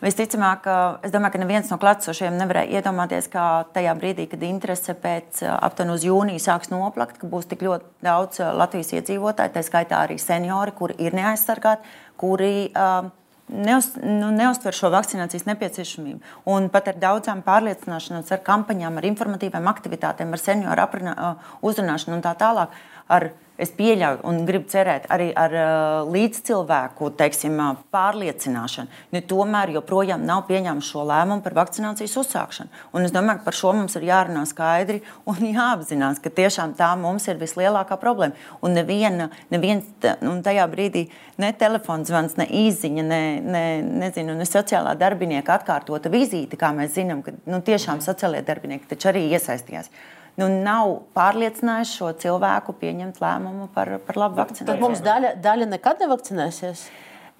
Visticamāk, 0.03 0.65
es 1.05 1.13
domāju, 1.13 1.31
ka 1.37 1.39
neviens 1.39 1.69
no 1.71 1.77
klātsošiem 1.79 2.35
nevarēja 2.35 2.81
iedomāties, 2.81 3.29
ka 3.31 3.63
tajā 3.71 3.93
brīdī, 3.95 4.25
kad 4.27 4.41
interese 4.43 4.95
pēc 4.99 5.39
aptuveni 5.47 5.95
uz 5.95 6.03
jūniju 6.03 6.43
sāks 6.43 6.73
noplakt, 6.73 7.21
ka 7.21 7.29
būs 7.31 7.47
tik 7.47 7.63
ļoti 7.63 8.03
daudz 8.03 8.41
Latvijas 8.59 8.91
iedzīvotāju, 8.97 9.53
tā 9.55 9.63
skaitā 9.63 10.01
arī 10.03 10.19
seniori, 10.19 10.75
kuri 10.75 10.97
ir 10.99 11.15
neaizsargāti, 11.15 11.87
kuri 12.19 12.51
uh, 12.75 13.07
neuz, 13.47 13.93
nu, 14.03 14.31
neuztver 14.35 14.75
šo 14.75 14.91
vakcinācijas 14.93 15.47
nepieciešamību. 15.47 16.19
Un 16.51 16.67
pat 16.73 16.89
ar 16.91 16.99
daudzām 16.99 17.43
pārliecināšanām, 17.45 18.25
ar 18.27 18.43
kampaņām, 18.43 18.99
ar 18.99 19.07
informatīvām 19.07 19.71
aktivitātēm, 19.71 20.33
ar 20.33 20.41
senioru 20.41 20.83
aprunā, 20.83 21.15
uzrunāšanu 21.63 22.17
un 22.19 22.25
tā 22.25 22.35
tālāk. 22.39 22.75
Ar 23.11 23.29
es 23.61 23.71
pieļauju 23.77 24.21
un 24.27 24.39
gribu 24.47 24.69
cerēt 24.71 25.05
arī 25.13 25.29
ar 25.37 25.53
uh, 25.53 26.11
līdzcilvēku 26.11 27.11
teiksim, 27.19 27.59
uh, 27.61 27.81
pārliecināšanu. 27.93 29.01
Ne, 29.13 29.21
tomēr 29.29 29.73
joprojām 29.75 30.23
nav 30.25 30.45
pieņemts 30.47 30.89
šo 30.89 31.03
lēmumu 31.09 31.45
par 31.45 31.55
vakcinācijas 31.59 32.15
uzsākšanu. 32.23 32.81
Un 32.97 33.05
es 33.07 33.13
domāju, 33.13 33.41
ka 33.41 33.49
par 33.49 33.57
šo 33.57 33.73
mums 33.77 33.97
ir 33.99 34.07
jārunā 34.09 34.45
skaidri 34.49 35.03
un 35.31 35.43
jāapzinās, 35.49 36.21
ka 36.23 36.33
tiešām 36.33 36.73
tā 36.79 36.89
mums 36.99 37.27
ir 37.29 37.37
vislielākā 37.41 37.99
problēma. 38.01 38.37
Un 38.65 38.77
neviena, 38.77 39.29
neviens 39.53 39.85
un 40.21 40.41
tajā 40.45 40.65
brīdī 40.71 41.05
ne 41.41 41.53
telefons 41.57 42.09
zvans, 42.09 42.37
ne 42.41 42.49
īziņa, 42.63 43.05
ne, 43.05 43.21
ne, 43.41 43.65
nezinu, 44.03 44.35
ne 44.37 44.49
sociālā 44.49 44.95
darbinieka 44.99 45.59
atkārtota 45.59 46.11
vizīte, 46.13 46.57
kā 46.59 46.73
mēs 46.75 46.97
zinām, 46.97 47.21
ka 47.25 47.35
nu, 47.45 47.61
tiešām 47.65 48.01
sociālajie 48.03 48.45
darbinieki 48.49 48.89
taču 48.95 49.13
arī 49.13 49.27
iesaistījās 49.33 49.93
nu, 50.41 50.49
nav 50.49 50.97
pārliecinājuši 51.17 51.97
šo 51.99 52.11
cilvēku 52.23 52.75
pieņemt 52.81 53.21
lēmumu 53.23 53.69
par, 53.73 53.97
par 54.07 54.21
labu 54.25 54.41
vakcināciju. 54.41 54.69
Tad 54.73 54.83
mums 54.83 55.03
daļa, 55.05 55.37
daļa 55.43 55.71
nekad 55.77 56.05
nevakcinēsies. 56.05 56.87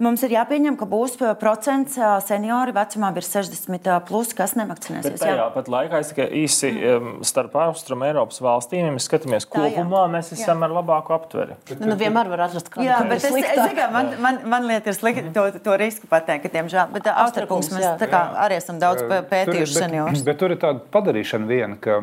Mums 0.02 0.24
ir 0.26 0.34
jāpieņem, 0.34 0.74
ka 0.74 0.88
būs 0.90 1.20
procents 1.40 1.96
seniori 2.26 2.74
vecumā 2.74 3.12
virs 3.14 3.28
60, 3.36 3.90
plus, 4.08 4.32
kas 4.36 4.56
nevakcinēsies. 4.58 5.14
Bet 5.14 5.22
tajā 5.22 5.44
pat 5.54 5.70
laikā 5.70 6.00
es 6.02 6.10
tikai 6.10 6.26
īsi 6.42 6.72
mm. 6.74 7.20
starp 7.30 7.54
austrumu 7.62 8.08
Eiropas 8.08 8.42
valstīm, 8.42 8.88
ja 8.88 8.96
mēs 8.96 9.06
skatāmies 9.06 9.46
tā, 9.46 9.54
kopumā, 9.54 10.02
jā. 10.08 10.14
mēs 10.16 10.32
esam 10.34 10.58
jā. 10.58 10.68
ar 10.68 10.74
labāku 10.80 11.14
aptveri. 11.14 11.60
Nu, 11.78 11.92
nu, 11.92 12.00
vienmēr 12.02 12.32
var 12.34 12.48
atrast 12.48 12.74
kādu 12.74 12.88
jā, 12.88 12.98
bet 13.06 13.22
es, 13.22 13.38
es, 13.38 13.54
es, 13.54 13.80
man, 13.94 14.10
man, 14.26 14.42
man 14.56 14.68
lieta 14.72 14.90
ir 14.90 14.98
slikti 14.98 15.30
to, 15.36 15.46
to 15.62 15.78
risku 15.80 16.10
pateikt, 16.10 16.48
ka 16.48 16.56
tiemžēl. 16.58 16.90
Bet 16.98 17.14
Austrākungs 17.14 17.70
mēs 17.76 17.86
jā. 17.86 17.94
tā 18.02 18.10
kā 18.10 18.26
arī 18.48 18.58
esam 18.64 18.82
daudz 18.82 19.06
pētījuši 19.06 19.78
seniorus. 19.78 20.26
Bet, 20.26 20.34
bet 20.34 20.42
tur 20.42 20.58
ir 20.58 20.62
tāda 20.66 20.84
padarīšana 20.98 21.50
viena, 21.54 21.78
ka 21.78 22.02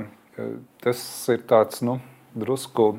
tas 0.84 1.03
ir 1.32 1.45
tāds 1.51 1.84
nu, 1.86 1.99
drusku. 2.38 2.93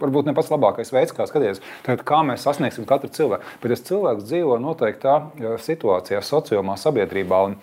Varbūt 0.00 0.24
ne 0.24 0.32
pats 0.32 0.48
labākais 0.48 0.92
veids, 0.94 1.12
kā 1.12 1.26
skatīties, 1.28 1.60
tad 1.84 2.06
kā 2.08 2.22
mēs 2.24 2.46
sasniegsim 2.46 2.86
katru 2.88 3.10
cilvēku. 3.12 3.44
Bet 3.60 3.74
tas 3.74 3.84
cilvēks 3.90 4.24
dzīvo 4.30 4.56
noteiktā 4.62 5.18
situācijā, 5.60 6.22
sociālā 6.24 6.78
sabiedrībā. 6.80 7.42
Un, 7.50 7.58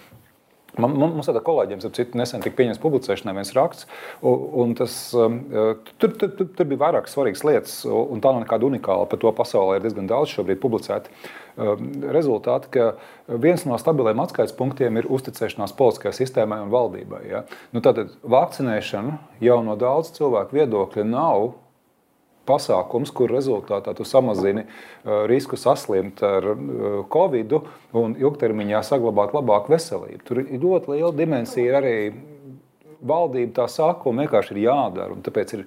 Man, 0.80 0.96
mums 1.00 1.30
ar 1.32 1.40
kolēģiem, 1.44 1.82
ap 1.86 1.96
citu, 1.98 2.18
nesen 2.20 2.44
tika 2.44 2.58
pieņemts 2.60 2.82
publicēšanai 2.84 3.36
viens 3.38 3.54
raksts, 3.58 3.88
un, 4.26 4.46
un 4.64 4.74
tas, 4.80 4.96
um, 5.18 5.40
tur, 6.02 6.16
tur, 6.16 6.34
tur, 6.38 6.50
tur 6.56 6.70
bija 6.70 6.84
vairākas 6.86 7.16
svarīgas 7.16 7.46
lietas, 7.48 7.76
un 7.86 8.24
tā 8.24 8.34
nav 8.34 8.44
nekāda 8.46 8.68
unikāla. 8.70 9.08
Par 9.10 9.22
to 9.22 9.34
pasaulē 9.36 9.78
ir 9.78 9.86
diezgan 9.86 10.10
daudz 10.10 10.34
šobrīd 10.36 10.62
publicēti 10.64 11.12
um, 11.14 11.88
rezultāti, 12.16 12.72
ka 12.76 13.40
viens 13.42 13.66
no 13.68 13.78
stabiliem 13.82 14.22
atskaites 14.24 14.56
punktiem 14.58 15.02
ir 15.02 15.10
uzticēšanās 15.12 15.76
politiskajai 15.80 16.20
sistēmai 16.22 16.62
un 16.66 16.74
valdībai. 16.74 17.24
Ja? 17.30 17.46
Nu, 17.76 17.84
tātad 17.86 18.16
vakcinēšana 18.24 19.18
jau 19.44 19.60
no 19.66 19.80
daudz 19.80 20.14
cilvēku 20.18 20.62
viedokļa 20.62 21.08
nav 21.10 21.52
pasākums, 22.50 23.14
kur 23.16 23.32
rezultātā 23.32 23.94
tu 23.98 24.08
samazini 24.08 24.66
uh, 24.66 25.24
risku 25.30 25.60
saslimt 25.60 26.24
ar 26.26 26.50
uh, 26.56 26.90
covid 27.14 27.60
un 28.00 28.18
ilgtermiņā 28.20 28.82
saglabāt 28.90 29.38
labāku 29.38 29.76
veselību. 29.76 30.26
Tur 30.26 30.44
ir 30.44 30.66
ļoti 30.66 30.96
liela 30.96 31.14
dimensija 31.16 31.80
arī 31.80 31.96
valdība 33.00 33.62
tā 33.62 33.68
un 34.10 34.24
vienkārši 34.24 34.56
ir 34.56 34.64
jādara. 34.66 35.16
Tāpēc 35.24 35.56
ir 35.58 35.66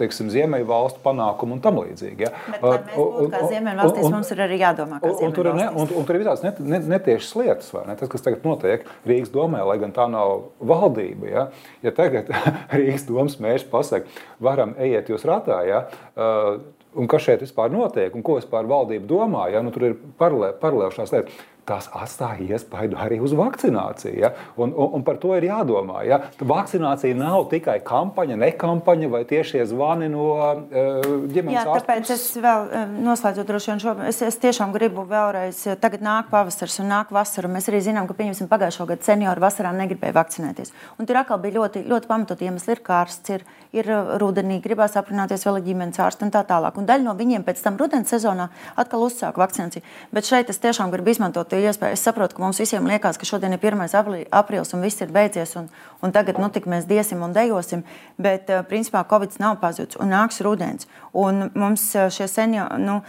teiksim, 0.00 0.30
Ziemeļvalstu 0.32 1.02
panākumu 1.04 1.56
un 1.56 1.62
tam 1.64 1.80
līdzīgi. 1.82 2.26
Ja. 2.26 2.32
Bet, 2.48 2.64
lai 2.64 2.78
mēs 2.86 2.98
būtu 2.98 3.28
kā 3.32 3.42
Ziemeļvalstīs, 3.50 4.10
mums 4.14 4.32
ir 4.34 4.42
arī 4.46 4.58
jādomā, 4.62 5.00
un, 5.02 5.14
un, 5.14 5.34
tur 5.36 5.50
ir, 5.50 5.58
ne, 5.58 5.68
un, 5.70 5.94
un 6.00 6.08
tur 6.08 6.18
ir 6.18 6.24
visādas 6.24 6.44
net, 6.46 6.60
net, 6.74 6.88
netiešas 6.90 7.32
lietas, 7.40 7.72
vai 7.76 7.86
ne? 7.88 7.96
Tas, 8.00 8.10
kas 8.12 8.24
tagad 8.24 8.46
notiek 8.48 8.86
Rīgas 9.08 9.32
domē, 9.34 9.62
lai 9.68 9.78
gan 9.82 9.94
tā 9.96 10.08
nav 10.10 10.48
valdība. 10.60 11.30
Ja, 11.30 11.46
ja 11.84 11.94
tagad 11.96 12.30
Rīgas 12.76 13.08
domas 13.08 13.38
mērķis 13.42 13.68
pasaka, 13.72 14.22
varam 14.42 14.76
ejiet 14.80 15.12
jūs 15.12 15.26
ratā, 15.28 15.62
ja, 15.68 15.84
uh, 16.16 16.62
un 16.98 17.08
kas 17.08 17.24
šeit 17.26 17.44
vispār 17.44 17.72
notiek, 17.72 18.12
un 18.16 18.24
ko 18.24 18.36
vispār 18.38 18.68
valdība 18.68 19.08
domā, 19.08 19.46
ja, 19.52 19.62
nu, 19.64 19.72
tur 19.74 19.90
ir 19.90 19.98
paralēlšās 20.20 21.14
lietas 21.14 21.48
tas 21.68 21.86
atstāja 21.94 22.56
iespaidu 22.56 22.98
arī 22.98 23.20
uz 23.22 23.34
vakcināciju. 23.38 24.14
Ja? 24.18 24.32
Un, 24.56 24.72
un, 24.74 24.96
un 24.98 25.04
par 25.06 25.18
to 25.22 25.30
ir 25.36 25.46
jādomā. 25.46 26.02
Ja? 26.08 26.18
Vakcinācija 26.38 27.14
nav 27.18 27.46
tikai 27.52 27.78
kampaņa, 27.86 28.38
ne 28.40 28.50
kampaņa 28.58 29.10
vai 29.12 29.22
tiešie 29.28 29.62
zvani 29.70 30.10
no 30.12 30.26
uh, 30.32 31.06
ģimenes 31.30 31.60
Jā, 31.60 31.64
tāpēc 31.68 32.02
ārpus. 32.02 32.14
es 32.16 32.42
vēl 32.42 32.66
eh, 32.66 32.96
noslēdzot 33.06 33.48
droši 33.48 33.70
vien 33.72 33.82
šo, 33.84 33.94
es, 34.08 34.18
es 34.26 34.38
tiešām 34.42 34.74
gribu 34.74 35.06
vēlreiz, 35.08 35.62
tagad 35.82 36.02
nāk 36.04 36.32
pavasars 36.32 36.80
un 36.82 36.90
nāk 36.92 37.14
vasara. 37.14 37.50
Mēs 37.52 37.70
arī 37.70 37.82
zinām, 37.86 38.10
ka 38.10 38.18
pieņemsim 38.18 38.50
pagājušo 38.50 38.88
gadu 38.90 39.06
seniori 39.06 39.42
vasarā 39.42 39.70
negribēja 39.76 40.16
vakcinēties. 40.18 40.74
Un 40.98 41.08
tur 41.08 41.22
atkal 41.22 41.40
bija 41.42 41.60
ļoti, 41.60 41.84
ļoti 41.86 42.10
pamatot 42.10 42.42
iemesli. 42.42 42.72
Ir 42.72 42.80
karsts, 42.86 43.28
ir, 43.34 43.42
ir 43.76 43.88
rudenī, 44.22 44.56
gribās 44.64 44.94
aprunāties 44.96 45.44
vēl 45.44 45.58
ar 45.58 45.64
ģimenes 45.66 46.00
ārstu 46.00 46.24
un 46.24 46.32
tā 46.32 46.40
tālāk. 46.48 46.78
Un 46.80 46.86
daļa 46.88 47.04
no 47.04 47.12
viņiem 47.18 47.44
pēc 47.44 47.60
tam 47.60 47.76
rudens 47.80 48.08
sezonā 48.08 48.48
atkal 48.80 49.04
uzsāk 49.04 49.36
vakcināciju. 49.40 49.84
Bet 50.14 50.28
šeit 50.28 50.48
es 50.48 50.60
tiešām 50.62 50.92
gribu 50.94 51.12
izmantot 51.12 51.51
to 51.52 51.60
iespēju. 51.60 51.96
Es 51.96 52.04
saprotu, 52.06 52.36
ka 52.36 52.44
mums 52.44 52.60
visiem 52.62 52.86
liekas, 52.88 53.18
ka 53.20 53.28
šodien 53.28 53.52
ir 53.52 53.60
1. 53.60 53.84
aprīlis 54.32 54.72
un 54.72 54.84
viss 54.84 55.04
ir 55.04 55.12
beidzies, 55.12 55.52
un, 55.60 55.68
un 56.00 56.14
tagad 56.14 56.40
nu, 56.40 56.48
mēs 56.72 56.88
diesim 56.88 57.22
un 57.24 57.36
dejosim. 57.36 57.84
Bet 58.16 58.50
uh, 58.50 58.64
principā 58.68 59.04
Covid 59.08 59.36
nav 59.42 59.60
pazudis 59.60 60.00
un 60.00 60.12
nāks 60.14 60.40
rudens. 60.44 60.88
Un 61.12 61.50
mums 61.54 61.84
eh, 61.94 62.08
šie 62.12 62.28
seniori, 62.30 62.80
nu, 62.80 63.02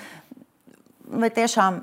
vai 1.08 1.32
tiešām 1.32 1.82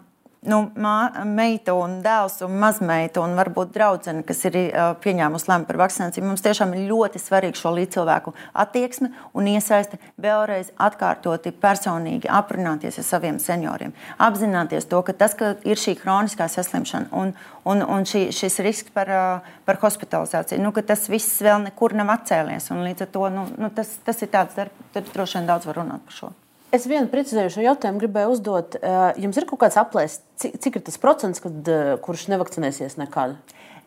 nu, 0.48 0.60
mā, 0.80 0.94
meita 1.28 1.74
un 1.76 1.98
dēls 2.04 2.38
un 2.46 2.54
mazmeita 2.62 3.20
un 3.20 3.34
varbūt 3.36 3.74
draudzene, 3.74 4.22
kas 4.24 4.40
ir 4.48 4.56
uh, 4.56 4.94
pieņēmusi 5.02 5.50
lēmumu 5.50 5.68
par 5.68 5.78
vakcināciju. 5.82 6.24
Mums 6.24 6.44
tiešām 6.44 6.72
ir 6.76 6.86
ļoti 6.88 7.20
svarīgi 7.20 7.60
šo 7.60 7.74
līdzcilvēku 7.76 8.32
attieksme 8.64 9.10
un 9.36 9.50
iesaiste 9.52 10.00
vēlreiz 10.20 10.72
atkārtoti 10.80 11.52
personīgi 11.52 12.30
aprunāties 12.40 13.00
ar 13.02 13.08
saviem 13.10 13.40
senioriem. 13.42 13.92
Apzināties 14.16 14.88
to, 14.88 15.02
ka 15.04 15.16
tas, 15.16 15.36
ka 15.36 15.54
ir 15.68 15.80
šī 15.80 15.98
kroniskā 16.00 16.48
saslimšana 16.48 17.12
un, 17.20 17.34
un, 17.68 17.84
un 17.84 18.08
šī, 18.08 18.30
šis 18.32 18.60
risks 18.64 18.96
par, 18.96 19.12
uh, 19.12 19.56
par 19.68 19.80
hospitalizāciju, 19.84 20.62
nu, 20.64 20.72
ka 20.76 20.86
tas 20.88 21.08
viss 21.12 21.42
vēl 21.44 21.66
nekur 21.68 21.96
nav 21.98 22.16
atcēlies. 22.16 22.72
Līdz 22.80 23.04
ar 23.04 23.12
to 23.12 23.28
nu, 23.34 23.48
nu, 23.60 23.74
tas, 23.76 23.98
tas 24.06 24.24
ir 24.24 24.32
tāds, 24.32 24.56
tad 24.94 25.12
droši 25.12 25.40
vien 25.40 25.52
daudz 25.52 25.68
var 25.68 25.84
runāt 25.84 26.08
par 26.08 26.16
šo. 26.16 26.38
Es 26.70 26.84
vienu 26.86 27.10
precizējušu 27.10 27.64
jautājumu 27.64 27.98
gribēju 27.98 28.34
uzdot. 28.36 28.76
Jums 29.18 29.38
ir 29.40 29.46
kaut 29.50 29.64
kāds 29.64 29.78
aplēsts, 29.80 30.22
cik, 30.38 30.58
cik 30.62 30.78
ir 30.78 30.84
tas 30.86 31.00
procents, 31.02 31.42
kad, 31.42 31.70
kurš 32.04 32.28
nevakcinēsies 32.30 32.94
nekad? 33.00 33.34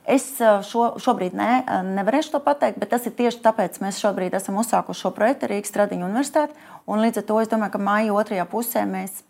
Es 0.03 0.25
šo, 0.67 0.89
šobrīd 0.99 1.36
ne, 1.39 1.63
nevarēšu 1.95 2.34
to 2.34 2.41
pateikt, 2.43 2.81
bet 2.81 2.91
tas 2.91 3.05
ir 3.07 3.15
tieši 3.15 3.39
tāpēc, 3.45 3.79
ka 3.79 3.86
mēs 3.86 4.01
šobrīd 4.03 4.36
esam 4.36 4.57
uzsākuši 4.59 5.05
šo 5.05 5.13
projektu 5.15 5.47
Rīgas 5.47 5.71
Tradiņu 5.71 6.09
universitāti. 6.09 6.57
Līdz 6.91 7.21
ar 7.21 7.27
to 7.29 7.38
es 7.39 7.51
domāju, 7.51 7.77
ka 7.77 7.86
māja 7.88 8.17
otrajā 8.19 8.45
pusē 8.51 8.84
mēs 8.89 9.23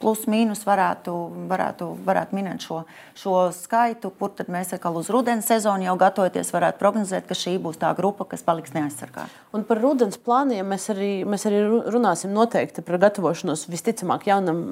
plus 0.00 0.26
mīnus 0.30 0.62
varētu, 0.66 1.12
varētu, 1.50 1.88
varētu 2.06 2.36
minēt 2.36 2.64
šo, 2.66 2.82
šo 3.18 3.34
skaitu, 3.56 4.10
kur 4.18 4.32
tad 4.36 4.50
mēs 4.52 4.74
atkal 4.76 4.98
uz 5.00 5.10
rudens 5.12 5.48
sezonu 5.48 5.86
jau 5.86 5.96
gatavoties, 6.00 6.52
varētu 6.54 6.80
prognozēt, 6.80 7.26
ka 7.28 7.36
šī 7.38 7.56
būs 7.62 7.80
tā 7.80 7.92
grupa, 7.98 8.26
kas 8.28 8.44
paliks 8.46 8.74
neaizsargāta. 8.76 9.32
Un 9.56 9.64
par 9.68 9.80
rudens 9.82 10.20
plāniem 10.20 10.68
mēs 10.68 10.88
arī, 10.92 11.10
mēs 11.28 11.46
arī 11.48 11.62
runāsim 11.94 12.34
noteikti 12.36 12.84
par 12.86 13.00
gatavošanos 13.06 13.66
visticamāk 13.72 14.28
jaunam, 14.28 14.62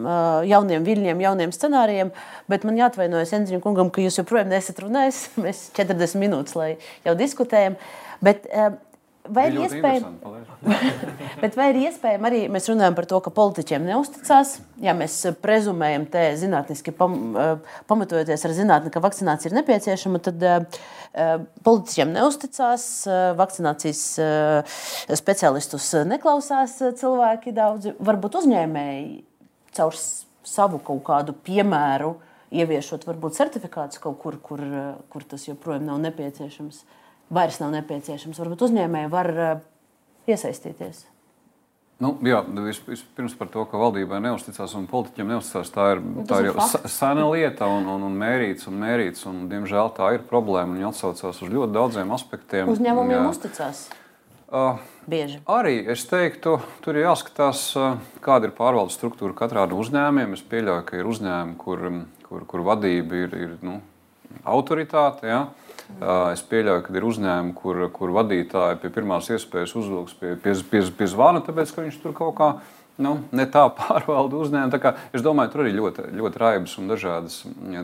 jauniem 0.49 0.87
viļņiem, 0.87 1.27
jauniem 1.27 1.55
scenārijiem, 1.57 2.15
bet 2.51 2.67
man 2.69 2.81
jāatvainojas 2.81 3.35
Enziņam 3.39 3.65
kungam, 3.65 3.93
ka 3.95 4.05
jūs 4.05 4.21
joprojām 4.21 4.53
nesat 4.53 4.83
runājis. 4.85 5.27
Mēs 5.45 5.69
40 5.77 6.21
minūtes, 6.21 6.59
jau 7.05 7.17
diskutējam. 7.19 7.79
Bet, 8.25 8.47
Vai 9.25 9.47
ir, 9.49 9.55
iespējams, 9.65 10.19
vai 11.57 11.67
ir 11.71 11.79
iespējams 11.87 12.27
arī 12.29 12.41
mēs 12.53 12.67
runājam 12.69 12.97
par 12.99 13.07
to, 13.09 13.17
ka 13.25 13.31
politiķiem 13.33 13.87
neusticās? 13.89 14.59
Ja 14.85 14.93
mēs 14.97 15.15
prezumējam, 15.41 16.03
te 16.13 16.25
zinātniski 16.37 16.93
pam, 16.93 17.15
eh, 17.41 17.79
pamatojoties 17.89 18.43
ar 18.45 18.53
zinātni, 18.53 18.93
ka 18.93 19.01
vakcinācija 19.01 19.49
ir 19.49 19.57
nepieciešama, 19.57 20.21
tad 20.27 20.45
uh, 20.45 20.83
politiķiem 21.65 22.13
neusticās, 22.19 22.85
uh, 23.09 23.23
vakcinācijas 23.39 24.03
uh, 24.21 24.77
speciālistus 25.17 25.87
neklausās 26.11 26.77
cilvēki 27.01 27.55
daudzi. 27.57 27.95
Varbūt 28.05 28.37
uzņēmēji 28.43 29.23
caur 29.79 29.97
savu 30.45 30.83
kaut 30.85 31.01
kādu 31.07 31.33
piemēru 31.47 32.13
ieviešot 32.53 33.09
varbūt 33.09 33.41
certifikātus 33.41 34.05
kaut 34.05 34.21
kur, 34.21 34.37
kur, 34.45 34.61
kur 35.09 35.25
tas 35.33 35.49
joprojām 35.49 35.89
nav 35.89 36.05
nepieciešams. 36.05 36.85
Uh, 36.85 37.01
vairs 37.35 37.59
nav 37.63 37.75
nepieciešams. 37.75 38.39
Varbūt 38.43 38.69
uzņēmēji 38.69 39.11
var 39.13 39.33
eh, 39.35 39.67
iesaistīties. 40.31 41.05
Nu, 42.03 42.11
jā, 42.27 42.41
vispirms 42.89 43.37
par 43.39 43.49
to, 43.53 43.63
ka 43.71 43.79
valdībai 43.79 44.19
neusticās 44.25 44.73
un 44.75 44.89
politiķiem 44.91 45.29
neusticās. 45.31 45.71
Tā 45.73 45.93
ir, 45.95 46.01
nu, 46.03 46.25
tā 46.27 46.41
ir 46.43 46.51
jau 46.51 46.67
sena 46.91 47.29
lieta 47.31 47.69
un, 47.71 47.87
un, 47.93 48.03
un 48.09 48.17
mērīts 48.19 48.67
un 48.69 48.81
mērīts. 48.83 49.23
Un, 49.31 49.45
diemžēl 49.51 49.93
tā 49.95 50.11
ir 50.17 50.25
problēma. 50.27 50.75
Viņi 50.75 50.89
atsaucās 50.91 51.39
uz 51.39 51.53
ļoti 51.55 51.77
daudziem 51.77 52.11
aspektiem. 52.17 52.73
Uzņēmumiem 52.75 53.29
uzticās. 53.31 53.87
Uh, 54.55 54.83
Bieži. 55.11 55.39
Arī 55.51 55.79
es 55.95 56.05
teiktu, 56.11 56.59
tur 56.85 56.99
ir 56.99 57.07
jāskatās, 57.07 57.63
uh, 57.79 57.97
kāda 58.23 58.51
ir 58.51 58.57
pārvaldes 58.59 58.99
struktūra 58.99 59.35
katrā 59.39 59.65
no 59.71 59.79
uzņēmumiem. 59.83 60.35
Es 60.37 60.45
pieļauju, 60.51 60.85
ka 60.91 60.99
ir 60.99 61.09
uzņēmumi, 61.15 61.57
kur, 61.63 61.87
kur, 62.27 62.45
kur 62.51 62.67
vadība 62.67 63.23
ir, 63.23 63.39
ir 63.39 63.57
nu, 63.67 63.79
autoritāte. 64.43 65.29
Ja? 65.29 65.41
Es 66.33 66.43
pieļauju, 66.49 66.85
ka 66.87 66.95
ir 66.97 67.07
uzņēmumi, 67.07 67.55
kur, 67.59 67.83
kur 67.95 68.15
vadītāji 68.17 68.81
pie 68.83 68.91
pirmās 68.95 69.29
iespējas 69.35 69.75
uzvilks 69.79 70.17
pie, 70.19 70.33
pie, 70.41 70.57
pie, 70.71 70.81
pie 70.99 71.09
zvana, 71.11 71.43
tāpēc 71.45 71.75
ka 71.75 71.85
viņš 71.85 71.99
tur 72.03 72.15
kaut 72.17 72.35
kā 72.39 72.51
nu, 73.05 73.19
ne 73.35 73.47
tā 73.51 73.67
pārvalda 73.79 74.41
uzņēmumu. 74.41 74.95
Es 75.15 75.25
domāju, 75.25 75.53
tur 75.53 75.65
arī 75.65 75.75
ļoti, 75.77 76.09
ļoti 76.19 76.43
raibas 76.43 76.77
un 76.81 76.91
dažādas, 76.91 77.41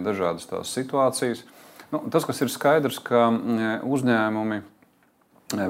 dažādas 0.07 0.49
tās 0.51 0.75
situācijas. 0.77 1.45
Nu, 1.91 2.05
tas, 2.13 2.25
kas 2.27 2.41
ir 2.41 2.53
skaidrs, 2.53 3.01
ka 3.03 3.29
uzņēmumi 3.87 4.63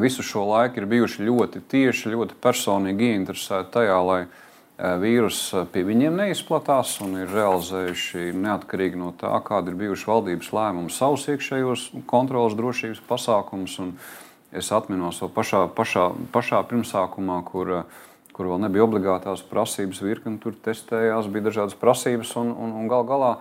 visu 0.02 0.24
šo 0.24 0.44
laiku 0.50 0.82
ir 0.82 0.90
bijuši 0.90 1.24
ļoti 1.24 1.64
tieši, 1.72 2.12
ļoti 2.12 2.36
personīgi 2.44 3.14
ieinteresēti 3.14 3.72
tajā, 3.78 3.98
lai 4.04 4.22
Eh, 4.28 4.48
vīruss 4.80 5.52
pie 5.74 5.82
viņiem 5.84 6.16
neizplatās 6.22 6.94
un 7.04 7.18
ir 7.20 7.32
realizējuši 7.34 8.30
neatkarīgi 8.36 9.00
no 9.00 9.12
tā, 9.18 9.32
kāda 9.44 9.72
ir 9.72 9.78
bijuši 9.80 10.08
valdības 10.08 10.52
lēmumi, 10.56 10.92
savus 10.94 11.26
iekšējos 11.28 11.90
kontrolas 12.10 12.56
drošības 12.58 13.02
pasākumus. 13.08 13.78
Es 14.50 14.72
atminos 14.74 15.20
vēl 15.22 15.30
pašā, 15.30 15.64
pašā, 15.76 16.08
pašā 16.34 16.62
pirmsākumā, 16.70 17.36
kur, 17.46 17.84
kur 18.34 18.48
vēl 18.50 18.62
nebija 18.64 18.86
obligātās 18.88 19.44
prasības 19.46 20.00
virkni, 20.02 20.40
tur 20.42 20.56
testējās, 20.64 21.28
bija 21.30 21.50
dažādas 21.50 21.76
prasības 21.78 22.32
un, 22.40 22.50
un, 22.56 22.72
un 22.80 22.88
gal 22.90 23.06
galā. 23.06 23.34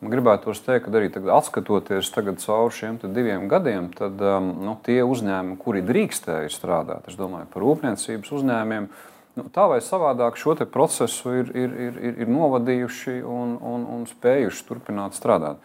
Man 0.00 0.12
gribētu 0.12 0.52
teikt, 0.52 0.88
ka 0.88 0.96
arī 0.98 1.10
tagad, 1.12 1.30
atskatoties 1.38 2.10
tagad 2.12 2.40
cauri 2.42 2.74
šiem 2.74 2.98
diviem 3.04 3.46
gadiem, 3.48 3.92
tad 3.96 4.20
um, 4.20 4.50
nu, 4.66 4.74
tie 4.84 4.98
uzņēmumi, 5.06 5.56
kuri 5.60 5.84
drīkstēja 5.86 6.50
strādāt, 6.52 7.06
es 7.08 7.16
domāju 7.16 7.48
par 7.52 7.64
rūpniecības 7.64 8.34
uzņēmumiem, 8.36 8.90
uh, 8.90 9.15
nu, 9.36 9.46
tā 9.52 9.66
vai 9.70 9.78
savādāk 9.84 10.38
šo 10.40 10.56
procesu 10.72 11.34
ir, 11.42 11.52
ir, 11.54 11.72
ir, 11.86 11.98
ir, 12.00 12.18
ir 12.24 12.32
novadījuši 12.32 13.20
un, 13.22 13.56
un, 13.60 13.86
un 13.98 14.06
spējuši 14.08 14.66
turpināt 14.68 15.16
strādāt. 15.18 15.60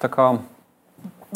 Tā 0.00 0.08
kā, 0.12 0.28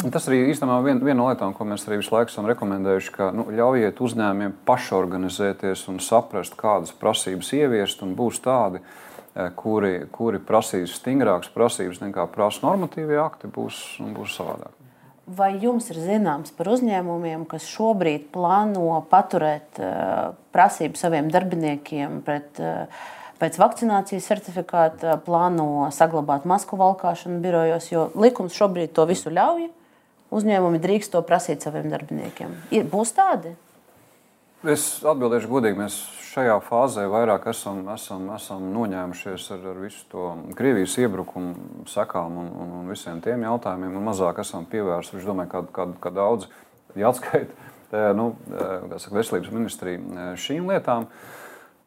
tas 0.07 0.29
arī 0.29 0.45
īstenībā 0.53 0.79
vien, 0.85 1.01
viena 1.03 1.19
no 1.19 1.27
lietām, 1.29 1.53
ko 1.53 1.67
mēs 1.67 1.85
arī 1.87 1.99
visu 2.01 2.15
laiku 2.15 2.31
esam 2.31 2.47
rekomendējuši, 2.49 3.13
ka 3.17 3.29
nu, 3.35 3.49
ļaujiet 3.53 3.99
uzņēmumiem 4.07 4.55
pašorganizēties 4.67 5.85
un 5.91 5.99
saprast, 6.03 6.57
kādas 6.59 6.95
prasības 6.95 7.51
ieviest, 7.59 8.01
un 8.05 8.15
būs 8.17 8.41
tādi, 8.45 8.81
eh, 9.35 9.51
kuri, 9.59 10.07
kuri 10.11 10.39
prasīs 10.39 10.95
stingrākas 11.01 11.51
prasības 11.53 12.01
nekā 12.05 12.29
prasa 12.33 12.65
normatīvie 12.65 13.19
akti, 13.21 13.51
būs, 13.51 13.83
būs 14.15 14.39
savādāk. 14.39 14.76
Vai 15.27 15.51
jums 15.59 15.89
ir 15.91 15.99
zināms 15.99 16.53
par 16.55 16.69
uzņēmumiem, 16.71 17.43
kas 17.51 17.65
šobrīd 17.67 18.29
plāno 18.31 19.01
paturēt 19.11 19.81
uh, 19.81 20.31
prasību 20.55 20.95
saviem 20.95 21.27
darbiniekiem 21.33 22.21
pret, 22.23 22.61
uh, 22.63 22.87
pēc 23.41 23.59
vakcinācijas 23.59 24.29
certifikāta, 24.31 25.17
plāno 25.25 25.89
saglabāt 25.91 26.47
masku 26.47 26.79
valkāšanu 26.79 27.41
birojos, 27.43 27.91
jo 27.91 28.07
likums 28.15 28.55
šobrīd 28.55 28.95
to 28.95 29.03
visu 29.09 29.33
ļauj? 29.35 29.67
Uzņēmumi 30.37 30.79
drīkst 30.83 31.11
to 31.11 31.21
prasīt 31.27 31.63
saviem 31.63 31.91
darbiniekiem. 31.91 32.55
Ir, 32.75 32.87
būs 32.87 33.11
tādi? 33.15 33.53
Es 34.67 34.83
atbildēšu 35.07 35.47
godīgi, 35.47 35.77
mēs 35.79 35.95
šajā 36.33 36.57
fāzē 36.65 37.05
vairāk 37.07 37.45
esam, 37.53 37.85
esam, 37.93 38.25
esam 38.35 38.65
noņēmušies 38.73 39.45
ar, 39.55 39.63
ar 39.71 39.79
visu 39.79 40.03
to 40.11 40.25
Krievijas 40.57 40.97
iebrukumu 40.99 41.85
sekām 41.87 42.35
un, 42.41 42.49
un, 42.51 42.73
un 42.81 42.91
visiem 42.91 43.21
tiem 43.23 43.45
jautājumiem, 43.47 43.95
un 43.95 44.05
mazāk 44.09 44.41
esam 44.43 44.67
pievērsuši, 44.67 45.21
es 45.21 45.29
domāju, 45.29 45.53
ka, 45.53 45.63
ka, 45.71 45.87
ka 46.03 46.13
daudz 46.17 46.49
jāatskaita 47.03 48.11
nu, 48.17 48.33
saka, 48.51 49.15
veselības 49.15 49.53
ministrija 49.55 50.29
šīm 50.35 50.67
lietām. 50.73 51.07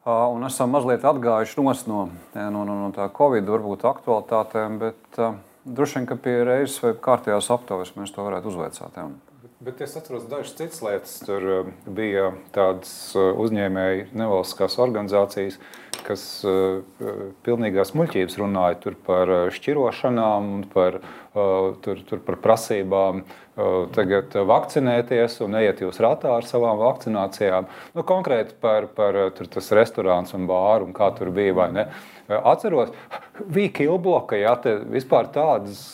Un 0.09 0.47
esam 0.47 0.73
mazliet 0.73 1.05
atgājuši 1.05 1.61
no, 1.61 2.07
no, 2.33 2.63
no, 2.65 2.77
no 2.87 2.93
tā 2.95 3.05
Covid 3.13 3.45
varbūt 3.45 3.85
aktualitātēm, 3.85 4.81
bet 4.81 5.21
droši 5.69 5.99
vien, 5.99 6.09
ka 6.09 6.17
pie 6.17 6.39
reizes 6.47 6.81
vai 6.81 6.95
kārtējās 6.97 7.51
aptaujas 7.53 7.93
mēs 7.99 8.15
to 8.15 8.25
varētu 8.25 8.49
uzveicāt. 8.49 8.97
Jā. 8.97 9.30
Bet 9.61 9.77
es 9.85 9.91
atceros 9.93 10.23
dažas 10.25 10.55
citas 10.57 10.79
lietas. 10.81 11.11
Tur 11.21 11.43
uh, 11.45 11.67
bija 11.85 12.31
tādas 12.49 12.89
uh, 13.13 13.27
uzņēmēji, 13.43 14.07
nevalstiskās 14.17 14.79
organizācijas, 14.81 15.59
kas 16.01 16.23
uh, 16.49 16.79
pilnīgās 17.45 17.93
muļķības 17.93 18.39
runāja 18.41 18.95
par 19.05 19.29
šķirošanām, 19.53 20.47
par, 20.73 20.97
tur, 21.85 22.01
tur 22.09 22.23
par 22.25 22.39
prasībām 22.41 23.21
tagad 23.93 24.33
vakcinēties 24.49 25.37
un 25.45 25.53
neiet 25.53 25.83
jūs 25.83 26.01
ratā 26.01 26.31
ar 26.39 26.47
savām 26.47 26.81
vakcinācijām. 26.81 27.69
Nu, 27.93 28.05
konkrēti 28.07 28.57
par, 28.63 28.89
par 28.97 29.19
tas 29.37 29.69
restorāns 29.77 30.33
un 30.33 30.49
bāru 30.49 30.89
un 30.89 30.97
kā 30.97 31.11
tur 31.19 31.29
bija. 31.35 31.69
Atceros, 32.41 32.89
bija 33.45 33.75
Kilbloka, 33.77 34.41
ja 34.41 34.57
vispār 34.89 35.29
tādas 35.35 35.85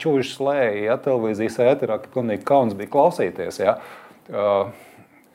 čūžas 0.00 0.36
slēja, 0.36 0.84
ja 0.86 0.98
televīzijas 1.02 1.58
ēterā, 1.64 1.98
ka 2.02 2.12
pilnīgi 2.14 2.46
kauns 2.48 2.76
bija 2.78 2.92
klausīties. 2.92 3.60
Ja. 3.62 3.78
Uh, 4.30 4.70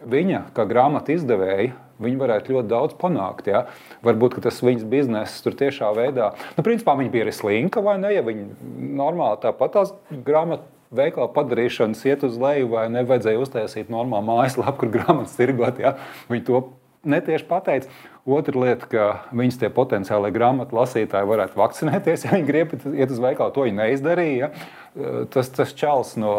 viņa, 0.08 0.46
kā 0.56 0.66
grāmatu 0.70 1.16
izdevēja, 1.16 1.74
viņa 2.04 2.22
varētu 2.22 2.56
ļoti 2.56 2.72
daudz 2.72 2.96
panākt. 3.00 3.50
Ja? 3.52 3.66
Varbūt 4.06 4.40
tas 4.44 4.62
viņas 4.64 4.88
biznesa 4.92 5.44
tur 5.44 5.58
tiešā 5.60 5.92
veidā, 5.96 6.34
nu, 6.58 6.66
principā 6.66 6.96
viņa 7.00 7.12
bija 7.14 7.28
arī 7.28 7.36
slinka 7.36 7.84
vai 7.84 7.98
ne, 8.02 8.14
ja 8.16 8.24
viņa 8.26 8.48
normāli 9.02 9.44
tāpat 9.44 9.78
tās 9.80 9.94
grāmatas. 10.12 10.72
Veikala 10.96 11.26
padarīšanas 11.34 12.04
iet 12.08 12.22
uz 12.24 12.36
leju, 12.40 12.70
vai 12.72 12.86
nevajadzēja 12.94 13.40
uztaisīt 13.42 13.90
normālu 13.92 14.30
mājaslapu, 14.30 14.78
kur 14.84 14.92
grāmatas 14.94 15.34
tirgot. 15.36 15.82
Ja? 15.82 15.96
Viņi 16.30 16.44
to 16.48 16.62
netieši 17.10 17.48
pateica. 17.50 17.90
Otra 18.26 18.58
lieta, 18.58 18.88
ka 18.90 19.04
viņas 19.38 19.60
tie 19.62 19.68
potenciālie 19.70 20.32
grāmatu 20.34 20.74
lasītāji 20.74 21.28
varētu 21.30 21.60
vakcinēties, 21.60 22.24
ja 22.26 22.32
viņi 22.34 22.48
grib 22.48 22.72
iet 22.74 23.12
uz 23.14 23.20
veikalu. 23.22 23.54
To 23.54 23.66
viņi 23.68 23.78
neizdarīja. 23.78 24.50
Tas, 25.30 25.52
tas 25.54 25.76
čels 25.78 26.16
no 26.18 26.32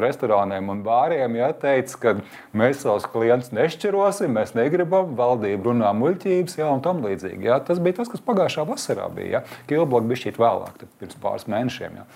restorāniem 0.00 0.72
un 0.72 0.80
bāriem 0.86 1.36
ja, 1.36 1.50
teica, 1.52 1.98
ka 2.00 2.14
mēs 2.56 2.80
savus 2.86 3.04
klientus 3.12 3.52
nešķirosim, 3.52 4.32
mēs 4.32 4.54
negribam, 4.56 5.12
valdība 5.18 5.68
runā 5.68 5.92
muļķības 6.00 6.56
ja, 6.62 6.70
un 6.72 6.80
tam 6.86 7.04
līdzīgi. 7.04 7.50
Ja. 7.50 7.60
Tas 7.68 7.84
bija 7.84 8.00
tas, 8.00 8.08
kas 8.08 8.24
pagājušā 8.24 8.64
vasarā 8.70 9.12
bija. 9.12 9.42
Ja. 9.42 9.62
Kilbloks 9.68 10.08
bija 10.08 10.24
šķiet 10.24 10.40
vēlāk, 10.40 10.86
pirms 11.02 11.20
pāris 11.20 11.50
mēnešiem. 11.52 12.00
Ja. 12.00 12.08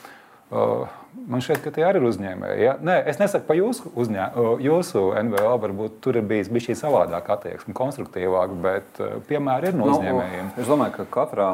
Man 1.24 1.40
šķiet, 1.40 1.60
ka 1.62 1.70
tie 1.72 1.84
arī 1.86 2.00
ir 2.02 2.06
uzņēmēji. 2.08 2.58
Ja? 2.60 2.72
Nē, 2.84 2.96
es 3.08 3.20
nesaku 3.20 3.46
par 3.48 3.56
jūsu, 3.56 3.92
uzņē, 4.02 4.24
jūsu 4.60 5.02
NVO, 5.28 5.52
varbūt 5.62 5.96
tur 6.04 6.18
ir 6.18 6.26
bijis 6.28 6.50
bijis 6.52 6.82
savādāk 6.82 7.30
attieksme, 7.32 7.72
konstruktīvāk, 7.76 8.52
bet 8.64 9.00
piemēri 9.30 9.70
ir 9.70 9.78
no 9.78 9.86
nu, 9.86 9.94
uzņēmējiem. 9.94 10.50
Nu, 10.50 10.60
es 10.60 10.68
domāju, 10.68 10.96
ka 10.98 11.06
katrā, 11.14 11.48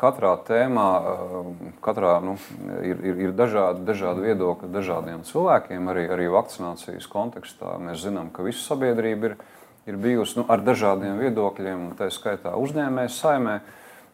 katrā 0.00 0.32
tēmā 0.48 0.88
katrā, 1.84 2.16
nu, 2.24 2.34
ir, 2.80 3.04
ir, 3.12 3.22
ir 3.28 3.36
dažādi, 3.36 3.84
dažādi 3.86 4.26
viedokļi 4.26 4.72
dažādiem 4.74 5.22
cilvēkiem, 5.28 5.92
arī, 5.92 6.06
arī 6.16 6.28
vakcinācijas 6.32 7.06
kontekstā. 7.12 7.76
Mēs 7.82 8.02
zinām, 8.08 8.32
ka 8.34 8.46
visa 8.48 8.64
sabiedrība 8.64 9.30
ir, 9.30 9.40
ir 9.86 10.00
bijusi 10.02 10.40
nu, 10.40 10.48
ar 10.50 10.64
dažādiem 10.66 11.20
viedokļiem, 11.22 11.92
tā 12.00 12.10
skaitā 12.14 12.56
uzņēmējs 12.58 13.20
saimē. 13.22 13.60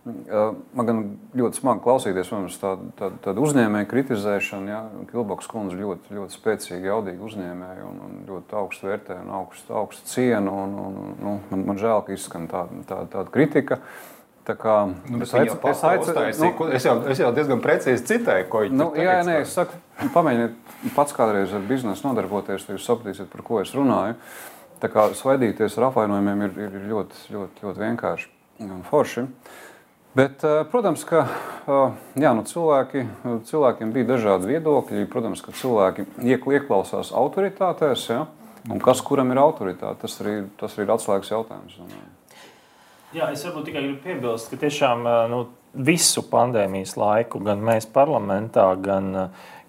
Man 0.02 0.88
gan 0.88 1.02
ļoti 1.38 1.60
smagi 1.60 1.82
klausīties, 1.84 2.26
protams, 2.26 2.56
tādu 2.58 2.88
tā, 2.98 3.08
tā 3.22 3.34
uzņēmēju 3.38 3.86
kritizēšanu. 3.92 4.70
Ja? 4.72 4.80
Kilboks 5.12 5.46
kundze 5.50 5.78
ļoti, 5.78 6.16
ļoti 6.16 6.34
spēcīgi, 6.34 6.88
jaudīgi 6.90 7.22
uzņēmēji 7.22 7.84
un, 7.86 8.00
un 8.08 8.16
ļoti 8.26 8.58
augstu 8.58 8.90
vērtē 8.90 9.20
un 9.22 9.30
augstu, 9.38 9.76
augstu 9.78 10.10
cienu. 10.10 10.56
Un, 10.64 10.74
un, 10.82 11.14
nu, 11.22 11.36
man, 11.52 11.62
man 11.70 11.78
žēl, 11.78 12.02
ka 12.02 12.16
izskan 12.16 12.50
tāda, 12.50 12.82
tāda, 12.88 13.06
tāda 13.14 13.34
kritika. 13.36 13.78
Tā 14.42 14.58
kā, 14.58 14.76
nu, 14.90 15.22
es, 15.22 15.36
aic, 15.38 15.54
es, 15.70 15.86
aicinu, 15.86 16.18
nu, 16.18 16.68
es, 16.74 16.82
jau, 16.88 16.98
es 17.14 17.22
jau 17.22 17.30
diezgan 17.36 17.62
precīzi 17.62 18.02
citēju, 18.08 18.50
ko 18.50 18.64
viņi 18.64 18.74
nu, 18.74 18.90
teica. 18.90 19.04
Jā, 19.06 19.18
nē, 19.28 19.36
es 19.44 19.54
saku, 19.54 19.78
pamēģiniet 20.16 20.96
pats 20.96 21.14
kādreiz 21.14 21.54
ar 21.54 21.62
biznesu 21.68 22.08
nodarboties, 22.08 22.66
tad 22.66 22.74
jūs 22.74 22.88
sapratīsiet, 22.90 23.30
par 23.30 23.46
ko 23.46 23.62
es 23.62 23.70
runāju. 23.78 24.18
Tā 24.82 24.90
kā 24.90 25.12
svaidīties 25.14 25.78
ar 25.78 25.92
apvainojumiem 25.92 26.48
ir, 26.48 26.58
ir 26.66 26.88
ļoti, 26.90 27.28
ļoti, 27.36 27.68
ļoti 27.68 27.84
vienkārši 27.84 28.32
un 28.66 28.82
forši. 28.88 29.22
Uh, 29.22 29.60
Bet, 30.14 30.44
eh, 30.44 30.64
protams, 30.70 31.06
ka 31.08 31.24
eh, 31.24 32.00
jā, 32.20 32.32
nu 32.36 32.44
cilvēki, 32.44 33.06
cilvēkiem 33.48 33.94
bija 33.94 34.10
dažādi 34.12 34.50
viedokļi. 34.50 35.06
Protams, 35.12 35.40
ka 35.44 35.54
cilvēki 35.56 36.04
ieklausās 36.20 37.14
autoritātēs, 37.16 38.08
ja? 38.12 38.26
un 38.68 38.82
kas 38.82 39.00
kuram 39.02 39.32
ir 39.32 39.40
autoritāte, 39.40 40.02
tas 40.04 40.18
arī, 40.20 40.42
tas 40.60 40.76
arī 40.76 40.86
ir 40.86 40.92
atslēgas 40.94 41.32
jautājums. 41.32 41.78
Jā, 43.12 43.28
es 43.28 43.42
varbūt 43.44 43.66
tikai 43.68 43.82
gribu 43.84 43.98
piebilst, 44.04 44.48
ka 44.48 44.56
tiešām 44.62 45.02
nu, 45.28 45.42
visu 45.72 46.22
pandēmijas 46.28 46.94
laiku 47.00 47.40
gan 47.44 47.60
mēs 47.64 47.88
parlamentā, 47.92 48.70
gan 48.80 49.10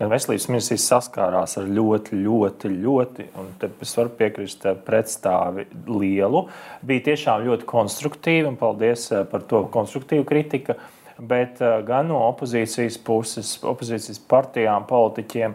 gan 0.03 0.11
veselības 0.11 0.49
ministrijas 0.51 0.87
saskārās 0.91 1.57
ar 1.59 1.69
ļoti, 1.69 2.17
ļoti, 2.25 2.71
ļoti, 2.83 3.27
un 3.39 3.51
es 3.69 3.93
varu 3.97 4.11
piekrist, 4.17 4.65
pretstāvi 4.85 5.67
lielu. 5.87 6.43
Bija 6.83 7.05
tiešām 7.09 7.45
ļoti 7.47 7.67
konstruktīvi, 7.69 8.47
un 8.49 8.59
paldies 8.59 9.09
par 9.31 9.45
to 9.47 9.63
konstruktīvu 9.73 10.27
kritiku. 10.27 10.77
Bet 11.23 11.61
gan 11.87 12.09
no 12.09 12.23
opozīcijas 12.31 12.97
puses, 13.05 13.55
opozīcijas 13.61 14.19
partijām, 14.27 14.87
politiķiem 14.89 15.53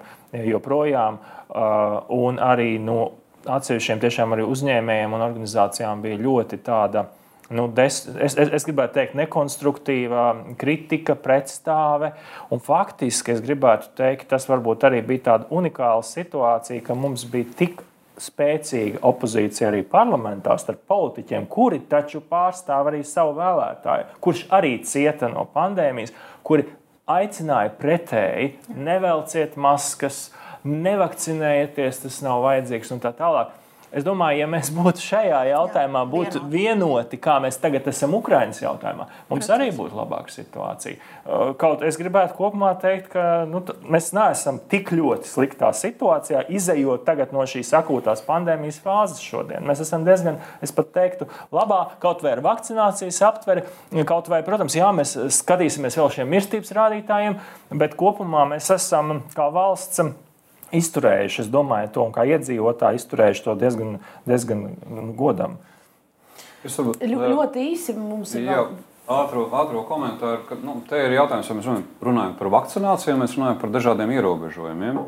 joprojām, 0.49 1.18
un 2.14 2.39
arī 2.41 2.76
no 2.80 3.01
atsevišķiem 3.49 4.01
tiešām 4.05 4.36
arī 4.36 4.47
uzņēmējiem 4.49 5.16
un 5.16 5.24
organizācijām 5.26 6.05
bija 6.05 6.20
ļoti 6.22 6.61
tāda 6.62 7.09
nu, 7.49 7.66
des, 7.72 8.01
es, 8.20 8.36
es, 8.36 8.53
es 8.53 8.66
gribētu 8.68 8.99
teikt, 8.99 9.16
nekonstruktīva 9.18 10.24
kritika, 10.61 11.16
pretstāve. 11.18 12.12
Faktiski 12.64 13.32
es 13.34 13.44
gribētu 13.44 13.92
teikt, 13.99 14.28
tas 14.32 14.49
varbūt 14.51 14.88
arī 14.88 15.03
bija 15.07 15.30
tāda 15.32 15.49
unikāla 15.55 16.05
situācija, 16.05 16.84
ka 16.84 16.96
mums 16.99 17.24
bija 17.30 17.49
tik 17.59 17.84
spēcīga 18.18 19.01
opozīcija 19.07 19.68
arī 19.70 19.84
parlamentā 19.86 20.57
starp 20.59 20.82
politiķiem, 20.90 21.46
kuri 21.51 21.80
taču 21.90 22.20
pārstāv 22.20 22.90
arī 22.90 23.05
savu 23.07 23.36
vēlētāju, 23.38 24.09
kurš 24.24 24.44
arī 24.59 24.74
cieta 24.86 25.30
no 25.32 25.46
pandēmijas, 25.55 26.12
kuri 26.42 26.66
aicināja 27.09 27.72
pretēji, 27.78 28.53
nevelciet 28.74 29.57
maskas, 29.57 30.28
nevakcinējieties, 30.68 32.03
tas 32.05 32.20
nav 32.26 32.42
vajadzīgs 32.44 32.92
un 32.92 33.03
tā 33.05 33.14
tālāk. 33.16 33.55
Es 33.89 34.05
domāju, 34.05 34.43
ja 34.43 34.47
mēs 34.51 34.68
būtu 34.76 35.01
šajā 35.01 35.39
jautājumā 35.49 36.03
būtu 36.12 36.43
vienoti, 36.53 37.16
kā 37.24 37.39
mēs 37.41 37.57
tagad 37.62 37.86
esam 37.89 38.12
Ukraiņas 38.18 38.61
jautājumā, 38.61 39.07
mums 39.30 39.49
arī 39.55 39.70
būtu 39.72 39.97
labāka 39.97 40.32
situācija. 40.34 40.99
Uh, 41.24 41.55
kaut 41.61 41.80
es 41.86 41.97
gribētu 41.97 42.36
kopumā 42.36 42.74
teikt, 42.82 43.09
ka 43.14 43.47
nu, 43.49 43.62
mēs 43.89 44.11
neesam 44.16 44.61
tik 44.68 44.93
ļoti 44.93 45.30
sliktā 45.30 45.72
situācijā, 45.72 46.45
izējot 46.53 47.09
no 47.32 47.47
šīs 47.49 47.72
akūtās 47.80 48.20
pandēmijas 48.28 48.82
fāzes 48.84 49.24
šodien. 49.24 49.64
Mēs 49.64 49.80
esam 49.86 50.05
diezgan, 50.05 50.36
es 50.61 50.72
pat 50.76 50.93
teiktu, 50.93 51.30
labā 51.55 51.80
kaut 52.03 52.20
vai 52.22 52.36
ar 52.36 52.45
vakcinācijas 52.45 53.22
aptveri, 53.24 53.64
kaut 54.09 54.28
vai, 54.28 54.45
protams, 54.45 54.76
jā, 54.76 54.93
mēs 54.93 55.16
skatīsimies 55.41 55.97
vēl 55.97 56.12
šiem 56.18 56.32
mirstības 56.36 56.76
rādītājiem, 56.76 57.41
bet 57.80 57.97
kopumā 57.97 58.45
mēs 58.53 58.68
esam 58.76 59.22
kā 59.32 59.49
valsts 59.55 60.05
izturējuši, 60.75 61.43
es 61.45 61.49
domāju, 61.53 61.91
to 61.95 62.05
kā 62.14 62.27
iedzīvotāji 62.29 63.01
izturējuši 63.01 63.45
to 63.47 63.57
diezgan, 63.59 63.97
diezgan 64.29 64.62
godam. 65.19 65.59
Es 66.66 66.77
varbūt, 66.79 67.03
Ļo, 67.07 67.25
ļoti 67.33 67.64
īsi 67.73 67.97
mums 67.97 68.35
ir. 68.37 68.49
Jā. 68.51 68.62
Ātro, 69.09 69.47
ātro 69.57 69.87
komentāru, 69.89 70.43
ka 70.45 70.57
nu, 70.61 70.75
te 70.85 70.99
ir 71.01 71.14
jautājums, 71.16 71.49
vai 71.49 71.55
mēs 71.62 71.85
runājam 72.05 72.35
par 72.37 72.51
vakcināciju, 72.53 73.14
vai 73.14 73.23
mēs 73.23 73.37
runājam 73.39 73.61
par 73.62 73.71
dažādiem 73.73 74.11
ierobežojumiem. 74.19 74.99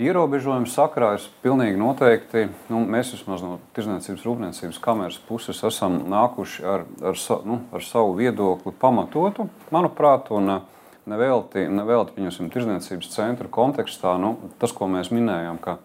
Ierobežojumu 0.00 0.70
sakrā 0.72 1.10
ir 1.18 1.26
pilnīgi 1.44 1.76
noteikti. 1.76 2.46
Nu, 2.72 2.80
mēs 2.88 3.12
vismaz 3.12 3.44
no 3.44 3.58
Tirzniecības 3.76 4.24
rūpniecības 4.24 4.80
kameras 4.80 5.18
puses 5.28 5.60
esam 5.68 5.98
nākuši 6.08 6.64
ar, 6.64 6.86
ar, 7.04 7.20
nu, 7.44 7.58
ar 7.68 7.84
savu 7.84 8.16
viedokli 8.16 8.72
pamatotu, 8.80 9.50
manuprāt. 9.74 10.32
Un, 10.32 10.48
uh, 10.56 10.81
Nevelti, 11.10 11.64
nevelti 11.66 12.14
pieņemsim, 12.14 12.50
tirdzniecības 12.54 13.08
centra 13.10 13.48
kontekstā, 13.50 14.14
nu, 14.22 14.36
tas, 14.62 14.70
ko 14.76 14.86
mēs 14.90 15.10
minējām, 15.10 15.58
ka 15.62 15.80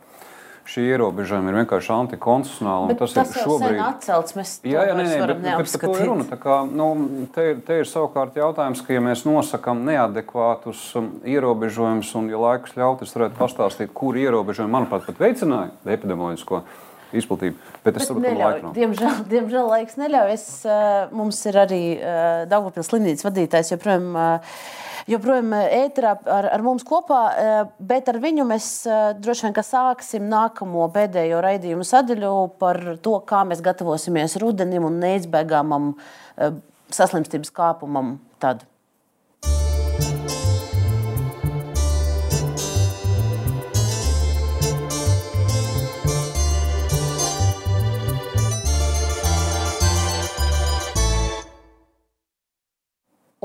šī 0.67 0.83
ierobežojuma 0.91 1.51
ir 1.51 1.57
vienkārši 1.61 1.91
antikonstitucionāla. 1.95 2.95
Tas, 2.99 3.13
tas 3.15 3.31
ir 3.31 3.45
šobrīd 3.47 3.81
atcelts. 3.81 4.35
Mēs 4.37 4.51
jā, 4.67 4.83
jā, 4.89 4.97
nē, 4.97 5.05
nē, 5.07 5.19
bet, 5.31 5.39
bet 5.47 5.71
par 5.73 5.83
to 5.85 5.93
ir 5.95 6.09
runa. 6.11 6.39
Kā, 6.43 6.57
nu, 6.69 6.89
te, 7.33 7.47
te 7.65 7.79
ir 7.81 7.89
savukārt 7.89 8.37
jautājums, 8.37 8.83
ka 8.85 8.93
ja 8.93 9.03
mēs 9.03 9.23
nosakām 9.27 9.85
neadekvātus 9.87 10.83
um, 10.99 11.09
ierobežojumus, 11.25 12.11
un, 12.19 12.29
ja 12.33 12.41
laiks 12.43 12.75
ļaut, 12.77 13.05
es 13.07 13.15
varētu 13.15 13.39
pastāstīt, 13.39 13.95
kur 13.97 14.19
ierobežojumi, 14.19 14.75
manuprāt, 14.75 15.07
pat 15.07 15.23
veicināja 15.23 15.71
epidemioloģisko 15.97 16.61
izplatību. 17.15 17.55
Bet 17.85 17.99
es 17.99 18.07
saprotu, 18.07 18.25
ka 18.27 18.39
laikam 18.39 18.67
nav. 18.67 18.75
Diemžēl, 18.77 19.21
diemžēl 19.33 19.71
laiks 19.71 19.97
neļauj. 19.99 20.33
Es, 20.33 20.47
mums 21.15 21.39
ir 21.49 21.61
arī 21.63 21.81
Daugavpils 22.51 22.91
slimnīcas 22.91 23.27
vadītājs 23.27 23.73
joprojām. 23.75 24.11
Joprojām 25.07 25.53
ēterā 25.55 26.17
ar, 26.27 26.49
ar 26.51 26.63
mums 26.65 26.83
kopā, 26.83 27.21
bet 27.79 28.09
ar 28.11 28.17
viņu 28.19 28.43
mēs 28.49 28.65
droši 29.23 29.45
vien 29.45 29.55
sāksim 29.63 30.25
nākamo 30.27 30.83
pēdējo 30.91 31.39
raidījumu 31.45 31.87
sadaļu 31.87 32.31
par 32.59 32.81
to, 32.99 33.13
kā 33.23 33.45
mēs 33.47 33.63
gatavosimies 33.63 34.35
rudenim 34.43 34.89
un 34.89 34.99
neizbēgamam 34.99 35.93
saslimstības 36.91 37.55
kāpumam. 37.55 38.17
Tad. 38.43 38.67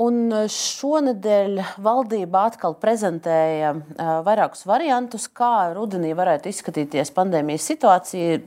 Un 0.03 0.17
eh, 0.33 0.47
šonadēļ 0.51 1.59
valdība 1.83 2.47
atkal 2.49 2.75
prezentēja 2.81 3.71
uh, 3.75 4.11
vairākus 4.25 4.65
variantus, 4.67 5.27
kā 5.29 5.71
rudenī 5.75 6.13
varētu 6.17 6.49
izskatīties 6.51 7.13
pandēmijas 7.15 7.67
situācija. 7.71 8.39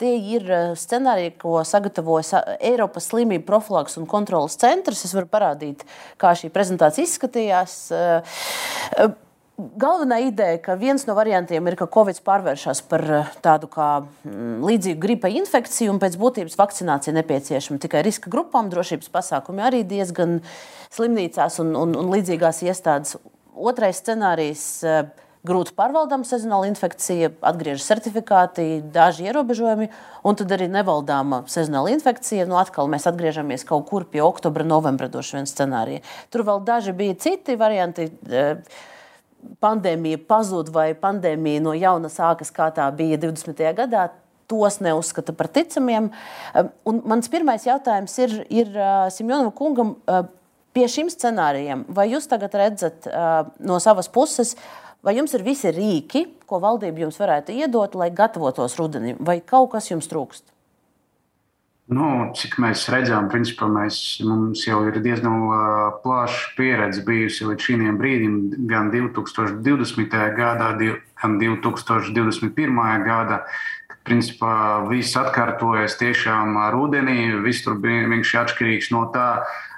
Tie 0.00 0.12
ir 0.36 0.50
eh, 0.52 0.72
scenāriji, 0.78 1.36
ko 1.42 1.58
sagatavojas 1.66 2.34
Eiropas 2.60 3.10
slimību 3.10 3.46
profilaks 3.48 3.98
un 4.00 4.08
kontrolas 4.10 4.58
centrs. 4.60 5.04
Es 5.08 5.14
varu 5.16 5.30
parādīt, 5.32 5.86
kā 6.20 6.34
šī 6.38 6.52
prezentācija 6.54 7.08
izskatījās. 7.08 7.78
Galvenā 9.56 10.18
ideja, 10.20 10.58
ka 10.60 10.74
viens 10.76 11.06
no 11.08 11.14
variantiem 11.16 11.64
ir, 11.64 11.78
ka 11.80 11.86
Covid 11.88 12.18
pārvēršas 12.26 12.82
par 12.90 13.02
eh, 13.08 13.28
tādu 13.40 13.70
kā 13.72 13.88
mm, 14.04 14.58
līdzīgu 14.68 15.00
gripa 15.00 15.30
infekciju, 15.32 15.94
un 15.94 16.00
pēc 16.02 16.18
būtības 16.20 16.58
vakcinācija 16.60 17.14
nepieciešama 17.16 17.80
tikai 17.80 18.02
riska 18.04 18.28
grupām. 18.32 18.68
Drošības 18.68 19.08
pasākumi 19.14 19.62
arī 19.64 19.78
diezgan 19.88 20.42
slimnīcās 20.92 21.56
un, 21.62 21.70
un, 21.72 21.94
un 21.96 22.10
līdzīgās 22.12 22.60
iestādes. 22.66 23.16
Otrais 23.56 24.02
scenārijs 24.02 24.64
eh,- 24.84 24.98
grūti 25.48 25.72
pārvaldama 25.78 26.28
sezonāla 26.28 26.68
infekcija, 26.68 27.30
atgriežas 27.48 27.86
certifikāti, 27.88 28.66
daži 28.92 29.30
ierobežojumi, 29.30 29.88
un 30.28 30.36
tad 30.36 30.52
arī 30.52 30.66
nevaldāma 30.68 31.46
sezonāla 31.48 31.94
infekcija. 31.94 32.44
Nu, 32.50 32.58
atkal 32.60 32.92
mēs 32.92 33.08
atgriežamies 33.08 33.64
kaut 33.64 33.88
kur 33.88 34.04
pie 34.04 34.20
oktobra, 34.20 34.68
novembra 34.68 35.08
droši 35.08 35.38
vien 35.38 35.48
scenārija. 35.48 36.04
Tur 36.28 36.44
vēl 36.44 36.60
daži 36.68 36.92
bija 37.00 37.16
citi 37.24 37.56
varianti. 37.56 38.10
Pandēmija 39.62 40.20
pazūd 40.28 40.70
vai 40.74 40.90
pandēmija 40.98 41.64
no 41.64 41.74
jauna 41.76 42.10
sākas, 42.12 42.52
kā 42.54 42.70
tā 42.74 42.86
bija 42.96 43.18
20. 43.22 43.62
gadā. 43.76 44.08
Tos 44.46 44.78
neuzskata 44.78 45.34
par 45.34 45.48
ticamiem. 45.50 46.12
Un 46.86 46.98
mans 47.10 47.30
pirmais 47.32 47.64
jautājums 47.66 48.12
ir, 48.22 48.34
ir 48.46 48.68
Simjonam 49.10 49.50
kungam 49.50 49.96
pie 50.76 50.86
šiem 50.92 51.10
scenārijiem. 51.10 51.82
Vai 51.90 52.06
jūs 52.12 52.30
tagad 52.30 52.54
redzat 52.54 53.08
no 53.58 53.80
savas 53.82 54.06
puses, 54.12 54.54
vai 55.02 55.16
jums 55.18 55.34
ir 55.34 55.42
visi 55.46 55.72
rīki, 55.74 56.26
ko 56.46 56.60
valdība 56.62 57.02
jums 57.06 57.18
varētu 57.18 57.58
iedot, 57.58 57.98
lai 57.98 58.12
gatavotos 58.14 58.78
rudenim, 58.78 59.18
vai 59.18 59.40
kaut 59.42 59.72
kas 59.74 59.90
jums 59.90 60.06
trūkst? 60.12 60.55
Nu, 61.86 62.32
cik 62.34 62.56
mēs 62.58 62.88
redzam, 62.90 63.28
principā 63.30 63.68
mēs, 63.70 63.96
mums 64.26 64.64
jau 64.66 64.80
ir 64.88 64.96
diezgan 65.04 65.36
uh, 65.46 65.60
plaša 66.02 66.56
pieredze 66.56 67.04
bijusi 67.06 67.46
līdz 67.46 67.62
šim 67.62 67.84
brīdim, 68.00 68.40
gan 68.66 68.90
2020. 68.90 70.16
gadā, 70.34 70.72
gan 71.22 71.36
2021. 71.38 73.06
gadā. 73.06 73.44
Principā, 74.06 74.82
viss 74.90 75.14
atkārtojas 75.18 75.94
tiešām 75.98 76.58
rudenī, 76.74 77.30
viss 77.42 77.62
tur 77.62 77.78
bija 77.78 78.06
vienkārši 78.10 78.42
atšķirīgs 78.42 78.90
no 78.94 79.06
tā, 79.14 79.30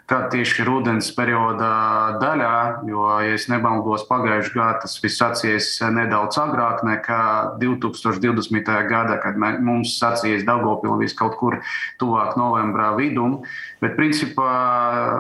Tad 0.09 0.31
tieši 0.33 0.65
rudens 0.65 1.11
periodā 1.13 2.17
daļā, 2.17 2.53
jo, 2.89 3.03
ja 3.21 3.35
nemaldos, 3.53 4.07
pagājušajā 4.09 4.55
gadā 4.55 4.79
tas 4.81 4.95
viss 5.03 5.21
sācies 5.21 5.67
nedaudz 5.93 6.39
agrāk 6.41 6.81
nekā 6.87 7.19
2020. 7.61 8.71
gadā, 8.89 9.19
kad 9.21 9.37
mē, 9.37 9.51
mums 9.61 9.99
sācies 10.01 10.47
Daugopilvis 10.49 11.13
kaut 11.19 11.37
kur 11.37 11.59
tuvāk 12.01 12.39
novembrā 12.41 12.95
vidum. 12.97 13.43
Bet, 13.85 13.99
principā, 13.99 14.49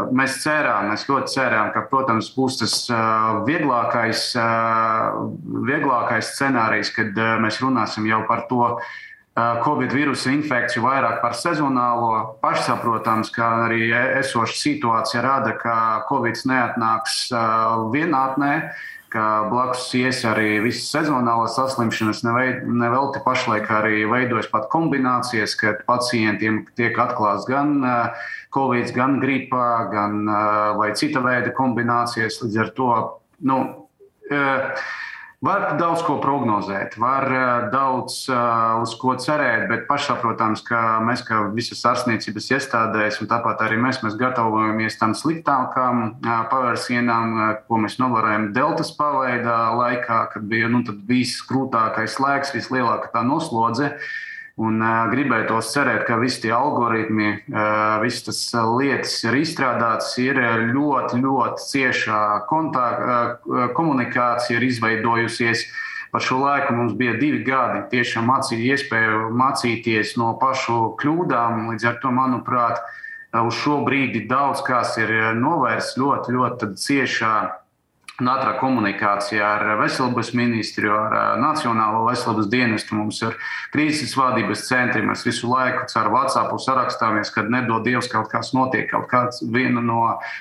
mēs 0.08 0.38
cerām, 0.46 0.88
mēs 0.94 1.04
ļoti 1.10 1.34
cerām, 1.36 1.68
ka, 1.74 1.84
protams, 1.92 2.32
būs 2.32 2.56
tas 2.62 2.78
vieglākais, 3.44 4.30
vieglākais 5.68 6.32
scenārijs, 6.32 6.94
kad 6.96 7.20
mēs 7.44 7.60
runāsim 7.60 8.08
jau 8.08 8.22
par 8.30 8.46
to, 8.48 8.72
Covid 9.62 9.92
vīrusu 9.94 10.32
infekciju 10.34 10.82
vairāk 10.82 11.20
par 11.22 11.36
sezonālo. 11.38 12.38
Pašsaprotams, 12.42 13.30
ka 13.30 13.46
arī 13.68 13.92
esoša 13.94 14.56
situācija 14.58 15.22
rada, 15.22 15.52
ka 15.60 15.74
Covid 16.08 16.40
neatnāks 16.50 17.28
vienatnē, 17.92 18.52
ka 19.12 19.26
blakus 19.48 19.86
ies 19.96 20.24
arī 20.28 20.58
visas 20.64 20.90
sezonālās 20.92 21.54
saslimšanas. 21.56 22.24
Nevelti 22.26 23.22
pašlaik 23.24 23.70
arī 23.72 24.02
veidojas 24.10 24.50
pat 24.50 24.66
kombinācijas, 24.72 25.54
kad 25.60 25.84
pacientiem 25.88 26.64
tiek 26.76 26.98
atklāts 26.98 27.46
gan 27.48 27.78
Covid, 28.54 28.90
gan 28.96 29.20
gripa, 29.22 29.86
gan 29.92 30.26
vai 30.80 30.90
cita 30.98 31.22
veida 31.24 31.54
kombinācijas. 31.56 32.42
Līdz 32.42 32.60
ar 32.64 32.74
to. 32.76 32.90
Nu, 33.48 33.62
Var 35.38 35.76
daudz 35.78 36.00
ko 36.02 36.16
prognozēt, 36.18 36.96
var 36.98 37.24
uh, 37.30 37.42
daudz 37.70 38.24
uh, 38.26 38.80
uz 38.82 38.96
ko 38.98 39.12
cerēt, 39.22 39.68
bet 39.70 39.84
pašsaprotams, 39.86 40.64
ka 40.66 40.80
mēs, 41.06 41.22
kā 41.22 41.44
visas 41.54 41.84
ārstniecības 41.86 42.48
iestādēs, 42.56 43.20
un 43.22 43.30
tāpat 43.30 43.62
arī 43.62 43.78
mēs, 43.78 44.00
mēs 44.02 44.18
gatavojamies 44.18 44.98
tam 44.98 45.14
sliktākam 45.14 46.00
uh, 46.08 46.32
pavērsienam, 46.50 47.36
uh, 47.38 47.52
ko 47.70 47.78
mēs 47.84 48.00
novērojam 48.02 48.50
Deltas 48.56 48.90
paveidā 48.98 49.60
laikā, 49.78 50.24
kad 50.34 50.50
bija 50.50 50.72
nu, 50.74 50.82
viss 51.06 51.46
grūtākais 51.46 52.18
laiks, 52.18 52.56
vislielākā 52.58 53.14
tā 53.14 53.22
noslodze. 53.22 53.94
Uh, 53.94 54.27
Un 54.58 54.80
uh, 54.82 55.04
gribētos 55.12 55.68
cerēt, 55.70 56.02
ka 56.08 56.16
visi 56.18 56.40
tie 56.42 56.50
algoritmi, 56.50 57.28
uh, 57.30 58.00
visas 58.02 58.24
tas 58.26 58.40
lietas 58.74 59.12
ir 59.22 59.36
izstrādātas, 59.38 60.16
ir 60.18 60.40
ļoti, 60.72 61.20
ļoti 61.22 61.66
ciešā 61.70 62.22
kontakt, 62.50 63.04
uh, 63.04 63.68
komunikācija 63.76 64.58
ir 64.58 64.66
izveidojusies. 64.66 65.62
Par 66.10 66.24
šo 66.24 66.40
laiku 66.40 66.74
mums 66.74 66.96
bija 66.98 67.14
divi 67.20 67.44
gadi, 67.46 67.84
tiešām 67.92 68.26
mācīt, 68.32 68.64
iespēju 68.72 69.28
mācīties 69.38 70.16
no 70.18 70.32
pašu 70.40 70.96
kļūdām. 70.98 71.68
Līdz 71.74 71.90
ar 71.92 71.98
to, 72.02 72.10
manuprāt, 72.16 72.80
uz 73.36 73.54
šo 73.60 73.82
brīdi 73.86 74.24
daudz 74.26 74.64
kas 74.66 74.96
ir 74.98 75.12
novērsts 75.38 76.00
ļoti, 76.00 76.34
ļoti 76.34 76.72
ciešā 76.80 77.34
un 78.18 78.28
ātrā 78.32 78.56
komunikācijā 78.58 79.46
ar 79.46 79.76
veselības 79.78 80.32
ministriju, 80.34 80.90
ar 80.90 81.38
Nacionālo 81.38 82.02
veselības 82.08 82.48
dienestu. 82.50 82.96
Mums 82.98 83.20
ir 83.22 83.36
krīzes 83.74 84.16
vadības 84.18 84.64
centri. 84.66 85.04
Mēs 85.06 85.22
visu 85.26 85.50
laiku 85.50 85.86
ar 86.00 86.10
WhatsApp 86.10 86.56
sarakstāmies, 86.64 87.30
kad 87.34 87.50
nedod 87.52 87.86
Dievs 87.86 88.10
kaut 88.10 88.30
kas 88.32 88.50
notiek, 88.56 88.88
kaut 88.90 89.06
kāds 89.10 89.44
viena 89.54 89.84
no 89.84 90.00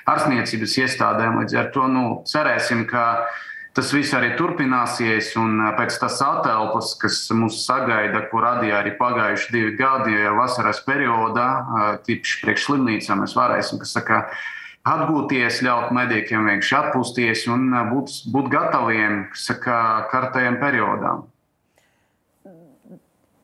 ārstniecības 0.09 0.79
iestādēm. 0.85 1.37
Līdz 1.43 1.59
ar 1.61 1.69
to 1.75 1.85
nu, 1.91 2.07
cerēsim, 2.25 2.87
ka 2.89 3.05
tas 3.77 3.93
viss 3.93 4.17
arī 4.17 4.33
turpināsies. 4.39 5.35
Un 5.37 5.61
pēc 5.77 6.01
tam 6.01 6.17
atelpas, 6.31 6.95
kas 6.97 7.21
mūs 7.37 7.61
sagaida, 7.67 8.25
ko 8.31 8.41
radīja 8.41 8.81
arī 8.81 8.97
pagājuši 8.97 9.53
divi 9.53 9.77
gadi 9.77 10.17
vasaras 10.33 10.81
periodā, 10.87 11.49
tīpaši 12.09 12.41
priekš 12.41 12.71
slimnīcām, 12.71 13.21
mēs 13.21 13.37
varēsim, 13.37 13.85
kas 13.85 13.93
saka, 13.99 14.25
atgūties, 14.87 15.61
ļaut 15.65 15.93
medikiem 15.95 16.47
vienkārši 16.47 16.77
atpūsties 16.81 17.47
un 17.53 17.71
būt, 17.91 18.13
būt 18.33 18.51
gataviem 18.53 19.25
saka, 19.37 20.07
kartajam 20.11 20.59
periodam. 20.61 21.25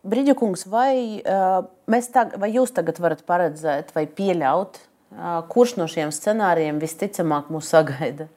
Brīdžakungs, 0.04 0.66
vai, 0.68 1.24
uh, 1.24 1.64
tag, 2.12 2.36
vai 2.40 2.50
jūs 2.52 2.74
tagad 2.76 3.00
varat 3.00 3.22
paredzēt 3.28 3.94
vai 3.96 4.04
pieļaut, 4.04 4.82
uh, 5.16 5.38
kurš 5.48 5.78
no 5.80 5.88
šiem 5.88 6.12
scenārijiem 6.12 6.82
visticamāk 6.82 7.52
mūs 7.54 7.72
sagaida? 7.72 8.28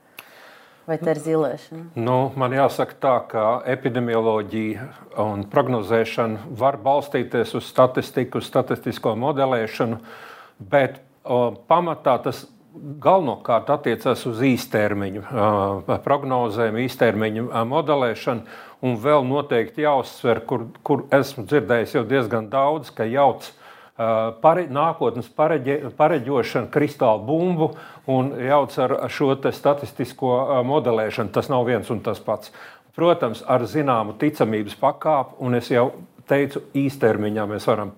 Vai 0.86 1.00
tā 1.02 1.16
ir 1.16 1.20
zilēšana? 1.24 1.88
Nu, 1.98 2.16
man 2.38 2.52
jāsaka, 2.54 2.94
tā, 3.02 3.14
ka 3.26 3.46
epidemioloģija 3.74 4.86
un 5.18 5.42
prognozēšana 5.50 6.52
var 6.60 6.78
balstīties 6.78 7.56
uz 7.58 7.66
statistiku, 7.66 8.38
uz 8.38 8.46
statistisko 8.46 9.16
modelēšanu, 9.18 9.98
bet 10.70 11.00
o, 11.26 11.40
pamatā 11.66 12.14
tas 12.22 12.44
galvenokārt 13.02 13.70
attiecas 13.74 14.22
uz 14.28 14.40
īstermiņu 14.44 15.24
prognozēm, 16.04 16.78
īstermiņu 16.86 17.50
modelēšanu. 17.72 18.62
Un 18.84 18.98
vēl 19.00 19.24
noteikti 19.24 19.86
jāuzsver, 19.86 20.42
kur, 20.46 20.66
kur 20.84 21.06
esmu 21.16 21.46
dzirdējis 21.48 21.94
jau 21.96 22.02
diezgan 22.06 22.50
daudz, 22.52 22.90
ka 22.92 23.06
jauc 23.08 23.48
pare, 24.42 24.66
nākotnes 24.68 25.30
pareģe, 25.32 25.78
pareģošanu, 25.96 26.68
kristāla 26.74 27.22
bumbu 27.24 27.70
un 28.12 28.34
jauc 28.36 28.76
ar 28.84 28.96
šo 29.08 29.32
statistisko 29.40 30.62
modelēšanu. 30.68 31.32
Tas 31.32 31.48
nav 31.52 31.64
viens 31.68 31.90
un 31.90 32.04
tas 32.04 32.20
pats. 32.20 32.52
Protams, 32.96 33.42
ar 33.48 33.64
zināmu 33.68 34.16
ticamības 34.20 34.76
pakāpi, 34.80 35.36
un 35.44 35.56
es 35.58 35.72
jau 35.72 35.90
teicu, 36.28 36.62
īstermiņā 36.76 37.44
mēs 37.48 37.66
varam 37.68 37.92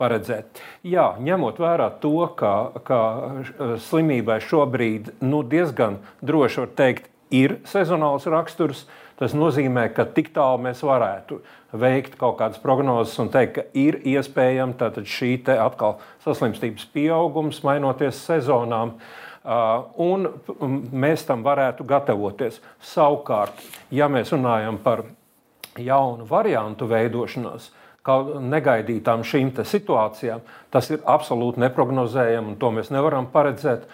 paredzēt. 0.00 0.60
Jā, 0.86 1.14
ņemot 1.22 1.60
vērā 1.62 1.88
to, 2.02 2.16
ka, 2.38 2.54
ka 2.86 3.00
slimībai 3.86 4.40
šobrīd 4.42 5.12
nu, 5.24 5.42
diezgan 5.46 6.00
droši 6.24 6.64
var 6.64 6.72
teikt, 6.78 7.10
ir 7.34 7.58
sezonāls 7.68 8.26
raksturs, 8.30 8.84
tas 9.18 9.34
nozīmē, 9.36 9.88
ka 9.94 10.06
tik 10.10 10.32
tālu 10.34 10.62
mēs 10.66 10.82
varētu 10.86 11.40
veikt 11.74 12.16
kaut 12.18 12.38
kādas 12.40 12.62
prognozes 12.62 13.18
un 13.22 13.30
teikt, 13.34 13.54
ka 13.58 13.66
ir 13.78 14.00
iespējama 14.02 14.90
šī 15.02 15.36
atkal 15.58 15.98
saslimstības 16.26 16.86
pieaugums, 16.94 17.62
mainoties 17.66 18.18
sezonām. 18.26 18.96
Un 20.00 20.28
mēs 20.90 21.26
tam 21.28 21.42
varētu 21.44 21.84
gatavoties. 21.84 22.60
Savukārt, 22.80 23.58
ja 23.92 24.08
mēs 24.08 24.32
runājam 24.32 24.78
par 24.82 25.04
jaunu 25.76 26.24
variantu 26.28 26.88
veidošanos, 26.88 27.68
kā 27.68 27.83
negaidītām 28.04 29.24
šīm 29.24 29.52
situācijām, 29.64 30.40
tas 30.70 30.90
ir 30.90 31.00
absolūti 31.08 31.62
neparedzējami, 31.62 32.52
un 32.52 32.56
to 32.60 32.70
mēs 32.70 32.90
nevaram 32.92 33.26
paredzēt. 33.32 33.86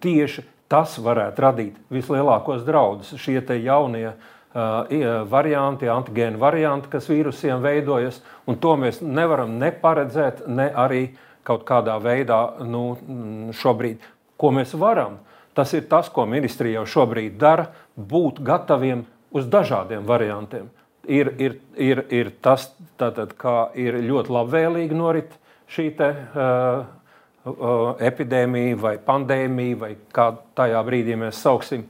Tieši 0.00 0.44
tas 0.68 0.98
varētu 0.98 1.42
radīt 1.42 1.76
vislielākos 1.92 2.64
draudus. 2.64 3.14
Šie 3.20 3.40
jaunie 3.60 4.08
uh, 4.08 5.24
varianti, 5.28 5.88
antigēnu 5.88 6.38
varianti, 6.38 6.88
kas 6.88 7.08
vīrusiem 7.08 7.60
veidojas, 7.60 8.22
un 8.46 8.56
to 8.56 8.76
mēs 8.76 9.02
nevaram 9.02 9.58
ne 9.58 9.70
paredzēt, 9.72 10.46
ne 10.48 10.70
arī 10.72 11.10
kaut 11.44 11.64
kādā 11.68 11.96
veidā 12.00 12.60
nu, 12.64 13.52
šobrīd. 13.56 14.00
Ko 14.36 14.52
mēs 14.52 14.74
varam? 14.74 15.18
Tas 15.56 15.72
ir 15.74 15.88
tas, 15.90 16.08
ko 16.08 16.24
ministrija 16.28 16.80
jau 16.80 16.86
šobrīd 16.86 17.38
dara, 17.40 17.70
būt 17.96 18.40
gataviem 18.44 19.04
uz 19.34 19.48
dažādiem 19.50 20.04
variantiem. 20.06 20.68
Ir, 21.08 21.32
ir, 21.40 21.54
ir, 21.80 22.04
ir 22.12 22.30
tas, 22.44 22.66
tātad, 23.00 23.32
kā 23.40 23.70
ir 23.80 23.96
ļoti 24.04 24.32
labvēlīgi 24.34 24.96
norit 24.96 25.32
šī 25.72 25.86
te, 25.96 26.08
uh, 26.12 26.82
epidēmija 28.00 28.76
vai 28.80 28.96
pandēmija, 29.04 29.78
vai 29.80 29.90
kā 30.14 30.30
tajā 30.58 30.80
brīdī 30.86 31.16
mēs 31.18 31.40
sauksim, 31.42 31.86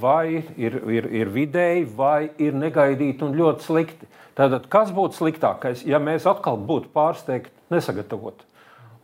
vai 0.00 0.42
ir, 0.60 0.76
ir, 0.92 1.08
ir 1.22 1.30
vidēji, 1.32 1.86
vai 1.96 2.30
ir 2.38 2.56
negaidīti 2.58 3.24
un 3.24 3.36
ļoti 3.38 3.64
slikti. 3.64 4.08
Tātad, 4.34 4.66
kas 4.68 4.90
būtu 4.92 5.16
sliktākais, 5.20 5.84
ja 5.86 6.00
mēs 6.02 6.26
atkal 6.26 6.58
būtu 6.58 6.90
pārsteigti, 6.94 7.54
nesagatavoti? 7.72 8.44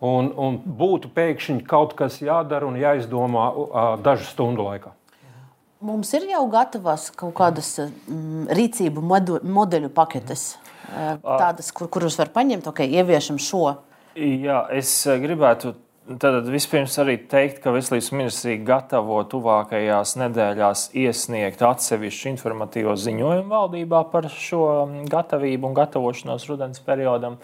Un, 0.00 0.30
un 0.36 0.56
būtu 0.64 1.10
pēkšņi 1.14 1.62
kaut 1.68 1.92
kas 1.96 2.18
jādara 2.24 2.66
un 2.66 2.78
jāizdomā 2.80 3.50
dažu 4.02 4.26
stundu 4.30 4.64
laikā. 4.64 4.94
Mums 5.80 6.10
ir 6.12 6.26
jau 6.28 6.42
gatavas 6.52 7.08
kaut 7.16 7.32
kādas 7.38 7.70
mm, 7.80 8.50
rīcību 8.52 9.00
modeļu 9.00 9.88
paketes, 9.96 10.58
tādas, 11.24 11.70
kur, 11.72 11.88
kurus 11.88 12.18
var 12.20 12.28
paņemt, 12.34 12.68
ok, 12.68 12.82
ieviešam 12.84 13.38
šo. 13.40 13.78
Jā, 14.18 14.64
es 14.76 14.92
eh, 15.08 15.16
gribētu 15.22 15.72
Tad 16.18 16.48
vispirms 16.50 16.96
arī 16.98 17.14
teikt, 17.30 17.60
ka 17.62 17.70
Veselības 17.70 18.08
ministrija 18.10 18.58
gatavo 18.66 19.20
tuvākajās 19.30 20.16
nedēļās 20.18 20.88
iesniegt 20.98 21.60
atsevišķu 21.62 22.32
informatīvo 22.32 22.96
ziņojumu 22.98 23.52
valdībā 23.52 24.00
par 24.10 24.26
šo 24.32 24.64
mm, 24.88 25.04
gatavību 25.12 25.68
un 25.68 25.76
gatavošanos 25.76 26.48
rudens 26.50 26.82
periodam. 26.82 27.36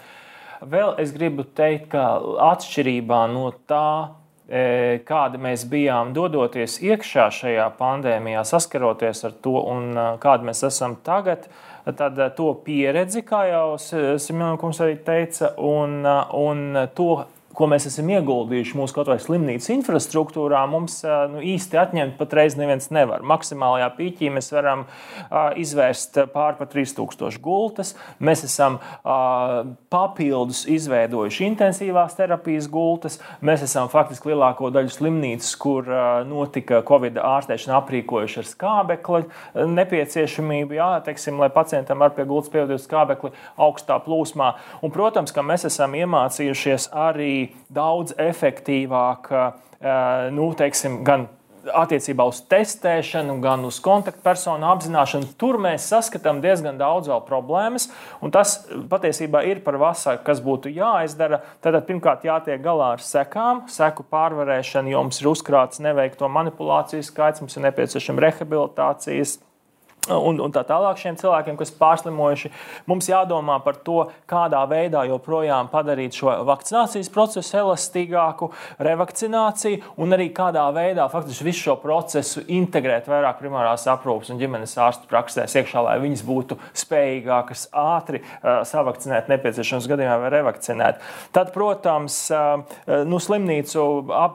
Vēl 0.66 0.96
es 0.98 1.12
gribu 1.14 1.44
teikt, 1.46 1.92
ka 1.92 2.16
atšķirībā 2.48 3.20
no 3.30 3.52
tā, 3.70 4.16
kāda 4.46 5.40
mēs 5.42 5.64
bijām 5.66 6.12
dodoties 6.14 6.78
iekšā 6.78 7.30
šajā 7.34 7.64
pandēmijā, 7.80 8.44
saskaroties 8.46 9.24
ar 9.26 9.32
to 9.42 9.56
un 9.58 9.88
e, 9.90 10.04
kāda 10.22 10.46
mēs 10.46 10.62
esam 10.68 10.94
tagad, 11.02 11.48
tad 11.94 12.18
eh, 12.18 12.30
to 12.36 12.50
pieredzi, 12.64 13.22
kā 13.26 13.44
jau 13.50 13.78
Simons 13.78 14.82
arī 14.82 14.98
teica, 15.06 15.52
un, 15.58 16.02
un 16.06 16.86
to 16.94 17.10
ko 17.56 17.68
mēs 17.70 17.88
esam 17.88 18.10
ieguldījuši 18.12 18.76
mūsu 18.76 18.96
kaut 18.96 19.08
vai 19.10 19.18
slimnīcas 19.22 19.70
infrastruktūrā, 19.72 20.60
mums 20.70 20.98
nu, 21.32 21.40
īsti 21.40 21.78
atņemt 21.80 22.16
patreiz 22.20 22.56
neviens 22.58 22.90
nevar. 22.94 23.24
Maksimālajā 23.26 23.88
pīķī 23.96 24.30
mēs 24.34 24.50
varam 24.52 24.84
uh, 24.86 25.56
izvērst 25.58 26.20
pār 26.34 26.58
pa 26.58 26.68
3000 26.68 27.40
gultas. 27.42 27.94
Mēs 28.20 28.44
esam 28.48 28.78
uh, 28.78 29.62
papildus 29.92 30.64
izveidojuši 30.72 31.46
intensīvās 31.48 32.16
terapijas 32.18 32.68
gultas. 32.72 33.18
Mēs 33.40 33.64
esam 33.66 33.88
faktiski 33.92 34.32
lielāko 34.32 34.70
daļu 34.74 34.92
slimnīcas, 34.92 35.54
kur 35.60 35.88
uh, 35.88 36.20
notika 36.28 36.82
Covid 36.86 37.20
ārstēšana, 37.22 37.80
aprīkojuši 37.80 38.42
ar 38.42 38.50
skābekli 38.50 39.22
nepieciešamību, 39.76 40.76
jā, 40.76 40.90
teiksim, 41.06 41.40
lai 41.40 41.50
pacientam 41.54 42.04
var 42.04 42.12
pie 42.16 42.26
gultas 42.28 42.52
pievadīt 42.52 42.84
skābekli 42.84 43.32
augstā 43.56 43.98
plūsmā. 44.04 44.52
Un, 44.84 44.92
protams, 44.94 45.32
ka 45.34 45.44
mēs 45.46 45.66
esam 45.70 45.96
iemācījušies 45.96 46.90
arī 46.96 47.45
daudz 47.72 48.14
efektīvāk, 48.18 49.32
eh, 49.32 50.30
nu, 50.36 50.52
teiksim, 50.58 51.02
gan 51.04 51.28
attiecībā 51.74 52.26
uz 52.28 52.40
testēšanu, 52.50 53.38
gan 53.42 53.64
uz 53.66 53.78
kontaktpersonu 53.82 54.68
apzināšanu. 54.70 55.32
Tur 55.40 55.58
mēs 55.62 55.88
saskatām 55.90 56.40
diezgan 56.44 56.78
daudz 56.78 57.10
vēl 57.10 57.22
problēmas, 57.26 57.88
un 58.22 58.32
tas 58.34 58.58
patiesībā 58.90 59.42
ir 59.50 59.62
par 59.64 59.78
vasaru, 59.80 60.22
kas 60.26 60.42
būtu 60.44 60.72
jāizdara. 60.74 61.42
Tad 61.64 61.78
pirmkārt 61.88 62.26
jātiek 62.26 62.62
galā 62.62 62.92
ar 62.96 63.04
sekām, 63.04 63.64
seku 63.72 64.06
pārvarēšanu, 64.12 64.92
jo 64.94 65.02
mums 65.06 65.20
ir 65.22 65.30
uzkrāts 65.32 65.82
neveikto 65.82 66.30
manipulāciju 66.30 67.04
skaits, 67.06 67.42
mums 67.42 67.58
ir 67.58 67.66
nepieciešama 67.68 68.28
rehabilitācijas 68.28 69.38
Un, 70.06 70.38
un 70.38 70.52
tā 70.54 70.62
tālāk 70.66 71.00
šiem 71.00 71.16
cilvēkiem, 71.18 71.56
kas 71.58 71.72
pārslimojuši, 71.74 72.50
mums 72.86 73.08
jādomā 73.10 73.56
par 73.64 73.78
to, 73.86 74.04
kādā 74.30 74.60
veidā 74.70 75.02
joprojām 75.08 75.70
padarīt 75.72 76.14
šo 76.14 76.30
vakcinācijas 76.46 77.10
procesu 77.12 77.56
elastīgāku, 77.62 78.50
revakcināciju 78.86 79.96
un 80.02 80.14
arī 80.14 80.28
kādā 80.36 80.64
veidā 80.76 81.08
faktiski 81.10 81.48
visu 81.48 81.64
šo 81.66 81.76
procesu 81.82 82.44
integrēt 82.46 83.10
vairāk 83.10 83.40
primārās 83.40 83.88
aprūpes 83.90 84.30
un 84.30 84.38
ģimenes 84.42 84.76
ārstu 84.82 85.10
praksēs 85.10 85.58
iekšā, 85.58 85.82
lai 85.88 85.96
viņas 86.04 86.22
būtu 86.26 86.60
spējīgākas 86.84 87.66
ātri 87.74 88.22
uh, 88.22 88.62
savakcinēt 88.68 89.32
nepieciešamos 89.32 89.90
gadījumā 89.90 90.20
vai 90.22 90.32
revakcinēt. 90.36 91.02
Tad, 91.34 91.50
protams, 91.56 92.20
uh, 92.30 92.62
nu, 93.08 93.18
slimnīcu 93.22 93.88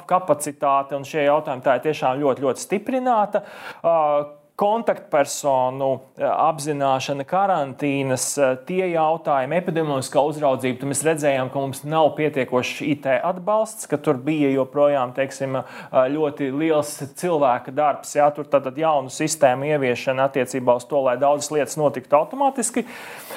kapacitāte 0.10 1.00
un 1.00 1.08
šie 1.08 1.26
jautājumi 1.30 1.66
tā 1.66 1.80
ir 1.80 1.88
tiešām 1.88 2.20
ļoti, 2.22 2.48
ļoti 2.48 2.68
stiprināta. 2.68 3.46
Uh, 3.82 4.41
kontaktpersonu 4.62 5.90
eh, 6.18 6.26
apzināšana, 6.28 7.26
karantīnas, 7.26 8.26
eh, 8.38 8.54
tie 8.68 8.84
jautājumi, 8.92 9.58
epidemioloģiskā 9.58 10.22
uzraudzība. 10.30 10.90
Mēs 10.92 11.02
redzējām, 11.08 11.50
ka 11.50 11.64
mums 11.64 11.82
nav 11.88 12.12
pietiekošs 12.20 12.84
IT 12.86 13.08
atbalsts, 13.18 13.90
ka 13.90 13.98
tur 13.98 14.20
bija 14.22 14.52
joprojām 14.54 15.16
teiksim, 15.18 15.58
eh, 15.62 15.98
ļoti 16.14 16.52
liels 16.54 16.94
cilvēka 17.18 17.74
darbs. 17.74 18.14
Jā, 18.18 18.30
tur 18.36 18.46
tad 18.52 18.70
jaunu 18.78 19.10
sistēmu 19.14 19.72
ieviešana 19.72 20.30
attiecībā 20.30 20.78
uz 20.78 20.86
to, 20.86 21.02
lai 21.02 21.18
daudzas 21.22 21.50
lietas 21.56 21.80
notiktu 21.80 22.20
automātiski. 22.20 22.86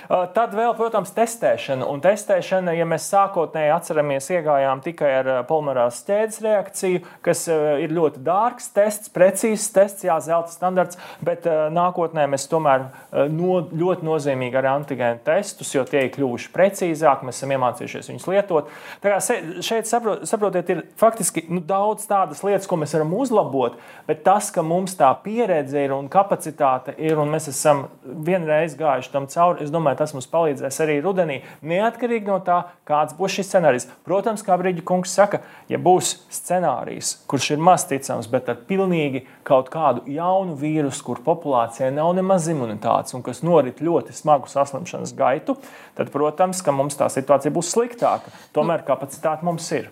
Tad 0.08 0.52
vēl, 0.52 0.74
protams, 0.76 1.12
testēšana. 1.16 1.86
Un 1.88 2.02
testēšana, 2.04 2.74
ja 2.76 2.84
mēs 2.88 3.06
sākotnēji 3.08 3.72
atceramies, 3.72 4.28
iegājām 4.34 4.82
tikai 4.84 5.10
ar 5.20 5.30
polimerās 5.48 6.02
ķēdes 6.04 6.40
reakciju, 6.44 7.02
kas 7.24 7.46
ir 7.48 7.94
ļoti 7.94 8.20
dārgs 8.26 8.68
tests, 8.74 9.12
precīzs 9.14 9.70
tests, 9.72 10.04
jā, 10.04 10.18
zelta 10.24 10.52
standarts 10.52 10.98
bet 11.24 11.46
uh, 11.48 11.66
nākotnē 11.74 12.26
mēs 12.30 12.46
tomēr 12.50 12.86
uh, 12.86 13.24
no, 13.30 13.60
ļoti 13.70 14.06
nozīmīgi 14.06 14.58
ar 14.60 14.70
antigēnu 14.74 15.22
testus, 15.26 15.72
jo 15.74 15.84
tie 15.88 16.06
ir 16.06 16.12
kļuvuši 16.14 16.50
precīzāki, 16.54 17.28
mēs 17.28 17.40
esam 17.40 17.54
iemācījušies 17.56 18.10
viņus 18.12 18.28
lietot. 18.30 18.70
Tā 19.04 19.14
kā 19.14 19.20
šeit, 19.64 19.88
saprot, 19.90 20.24
saprotiet, 20.28 20.70
ir 20.72 20.82
faktiski 21.00 21.46
nu, 21.50 21.62
daudz 21.64 22.08
tādas 22.10 22.42
lietas, 22.46 22.68
ko 22.70 22.78
mēs 22.80 22.94
varam 22.96 23.14
uzlabot, 23.18 23.78
bet 24.08 24.24
tas, 24.26 24.50
ka 24.54 24.64
mums 24.66 24.96
tā 24.98 25.10
pieredze 25.24 25.84
ir 25.84 25.94
un 25.96 26.08
kapacitāte 26.12 26.96
ir, 26.98 27.18
un 27.20 27.32
mēs 27.34 27.48
esam 27.52 27.86
vienreiz 28.04 28.76
gājuši 28.78 29.12
tam 29.12 29.28
cauri, 29.30 29.64
es 29.64 29.72
domāju, 29.74 30.00
tas 30.00 30.14
mums 30.16 30.30
palīdzēs 30.30 30.80
arī 30.84 30.98
rudenī, 31.04 31.40
neatkarīgi 31.66 32.30
no 32.30 32.38
tā, 32.44 32.60
kāds 32.88 33.16
būs 33.18 33.38
šis 33.38 33.50
scenārijs. 33.50 33.88
Protams, 34.06 34.44
kā 34.46 34.56
Brīdņa 34.60 34.84
kungs 34.86 35.14
saka, 35.14 35.42
ja 35.70 35.80
būs 35.80 36.14
scenārijs, 36.32 37.16
kurš 37.30 37.50
ir 37.54 37.64
maz 37.64 37.86
ticams, 37.88 38.28
bet 38.30 38.50
ar 38.52 38.60
pilnīgi 38.68 39.24
kaut 39.46 39.70
kādu 39.72 40.04
jaunu 40.10 40.56
vīrusu, 40.60 40.93
kur 41.02 41.22
populācijai 41.24 41.90
nav 41.94 42.12
nemaz 42.16 42.46
imunitātes 42.52 43.16
un 43.16 43.24
kas 43.26 43.42
norit 43.46 43.82
ļoti 43.84 44.14
smagu 44.14 44.50
saslimšanas 44.50 45.14
gaitu, 45.18 45.56
tad, 45.98 46.12
protams, 46.14 46.62
ka 46.62 46.74
mums 46.74 46.98
tā 47.00 47.10
situācija 47.12 47.54
būs 47.54 47.74
sliktāka. 47.74 48.32
Tomēr 48.54 48.86
kapacitāte 48.86 49.46
mums 49.46 49.70
ir. 49.74 49.90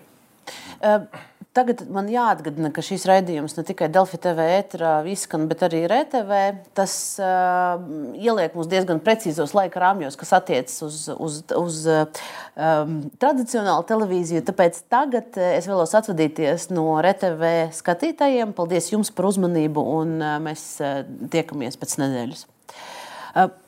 Uh. 0.83 1.07
Tagad 1.53 1.83
man 1.93 2.07
jāatgādina, 2.09 2.71
ka 2.73 2.81
šīs 2.81 3.03
raidījums 3.05 3.53
ne 3.59 3.63
tikai 3.67 3.85
Delfi 3.93 4.17
TV 4.17 4.45
ēterā 4.55 4.93
izskan, 5.11 5.43
bet 5.51 5.61
arī 5.67 5.83
RTV. 5.85 6.39
Tas 6.73 6.95
uh, 7.21 7.75
ieliek 8.17 8.55
mūs 8.57 8.71
diezgan 8.71 8.97
precīzos 9.05 9.53
laika 9.53 9.83
rāmjos, 9.83 10.17
kas 10.17 10.33
attiecas 10.33 10.79
uz, 10.81 10.95
uz, 11.13 11.35
uz 11.53 11.77
um, 11.93 12.95
tradicionālu 13.21 13.85
televīziju. 13.91 14.41
Tāpēc 14.47 14.79
tagad 14.89 15.37
es 15.37 15.69
vēlos 15.69 15.93
atvadīties 15.99 16.71
no 16.73 16.87
RTV 16.97 17.51
skatītājiem. 17.77 18.55
Paldies 18.57 18.89
jums 18.89 19.13
par 19.13 19.29
uzmanību, 19.29 19.85
un 19.99 20.17
uh, 20.23 20.39
mēs 20.41 20.65
uh, 20.81 21.03
tiekamies 21.37 21.77
pēc 21.77 21.99
nedēļas. 22.01 22.47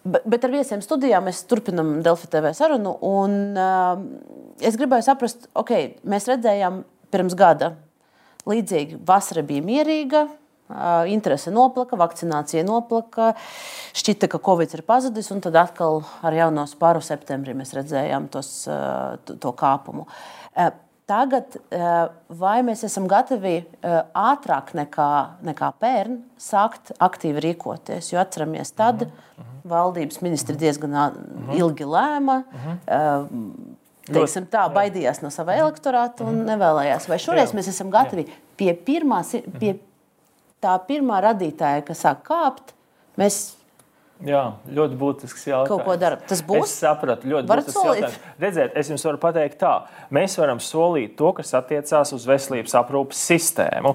Bet 0.05 0.43
ar 0.45 0.51
viesiem 0.53 0.81
studijā 0.85 1.17
mēs 1.25 1.39
turpinām 1.49 1.95
Delfi 2.05 2.27
TV 2.29 2.51
sarunu. 2.53 2.91
Un, 3.05 3.57
es 4.61 4.77
gribēju 4.77 5.07
saprast, 5.07 5.47
ok, 5.57 5.71
mēs 6.05 6.29
redzējām 6.29 6.83
pirms 7.15 7.37
gada 7.39 7.73
līdzīgi. 8.45 8.99
Vasara 9.07 9.41
bija 9.45 9.63
mierīga, 9.65 10.27
interese 11.11 11.53
noplaka, 11.53 11.97
vakcinācija 11.99 12.63
noplaka. 12.65 13.33
Šķita, 13.95 14.29
ka 14.31 14.41
Covid 14.43 14.73
ir 14.77 14.85
pazudis, 14.87 15.29
un 15.33 15.43
tad 15.45 15.57
atkal 15.61 16.01
ar 16.25 16.35
jauno 16.35 16.65
spāru 16.69 17.03
septembrī 17.05 17.55
mēs 17.57 17.75
redzējām 17.77 18.27
tos, 18.33 18.65
to 19.25 19.53
kāpumu. 19.57 20.07
Tagad, 21.05 21.59
vai 22.33 22.55
mēs 22.65 22.81
esam 22.87 23.05
gatavi 23.05 23.59
ātrāk 24.17 24.71
nekā, 24.73 25.09
nekā 25.45 25.69
pērn 25.77 26.17
sākt 26.41 26.95
aktīvi 26.97 27.43
rīkoties? 27.45 28.09
Jo 28.09 28.23
atceramies, 28.23 28.71
tad 28.73 29.05
uh 29.05 29.11
-huh. 29.11 29.51
valdības 29.69 30.21
ministri 30.25 30.55
diezgan 30.55 30.93
uh 30.93 31.13
-huh. 31.13 31.57
ilgi 31.59 31.85
lēma. 31.85 32.43
Uh 32.49 32.65
-huh. 32.65 33.75
Teiksim, 34.05 34.45
tā 34.51 34.67
baidījās 34.69 35.23
no 35.23 35.31
sava 35.33 35.55
elektorāta 35.57 36.27
un 36.29 36.43
nevēlējās. 36.45 37.07
Vai 37.09 37.17
šoreiz 37.21 37.49
Jā. 37.49 37.57
mēs 37.57 37.69
esam 37.71 37.89
gatavi 37.93 38.27
pie, 38.59 38.69
pirmās, 38.85 39.33
pie 39.57 39.75
tā 40.61 40.75
pirmā 40.85 41.21
radītāja, 41.25 41.81
kas 41.87 42.03
sāk 42.05 42.21
kāpt, 42.27 42.75
mēs 43.17 43.54
Jā, 44.23 44.53
ļoti 44.71 44.95
būtisks 44.95 45.41
jautājums. 45.49 45.67
Kaut 45.67 45.81
ko 45.83 45.95
dara. 45.99 46.15
Tas 46.23 46.39
būs. 46.47 46.69
Es 46.69 46.77
sapratu, 46.79 47.27
ļoti 47.27 47.49
Varat 47.49 47.65
būtisks 47.67 47.75
solīt? 47.75 48.05
jautājums. 48.05 48.37
Redziet, 48.39 48.77
es 48.79 48.91
jums 48.93 49.03
varu 49.03 49.19
pateikt 49.19 49.57
tā. 49.59 49.73
Mēs 50.15 50.37
varam 50.39 50.61
solīt 50.63 51.17
to, 51.19 51.33
kas 51.35 51.51
attiecās 51.59 52.13
uz 52.15 52.23
veselības 52.29 52.77
aprūpas 52.79 53.19
sistēmu. 53.27 53.91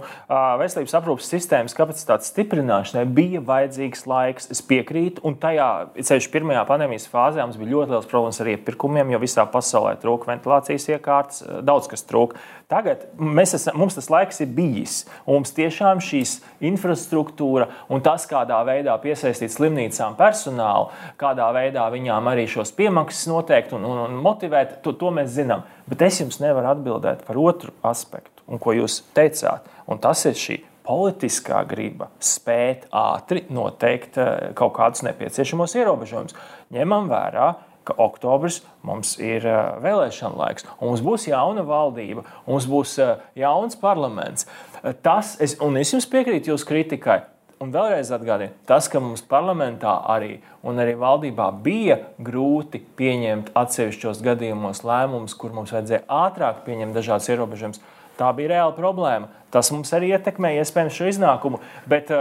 Veselības 0.61 0.97
aprūpas 1.01 1.31
sistēmas 1.33 1.77
kapacitātes 1.79 2.29
stiprināšanai 2.35 3.07
bija 3.09 3.41
vajadzīgs 3.41 4.05
laiks. 4.11 4.51
Es 4.53 4.61
piekrītu, 4.61 5.25
un 5.25 5.41
tajā, 5.41 5.71
ceļš 5.97 6.29
pirmajā 6.37 6.67
pandēmijas 6.69 7.09
fāzē, 7.09 7.41
mums 7.41 7.57
bija 7.57 7.73
ļoti 7.79 7.97
liels 7.97 8.11
problēmas 8.13 8.45
ar 8.45 8.53
iepirkumiem, 8.53 9.17
jo 9.17 9.25
visā 9.25 9.49
pasaulē 9.49 9.97
trūka 10.05 10.35
ventilācijas 10.35 10.91
iekārtas, 10.99 11.47
daudz 11.65 11.89
kas 11.89 12.05
trūka. 12.05 12.37
Tagad 12.71 13.03
esam, 13.43 13.75
mums 13.81 13.97
tas 13.97 14.07
laiks 14.13 14.39
ir 14.45 14.51
bijis, 14.55 15.01
mums 15.27 15.51
tiešām 15.57 15.99
šīs 16.07 16.37
infrastruktūra 16.71 17.67
un 17.91 18.05
tas, 18.05 18.29
kādā 18.31 18.61
veidā 18.69 18.95
piesaistīt 19.03 19.51
slimnīcām 19.51 20.15
personālu, 20.19 20.93
kādā 21.19 21.49
veidā 21.57 21.89
viņām 21.91 22.31
arī 22.31 22.47
šos 22.51 22.71
piemaksas 22.79 23.27
noteikt 23.33 23.75
un, 23.75 23.89
un, 23.91 24.05
un 24.07 24.19
motivēt, 24.23 24.79
to, 24.85 24.95
to 24.95 25.11
mēs 25.17 25.35
zinām. 25.35 25.67
Bet 25.91 26.07
es 26.07 26.21
jums 26.23 26.39
nevaru 26.39 26.71
atbildēt 26.71 27.27
par 27.27 27.41
otru 27.43 27.75
aspektu, 27.91 28.47
un 28.47 28.63
ko 28.63 28.77
jūs 28.79 29.01
teicāt, 29.19 29.67
un 29.91 29.99
tas 29.99 30.23
ir 30.31 30.39
šī 30.39 30.61
politiskā 30.87 31.65
griba 31.69 32.09
spēt 32.23 32.87
ātri 32.95 33.45
noteikt 33.51 34.19
eh, 34.19 34.31
kaut 34.59 34.77
kādus 34.79 35.03
nepieciešamos 35.07 35.75
ierobežojumus. 35.79 36.39
Ņemam 36.75 37.11
vērā, 37.11 37.51
ka 37.85 37.97
oktobris 37.99 38.61
mums 38.87 39.17
ir 39.23 39.47
eh, 39.49 39.59
vēlēšana 39.85 40.37
laiks, 40.39 40.67
un 40.79 40.93
mums 40.93 41.03
būs 41.05 41.29
jauna 41.31 41.65
valdība, 41.67 42.25
mums 42.47 42.69
būs 42.71 42.97
eh, 43.03 43.13
jauns 43.41 43.79
parlaments. 43.81 44.49
Eh, 44.83 44.95
tas, 45.03 45.37
es, 45.43 45.57
un 45.65 45.81
es 45.81 45.93
jums 45.95 46.09
piekrītu 46.11 46.55
jūsu 46.55 46.69
kritikai. 46.69 47.23
Un 47.61 47.75
vēlreiz 47.75 48.09
atgādinu, 48.17 48.55
tas, 48.65 48.87
ka 48.89 49.03
mums 49.05 49.21
parlamentā 49.29 49.93
arī 50.09 50.39
un 50.65 50.81
arī 50.81 50.95
valdībā 50.97 51.51
bija 51.61 51.99
grūti 52.17 52.81
pieņemt 52.97 53.51
atsevišķos 53.53 54.23
gadījumos 54.25 54.81
lēmumus, 54.89 55.35
kur 55.37 55.53
mums 55.53 55.75
vajadzēja 55.77 56.07
ātrāk 56.09 56.63
pieņemt 56.65 56.97
dažādas 56.97 57.29
ierobežojumus, 57.29 57.83
tā 58.21 58.31
bija 58.37 58.55
reāla 58.55 58.77
problēma. 58.77 59.31
Tas 59.51 59.73
mums 59.75 59.91
arī 59.97 60.13
ietekmē 60.15 60.53
iespējams 60.61 60.95
šo 60.95 61.09
iznākumu. 61.11 61.59
Bet, 61.91 62.13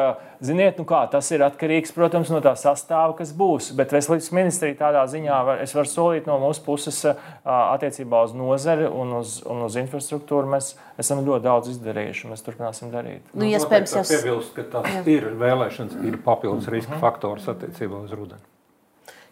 ziniet, 0.41 0.79
nu 0.81 0.85
kā, 0.89 1.03
tas 1.11 1.27
ir 1.29 1.43
atkarīgs, 1.45 1.93
protams, 1.93 2.31
no 2.33 2.41
tā 2.41 2.55
sastāva, 2.57 3.13
kas 3.19 3.35
būs. 3.37 3.69
Bet 3.77 3.93
veselības 3.93 4.31
ministrija 4.33 4.79
tādā 4.79 5.03
ziņā 5.11 5.37
var, 5.45 5.61
es 5.61 5.75
varu 5.77 5.91
solīt 5.91 6.29
no 6.29 6.39
mūsu 6.41 6.65
puses 6.65 7.03
attiecībā 7.45 8.23
uz 8.25 8.33
nozari 8.33 8.89
un 8.89 9.19
uz, 9.21 9.39
un 9.45 9.61
uz 9.67 9.77
infrastruktūru. 9.77 10.49
Mēs 10.55 10.73
esam 11.01 11.21
ļoti 11.27 11.45
daudz 11.45 11.73
izdarījuši 11.75 12.25
un 12.25 12.33
mēs 12.33 12.45
turpināsim 12.47 12.93
darīt. 12.95 13.21
Nu, 13.35 13.43
nu, 13.43 13.51
iespējams, 13.53 13.97
tas 13.99 14.15
ir 14.15 14.23
piebilst, 14.23 14.55
ka 14.57 14.65
tas 14.79 14.93
jā. 14.95 15.05
ir 15.19 15.29
vēlēšanas, 15.37 15.99
ir 16.09 16.17
papildus 16.25 16.71
riska 16.73 16.97
faktors 17.03 17.45
attiecībā 17.53 18.07
uz 18.07 18.17
rudeni. 18.17 18.41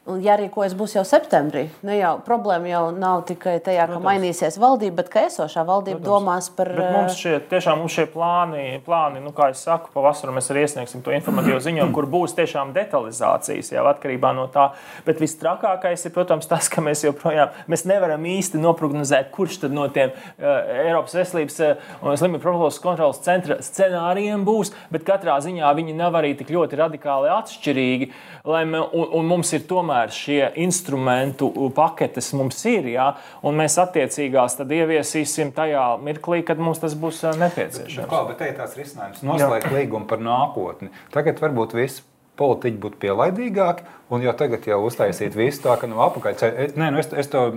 Un 0.07 0.21
jārīkojas 0.23 0.71
būs 0.79 0.93
jau 0.95 1.01
septembrī. 1.03 1.65
Nu, 1.83 1.91
jau, 1.91 2.13
problēma 2.23 2.69
jau 2.69 2.83
nav 2.95 3.25
tikai 3.27 3.57
tajā, 3.59 3.89
Protams. 3.89 4.05
ka 4.05 4.07
mainīsies 4.07 4.57
valdība, 4.61 5.01
bet 5.01 5.09
ka 5.11 5.23
esošā 5.27 5.65
valdība 5.67 5.99
Protams. 5.99 6.07
domās 6.07 6.45
par. 6.55 6.69
Bet 6.77 6.93
mums 6.95 7.17
šie, 7.19 7.33
tiešām 7.51 7.81
mums 7.81 7.91
šie 7.91 8.05
plāni, 8.13 8.61
plāni 8.85 9.19
nu, 9.19 9.33
kā 9.35 9.49
jau 9.51 9.57
saku, 9.59 9.91
pavasarī 9.91 10.31
mēs 10.37 10.47
arī 10.53 10.63
iesniegsim 10.63 11.03
to 11.03 11.11
informatīvo 11.11 11.59
ziņojumu, 11.65 11.91
kur 11.97 12.07
būs 12.13 12.37
tiešām 12.37 12.71
detalizācijas 12.77 13.73
jau 13.73 13.83
atkarībā 13.91 14.31
no 14.37 14.45
tā. 14.53 14.69
Bet 15.03 15.19
viss 15.19 15.35
trakākais 15.41 16.07
ir, 16.07 16.15
protams, 16.15 16.47
tas, 16.47 16.71
ka 16.71 16.85
mēs 16.85 17.03
joprojām 17.03 17.51
mēs 17.67 17.83
nevaram 17.91 18.23
īsti 18.31 18.63
noprognozēt, 18.63 19.27
kurš 19.35 19.59
tad 19.65 19.75
no 19.75 19.89
tiem 19.91 20.15
uh, 20.15 20.87
Eiropas 20.87 21.19
veselības 21.19 21.59
un 21.65 22.13
uh, 22.13 22.15
slimību 22.15 22.45
profilakses 22.47 22.85
kontrolas 22.85 23.19
centra 23.27 23.59
scenārijiem 23.59 24.47
būs, 24.47 24.71
bet 24.87 25.03
katrā 25.03 25.35
ziņā 25.43 25.75
viņi 25.81 25.99
nav 25.99 26.15
arī 26.15 26.31
tik 26.39 26.55
ļoti 26.55 26.79
radikāli 26.79 27.35
atšķirīgi. 27.35 28.11
Mē, 28.47 28.79
un, 28.95 29.11
un 29.19 29.27
mums 29.27 29.51
ir 29.51 29.67
tomēr 29.67 29.96
tomēr 29.97 30.13
šie 30.13 30.51
instrumentu 30.61 31.49
paketes 31.75 32.33
mums 32.33 32.59
ir, 32.65 32.87
ja, 32.93 33.15
un 33.43 33.57
mēs 33.57 33.77
attiecīgās 33.81 34.57
tad 34.57 34.71
ieviesīsim 34.71 35.53
tajā 35.55 35.97
mirklī, 36.01 36.43
kad 36.45 36.59
mums 36.59 36.79
tas 36.79 36.95
būs 36.95 37.23
nepieciešams. 37.37 38.05
Bet, 38.05 38.11
kā, 38.11 38.27
bet 38.27 38.37
te 38.37 38.51
ir 38.51 38.57
tās 38.57 38.77
risinājums 38.77 39.23
noslēgt 39.23 39.71
līgumu 39.73 40.07
par 40.07 40.19
nākotni. 40.19 40.91
Tagad 41.13 41.41
varbūt 41.41 41.75
viss 41.77 42.03
politiķi 42.37 42.77
būtu 42.77 42.99
pielaidīgāki, 43.01 43.85
un 44.13 44.21
jau 44.21 44.33
tagad 44.37 44.65
jau 44.69 44.77
uztaisīt 44.85 45.33
visu 45.33 45.63
tā, 45.63 45.73
ka 45.81 45.87
no 45.89 46.03
apakaļ. 46.05 46.35
Nē, 46.77 46.91
nu 46.93 47.01
es, 47.01 47.09
es 47.17 47.31
to 47.33 47.47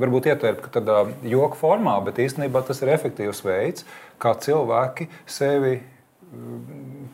varbūt 0.00 0.30
ietvertu 0.32 0.72
tādā 0.72 1.02
joku 1.28 1.60
formā, 1.60 1.98
bet 2.06 2.22
īstenībā 2.24 2.64
tas 2.64 2.80
ir 2.80 2.94
efektīvs 2.94 3.44
veids, 3.44 3.84
kā 4.22 4.32
cilvēki 4.40 5.10
sevi 5.28 5.82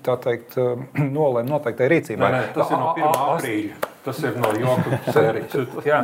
tā 0.06 0.16
teikt, 0.22 0.54
nolēma 1.16 1.48
noteiktai 1.50 1.90
rīcībai. 1.96 2.30
Nē, 2.30 2.44
nē, 2.46 2.52
tas 2.54 2.70
ir 2.70 2.78
no 2.78 2.92
1. 2.94 3.08
aprīļa. 3.34 3.90
Tas 4.04 4.18
ir 4.24 4.36
no 4.40 4.48
joku 4.56 4.96
sērijas. 5.12 5.56
jā, 5.90 5.98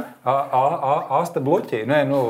asta 1.17 1.41
bloķī. 1.41 1.83
Nē, 1.89 2.03
nu, 2.09 2.21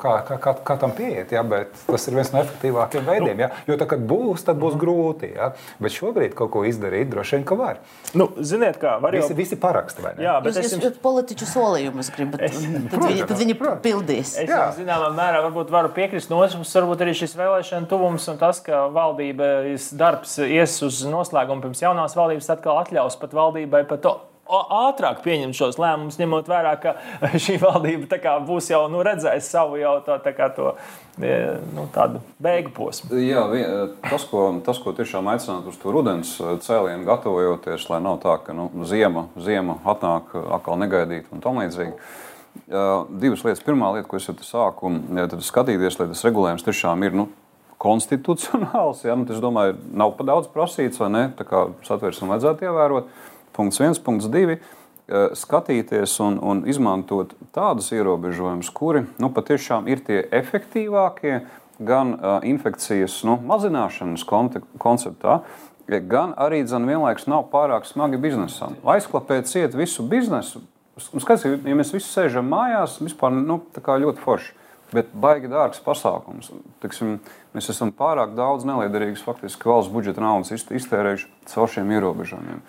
kā, 0.00 0.16
kā, 0.26 0.38
kā, 0.42 0.54
kā 0.66 0.76
tam 0.80 0.94
pieiet, 0.96 1.30
jā, 1.34 1.44
bet 1.46 1.76
tas 1.86 2.08
ir 2.10 2.16
viens 2.18 2.32
no 2.34 2.40
efektīvākajiem 2.42 3.06
veidiem. 3.06 3.42
Jā. 3.44 3.50
Jo 3.68 3.76
tā, 3.78 3.86
kad 3.92 4.02
būs, 4.10 4.42
tad 4.48 4.58
būs 4.58 4.74
grūti. 4.80 5.30
Jā. 5.36 5.52
Bet 5.78 5.94
šobrīd 5.94 6.34
kaut 6.38 6.50
ko 6.56 6.64
izdarīt 6.66 7.12
droši 7.12 7.36
vien, 7.38 7.46
ka 7.46 7.58
var. 7.58 7.78
Nu, 8.18 8.26
ziniet, 8.42 8.80
kā 8.82 8.96
var 9.02 9.14
jau... 9.14 9.22
Visi, 9.28 9.36
visi 9.38 9.58
paraksti, 9.60 10.02
vai 10.02 10.16
ne? 10.16 10.26
Jā, 10.26 10.34
bet 10.42 10.58
jūs, 10.58 10.66
es 10.66 10.74
jums... 10.74 10.98
politiķu 11.04 11.46
solījumus 11.52 12.10
gribat, 12.16 12.42
es... 12.48 12.58
tad, 12.58 12.88
protams, 12.90 13.12
viņi, 13.12 13.28
tad 13.30 13.42
viņi 13.44 13.58
protams. 13.60 13.84
pildīs. 13.86 14.34
Es 14.42 14.50
jā. 14.50 14.64
zināmā 14.80 15.12
mērā 15.14 15.44
varbūt 15.46 15.70
varu 15.74 15.92
piekrist 15.94 16.32
no 16.32 16.40
otras 16.42 16.58
puses, 16.58 16.74
varbūt 16.80 17.06
arī 17.06 17.14
šis 17.18 17.36
vēlēšana 17.38 17.90
tuvums 17.90 18.26
un 18.32 18.40
tas, 18.40 18.58
ka 18.66 18.86
valdības 18.94 19.92
darbs 19.98 20.38
ies 20.42 20.74
uz 20.86 21.04
noslēgumu 21.06 21.68
pirms 21.68 21.84
jaunās 21.86 22.18
valdības 22.18 22.50
atkal 22.56 22.82
atļaus 22.82 23.18
pat 23.20 23.36
valdībai 23.38 23.84
pat 23.88 24.02
to 24.02 24.16
ātrāk 24.48 25.20
pieņemt 25.24 25.56
šos 25.56 25.78
lēmumus, 25.80 26.18
ņemot 26.20 26.48
vērā, 26.50 26.74
ka 26.80 26.94
šī 27.44 27.58
valdība 27.62 28.20
kā, 28.22 28.36
būs 28.44 28.70
jau 28.72 28.84
nu, 28.92 29.02
redzējusi 29.06 29.50
savu 29.52 29.80
jau 29.80 29.98
tā, 30.06 30.18
tā 30.24 30.32
kā, 30.36 30.48
to 30.56 30.72
e, 31.20 31.32
nu, 31.76 31.86
tādu 31.94 32.22
beigu 32.42 32.72
posmu. 32.76 33.18
Jā, 33.22 33.44
tas, 34.08 34.24
ko, 34.30 34.46
tas, 34.64 34.80
ko 34.82 34.94
tiešām 34.96 35.28
aicināt 35.34 35.68
uz 35.70 35.78
to 35.80 35.92
rudens 35.94 36.36
cēlienu, 36.64 37.06
gatavojoties, 37.08 37.88
lai 37.92 38.00
nav 38.04 38.20
tā, 38.24 38.38
ka 38.44 38.56
nu, 38.56 38.70
ziema, 38.88 39.28
ziema 39.40 39.80
atnāk 39.88 40.32
atkal 40.58 40.80
negaidīt 40.80 41.28
un 41.34 41.44
tam 41.44 41.60
līdzīgi. 41.62 41.98
Divas 42.68 43.44
lietas. 43.44 43.62
Pirmā 43.62 43.92
lieta, 43.94 44.08
ko 44.10 44.18
es 44.18 44.26
sāku 44.48 44.90
skatīties, 45.46 46.00
lai 46.00 46.08
tas 46.10 46.24
regulējums 46.26 46.64
tiešām 46.66 47.04
ir 47.06 47.14
nu, 47.20 47.28
konstitucionāls. 47.78 49.04
Ja? 49.06 49.16
Nu, 49.18 49.26
es 49.30 49.42
domāju, 49.42 49.78
nav 49.94 50.16
pa 50.18 50.26
daudz 50.26 50.50
prasīts, 50.52 50.98
vai 51.00 51.10
ne? 51.14 51.24
Tā 51.38 51.46
kā 51.48 51.68
satversme 51.86 52.30
vajadzētu 52.32 52.66
ievērot. 52.66 53.12
Punkts 53.58 53.80
viens, 53.82 53.98
punkts 53.98 54.28
divi 54.30 54.54
eh, 54.54 55.30
skatīties 55.34 56.12
un, 56.22 56.36
un 56.38 56.60
izmantot 56.70 57.32
tādus 57.56 57.90
ierobežojumus, 57.90 58.70
kuri 58.70 59.02
nu, 59.18 59.32
patiešām 59.34 59.90
ir 59.90 60.04
tie 60.06 60.20
efektīvākie 60.30 61.40
gan 61.78 62.12
uh, 62.14 62.40
infekcijas 62.42 63.20
nu, 63.22 63.36
mazināšanas 63.46 64.24
konceptā, 64.26 65.36
gan 66.10 66.32
arī 66.34 66.64
dzen, 66.66 66.88
vienlaikus 66.90 67.28
nav 67.30 67.44
pārāk 67.52 67.86
smagi 67.86 68.18
biznesam. 68.18 68.74
Aizklāpēt 68.82 69.46
ciet 69.46 69.76
visu 69.78 70.02
biznesu. 70.02 70.64
Skats, 70.98 71.46
ja 71.46 71.76
mēs 71.78 71.94
visi 71.94 72.10
sēžam 72.10 72.50
mājās, 72.50 72.98
vispār 72.98 73.30
nu, 73.36 73.60
ļoti 73.78 74.24
forši. 74.24 74.54
Bet 74.90 75.14
baigi 75.14 75.50
dārgs 75.52 75.78
pasākums. 75.84 76.50
Tiksim, 76.82 77.18
mēs 77.54 77.70
esam 77.70 77.94
pārāk 77.94 78.34
daudz 78.34 78.66
neliederīgas 78.66 79.22
faktiski 79.22 79.68
valsts 79.70 79.92
budžeta 79.92 80.24
naudas 80.24 80.50
iztērējuši 80.50 81.30
caur 81.52 81.70
šiem 81.70 81.94
ierobežojumiem 81.94 82.64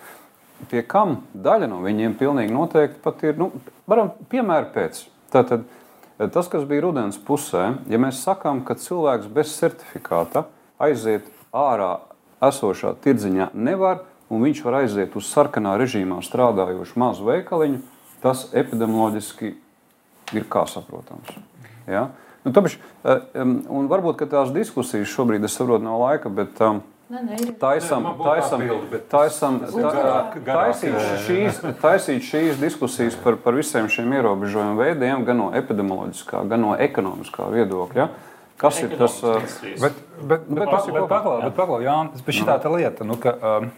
pie 0.69 0.83
kam 0.87 1.21
daļa 1.33 1.69
no 1.71 1.79
viņiem 1.85 2.15
pilnīgi 2.19 2.53
noteikti 2.53 3.01
pat 3.03 3.23
ir, 3.27 3.37
nu, 3.39 3.51
varam 3.89 4.11
piemēru 4.31 4.71
pēc. 4.75 5.01
Tātad, 5.33 5.65
tas, 6.19 6.49
kas 6.51 6.65
bija 6.67 6.83
rudens 6.87 7.19
pusē, 7.21 7.71
ja 7.89 7.99
mēs 8.01 8.23
sakām, 8.25 8.63
ka 8.67 8.77
cilvēks 8.79 9.29
bez 9.33 9.53
certifikāta 9.59 10.45
aiziet 10.81 11.27
ārā 11.55 11.97
esošā 12.43 12.95
tirdziņā 13.03 13.51
nevar, 13.53 14.03
un 14.29 14.43
viņš 14.45 14.63
var 14.65 14.81
aiziet 14.83 15.15
uz 15.19 15.29
sarkanā 15.31 15.75
režīmā 15.79 16.21
strādājošu 16.25 16.99
mazu 17.01 17.27
veikaliņu, 17.29 17.81
tas 18.23 18.47
epidemioloģiski 18.53 19.53
ir 20.37 20.45
kā 20.51 20.65
saprotams. 20.69 21.31
Ja? 21.89 22.09
Nu, 22.45 22.53
tāpēc, 22.55 22.77
un 23.03 23.89
varbūt 23.91 24.23
tās 24.31 24.53
diskusijas 24.55 25.11
šobrīd, 25.11 25.43
es 25.45 25.57
saprotu, 25.57 25.83
nav 25.85 25.99
laika, 26.03 26.31
bet 26.31 26.59
um, 26.63 26.83
Taisam, 27.09 28.03
taisam, 28.21 28.63
taisam, 29.09 29.55
taisīt, 30.45 30.97
šīs, 31.25 31.57
taisīt 31.81 32.21
šīs 32.27 32.59
diskusijas 32.61 33.17
par, 33.23 33.39
par 33.41 33.57
visiem 33.57 33.89
šiem 33.89 34.13
ierobežojumu 34.19 34.77
veidiem, 34.77 35.23
gan 35.25 35.41
no 35.41 35.47
epidemioloģiskā, 35.57 36.43
gan 36.51 36.61
no 36.67 36.75
ekonomiskā 36.77 37.49
viedokļa. 37.55 38.07
Kas 38.61 38.83
ir 38.85 38.93
tas? 39.01 39.17
Bet, 39.25 39.97
bet, 40.21 40.45
bet, 40.45 40.45
bet, 40.53 40.69
bet 40.93 41.09
paklaus, 41.57 41.81
Jānis, 41.87 42.21
bet 42.29 42.39
šī 42.43 42.45
tā 42.45 42.75
lieta, 42.77 43.09
nu, 43.09 43.17
ka, 43.17 43.33
um, 43.41 43.73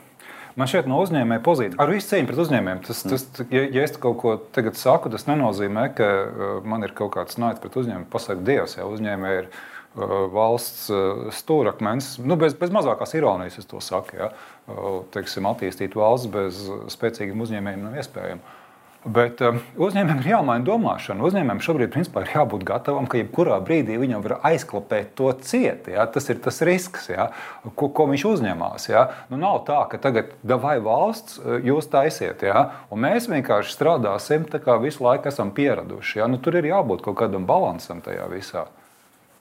man 0.59 0.73
šeit 0.75 0.91
no 0.91 0.99
uzņēmēja 0.99 1.47
pozīcija, 1.47 1.79
ar 1.79 1.95
visu 1.95 2.11
cieņu 2.11 2.34
pret 2.34 2.45
uzņēmējiem, 2.49 2.86
tas, 2.91 3.07
tas, 3.07 3.27
ja, 3.47 3.63
ja 3.63 3.88
es 3.88 3.95
kaut 3.95 4.19
ko 4.19 4.39
tagad 4.51 4.75
saku, 4.75 5.15
tas 5.15 5.29
nenozīmē, 5.32 5.88
ka 5.95 6.15
uh, 6.19 6.55
man 6.67 6.84
ir 6.84 6.91
kaut 6.99 7.15
kāds 7.15 7.39
naids 7.39 7.63
pret 7.63 7.79
uzņēmumu. 7.79 8.11
Pasaka, 8.11 8.43
Dievs, 8.43 8.75
ja 8.82 8.91
uzņēmēji 8.91 9.45
ir 9.45 9.53
Uh, 9.53 9.69
valsts 9.95 10.87
uh, 10.93 11.27
stūrakmens. 11.35 12.15
Nu, 12.23 12.37
bez, 12.39 12.55
bez 12.59 12.71
mazākās 12.71 13.15
ironijas 13.17 13.59
es 13.59 13.67
to 13.67 13.81
saku. 13.83 14.21
Ja? 14.21 14.31
Uh, 14.69 15.03
teiksim, 15.11 15.49
attīstīt 15.49 15.97
valsts 15.99 16.31
bez 16.31 16.63
spēcīgiem 16.93 17.43
uzņēmējiem 17.43 17.87
nav 17.89 18.01
iespējams. 18.01 18.57
Bet 19.01 19.39
uzņēmējiem 19.41 20.19
ir 20.21 20.27
jāmaina 20.29 20.61
domāšana. 20.61 21.25
Uzņēmējiem 21.25 21.61
šobrīd 21.65 21.89
principā, 21.89 22.21
ir 22.21 22.35
jābūt 22.35 22.61
gatavam, 22.69 23.07
ka 23.09 23.17
jebkurā 23.17 23.55
brīdī 23.65 23.95
viņam 23.97 24.21
var 24.21 24.35
aizklapēt 24.51 25.15
to 25.17 25.31
cieti. 25.41 25.95
Ja? 25.95 26.05
Tas 26.05 26.29
ir 26.29 26.37
tas 26.43 26.61
risks, 26.61 27.07
ja? 27.09 27.31
ko, 27.73 27.89
ko 27.89 28.05
viņš 28.11 28.25
uzņemās. 28.29 28.85
Ja? 28.91 29.07
Nu, 29.33 29.39
nav 29.41 29.63
tā, 29.65 29.79
ka 29.89 29.97
tagad 30.03 30.35
vai 30.45 30.75
valsts 30.85 31.41
jūs 31.65 31.89
taisiet, 31.89 32.45
ja? 32.45 32.67
un 32.93 33.01
mēs 33.07 33.25
vienkārši 33.31 33.73
strādāsim 33.73 34.45
tā, 34.45 34.61
kā 34.61 34.77
visu 34.83 35.01
laiku 35.07 35.33
esam 35.33 35.49
pieraduši. 35.57 36.19
Ja? 36.21 36.29
Nu, 36.29 36.37
tur 36.37 36.61
ir 36.61 36.69
jābūt 36.69 37.01
kaut 37.07 37.17
kādam 37.23 37.49
balansam 37.49 38.05
tajā 38.05 38.29
visā. 38.29 38.67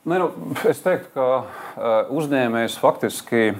Ne, 0.04 0.18
nu, 0.18 0.30
es 0.64 0.80
teiktu, 0.80 1.10
ka 1.12 1.24
uh, 1.36 2.12
uzņēmējs 2.16 2.78
faktiski 2.80 3.50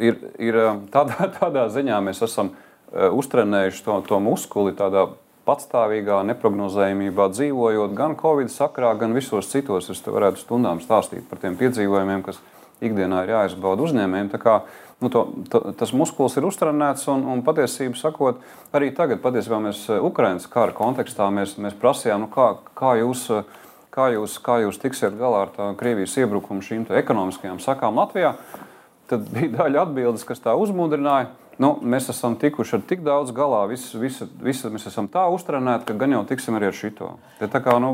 ir, 0.00 0.20
ir 0.40 0.56
eh, 0.56 0.78
tādā, 0.92 1.26
tādā 1.40 1.66
ziņā, 1.72 1.98
mēs 2.06 2.22
esam 2.24 2.54
uh, 2.54 3.10
uztrenējuši 3.12 3.84
to, 3.84 3.98
to 4.08 4.20
muskuli 4.24 4.72
tādā 4.78 5.10
patstāvīgā 5.48 6.22
neparedzējumībā, 6.30 7.28
dzīvojot 7.34 7.92
gan 7.98 8.16
Covid 8.20 8.52
sakrā, 8.52 8.94
gan 8.96 9.12
visos 9.16 9.50
citos. 9.52 9.90
Es 9.92 10.00
te 10.04 10.14
varētu 10.14 10.40
stundām 10.40 10.80
stāstīt 10.80 11.28
par 11.28 11.42
tiem 11.42 11.58
piedzīvojumiem, 11.60 12.24
kas 12.24 12.40
ikdienā 12.80 13.24
ir 13.26 13.34
jāizbauda 13.34 13.84
uzņēmējiem. 13.84 14.30
Kā, 14.40 14.60
nu, 15.04 15.12
to, 15.12 15.26
to, 15.52 15.62
tas 15.76 15.92
muskulis 15.96 16.38
ir 16.40 16.48
uztrenēts 16.48 17.08
un, 17.12 17.26
un 17.28 17.44
patiesībā 17.44 18.00
sakot, 18.00 18.40
arī 18.76 18.92
tagad, 18.96 19.20
patiesībā 19.24 19.60
mēs 19.64 19.84
Ukraiņas 20.00 20.48
kara 20.52 20.76
kontekstā 20.76 21.28
mēs, 21.34 21.58
mēs 21.60 21.76
prasījām, 21.80 22.24
nu, 22.24 22.30
kā, 22.32 22.54
kā 22.78 22.96
jūs 23.02 23.26
kā 24.00 24.08
jūs, 24.14 24.38
kā 24.40 24.60
jūs 24.64 24.80
tiksiet 24.80 25.16
galā 25.20 25.44
ar 25.46 25.76
Krievijas 25.80 26.16
iebrukumu 26.20 26.64
šīm 26.64 26.86
ekonomiskajām 27.00 27.60
sakām 27.60 27.98
Latvijā, 28.00 28.34
tad 29.10 29.26
bija 29.34 29.52
daļa 29.58 29.84
atbildes, 29.84 30.24
kas 30.28 30.40
tā 30.40 30.56
uzmundrināja. 30.56 31.30
Nu, 31.60 31.74
mēs 31.84 32.06
esam 32.08 32.38
tikuši 32.40 32.78
ar 32.78 32.84
tik 32.88 33.02
daudz 33.04 33.34
galā, 33.36 33.58
visu, 33.68 33.98
visu, 34.00 34.24
visu, 34.40 34.70
mēs 34.72 34.86
esam 34.88 35.10
tā 35.12 35.26
uztrenēti, 35.28 35.84
ka 35.90 35.96
gan 36.00 36.14
jau 36.14 36.22
tiksim 36.30 36.56
arī 36.56 36.70
ar 36.70 36.76
šito. 36.76 37.10
Tā, 37.36 37.60
kā, 37.60 37.74
nu, 37.84 37.90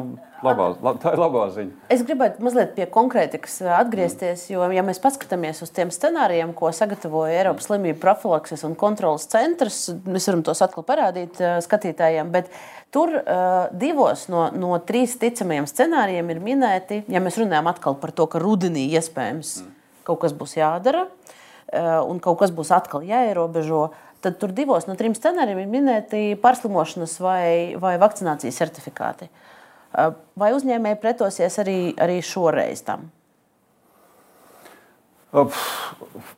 labā, 0.46 0.68
la, 0.86 0.92
tā 1.02 1.16
ir 1.16 1.18
labā 1.18 1.48
ziņa. 1.50 1.88
Es 1.90 2.04
gribētu 2.06 2.44
mazliet 2.46 2.76
pie 2.76 2.86
konkrētikas 2.94 3.58
atgriezties, 3.80 4.44
jo, 4.52 4.62
ja 4.70 4.84
mēs 4.86 5.02
paskatāmies 5.02 5.64
uz 5.66 5.74
tiem 5.74 5.90
scenārijiem, 5.90 6.52
ko 6.54 6.70
sagatavoja 6.70 7.40
Eiropas 7.40 7.66
slimību 7.66 7.98
profilakses 8.04 8.62
un 8.68 8.78
kontrolas 8.78 9.26
centrs, 9.32 9.80
mēs 10.06 10.30
varam 10.30 10.46
tos 10.46 10.62
atkal 10.62 10.86
parādīt 10.86 11.42
skatītājiem. 11.66 12.30
Bet 12.34 12.52
Tur 12.94 13.10
uh, 13.18 13.66
divos 13.74 14.28
no, 14.32 14.46
no 14.54 14.76
trīs 14.86 15.18
ticamajiem 15.20 15.66
scenārijiem 15.68 16.30
ir 16.32 16.38
minēti, 16.40 17.00
ja 17.12 17.20
mēs 17.20 17.36
runājam 17.36 17.66
atkal 17.68 17.96
par 18.00 18.14
to, 18.14 18.28
ka 18.30 18.40
rudenī 18.40 18.86
iespējams 18.94 19.50
mm. 19.60 19.74
kaut 20.06 20.22
kas 20.22 20.32
būs 20.38 20.54
jādara 20.56 21.02
uh, 21.08 21.34
un 21.74 22.20
kaut 22.22 22.38
kas 22.42 22.52
būs 22.54 22.70
atkal 22.74 23.06
jāierobežo. 23.06 23.88
Tad 24.24 24.38
tur 24.40 24.52
divos 24.54 24.86
no 24.88 24.94
trim 24.98 25.14
scenārijiem 25.14 25.64
ir 25.64 25.70
minēti 25.70 26.22
pārslimošanas 26.42 27.18
vai, 27.22 27.76
vai 27.80 27.96
vakcinācijas 28.00 28.58
certifikāti. 28.62 29.28
Uh, 29.28 30.14
vai 30.38 30.52
uzņēmēji 30.56 30.98
pretosies 31.00 31.58
arī, 31.62 31.78
arī 32.00 32.18
šoreiz 32.24 32.82
tam? 32.86 33.08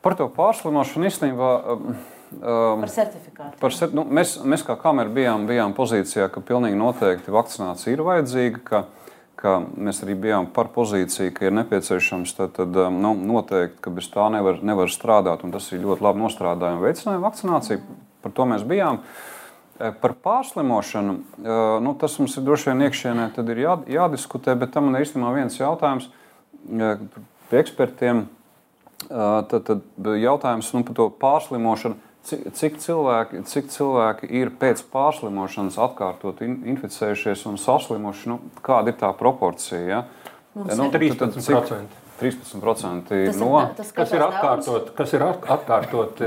Par 0.03 0.15
to 0.19 0.27
pārslimošanu 0.35 1.07
īstenībā. 1.07 1.49
Um, 1.69 2.83
par 2.83 2.91
certifikātu. 2.93 3.57
Par, 3.61 3.75
nu, 3.95 4.03
mēs, 4.05 4.35
mēs 4.43 4.63
kā 4.67 4.75
kamera 4.79 5.11
bijām, 5.13 5.47
bijām 5.49 5.73
pozīcijā, 5.77 6.27
ka 6.33 6.43
pilnīgi 6.45 6.77
noteikti 6.77 7.33
vakcinācija 7.33 7.95
ir 7.95 8.03
vajadzīga. 8.05 8.63
Ka, 8.67 8.83
ka 9.39 9.55
mēs 9.79 10.01
arī 10.03 10.17
bijām 10.19 10.49
par 10.51 10.67
pozīciju, 10.75 11.31
ka 11.35 11.47
ir 11.47 11.55
nepieciešams 11.55 12.35
tad, 12.35 12.53
tad, 12.57 12.75
um, 12.75 12.99
nu, 13.03 13.13
noteikti, 13.15 13.79
ka 13.85 13.93
bez 13.95 14.09
tā 14.11 14.27
nevar, 14.33 14.59
nevar 14.65 14.91
strādāt. 14.91 15.45
Tas 15.53 15.69
ir 15.71 15.83
ļoti 15.85 16.03
labi 16.03 16.23
nostrādājumi 16.25 16.83
veicinājumi 16.83 17.23
vakcināciju. 17.23 17.99
Par 18.23 18.33
to 18.35 18.47
mēs 18.51 18.65
bijām. 18.67 18.99
E, 19.79 19.93
par 20.01 20.17
pārslimošanu, 20.25 21.15
e, 21.39 21.59
nu, 21.85 21.95
tas 22.01 22.17
mums 22.19 22.35
ir 22.35 22.43
droši 22.47 22.71
vien 22.71 22.83
iekšienē 22.89 23.29
jā, 23.63 23.77
jādiskutē, 23.95 24.57
bet 24.59 24.75
tam 24.75 24.89
man 24.89 24.99
ir 24.99 25.07
īstenībā 25.07 25.31
viens 25.37 25.55
jautājums 25.59 26.09
e, 26.09 26.91
pie 27.51 27.63
ekspertiem. 27.63 28.27
Tad, 29.09 29.53
tad 29.63 30.07
jautājums 30.19 30.73
nu, 30.75 30.81
par 30.83 30.95
to 30.97 31.05
pārslimošanu 31.21 31.95
Cik, 32.27 32.49
cik, 32.53 32.75
cilvēki, 32.83 33.41
cik 33.47 33.69
cilvēki 33.73 34.27
ir 34.41 34.51
pēc 34.59 34.83
pārslimošanas 34.91 35.79
atkārtot 35.81 36.43
in, 36.45 36.59
inficējušies 36.75 37.45
un 37.49 37.55
saslimuši? 37.57 38.29
Nu, 38.29 38.39
kāda 38.65 38.91
ir 38.91 38.99
tā 38.99 39.09
proporcija? 39.17 39.79
Ja? 39.87 40.03
Mums 40.57 40.75
nu, 40.77 40.89
13%. 40.91 41.97
13% 42.19 43.39
no 43.39 43.51
tas, 43.77 43.93
kas 43.95 44.11
ir 44.11 44.23
atkārtot, 44.25 44.89
kas 44.97 45.13
ir 45.15 45.23
atkārtot 45.23 46.19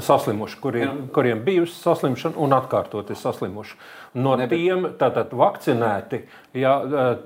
saslimuši, 0.00 0.58
kuriem, 0.60 1.02
kuriem 1.12 1.40
bijusi 1.44 1.76
saslimšana 1.80 2.36
un 2.40 2.52
atkārtoti 2.56 3.16
saslimuši. 3.16 3.76
No 4.20 4.34
tiem 4.48 4.90
tātad 5.00 5.32
vakcinēti, 5.36 6.22
ja, 6.56 6.74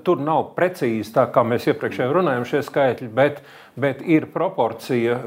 tur 0.05 0.21
nav 0.23 0.53
precīzi 0.55 1.11
tā, 1.15 1.27
kā 1.31 1.43
mēs 1.47 1.67
iepriekš 1.71 2.03
runājām, 2.15 2.47
šie 2.47 2.63
skaitļi, 2.67 3.09
bet, 3.15 3.41
bet 3.79 4.01
ir 4.03 4.25
proporcija, 4.33 5.17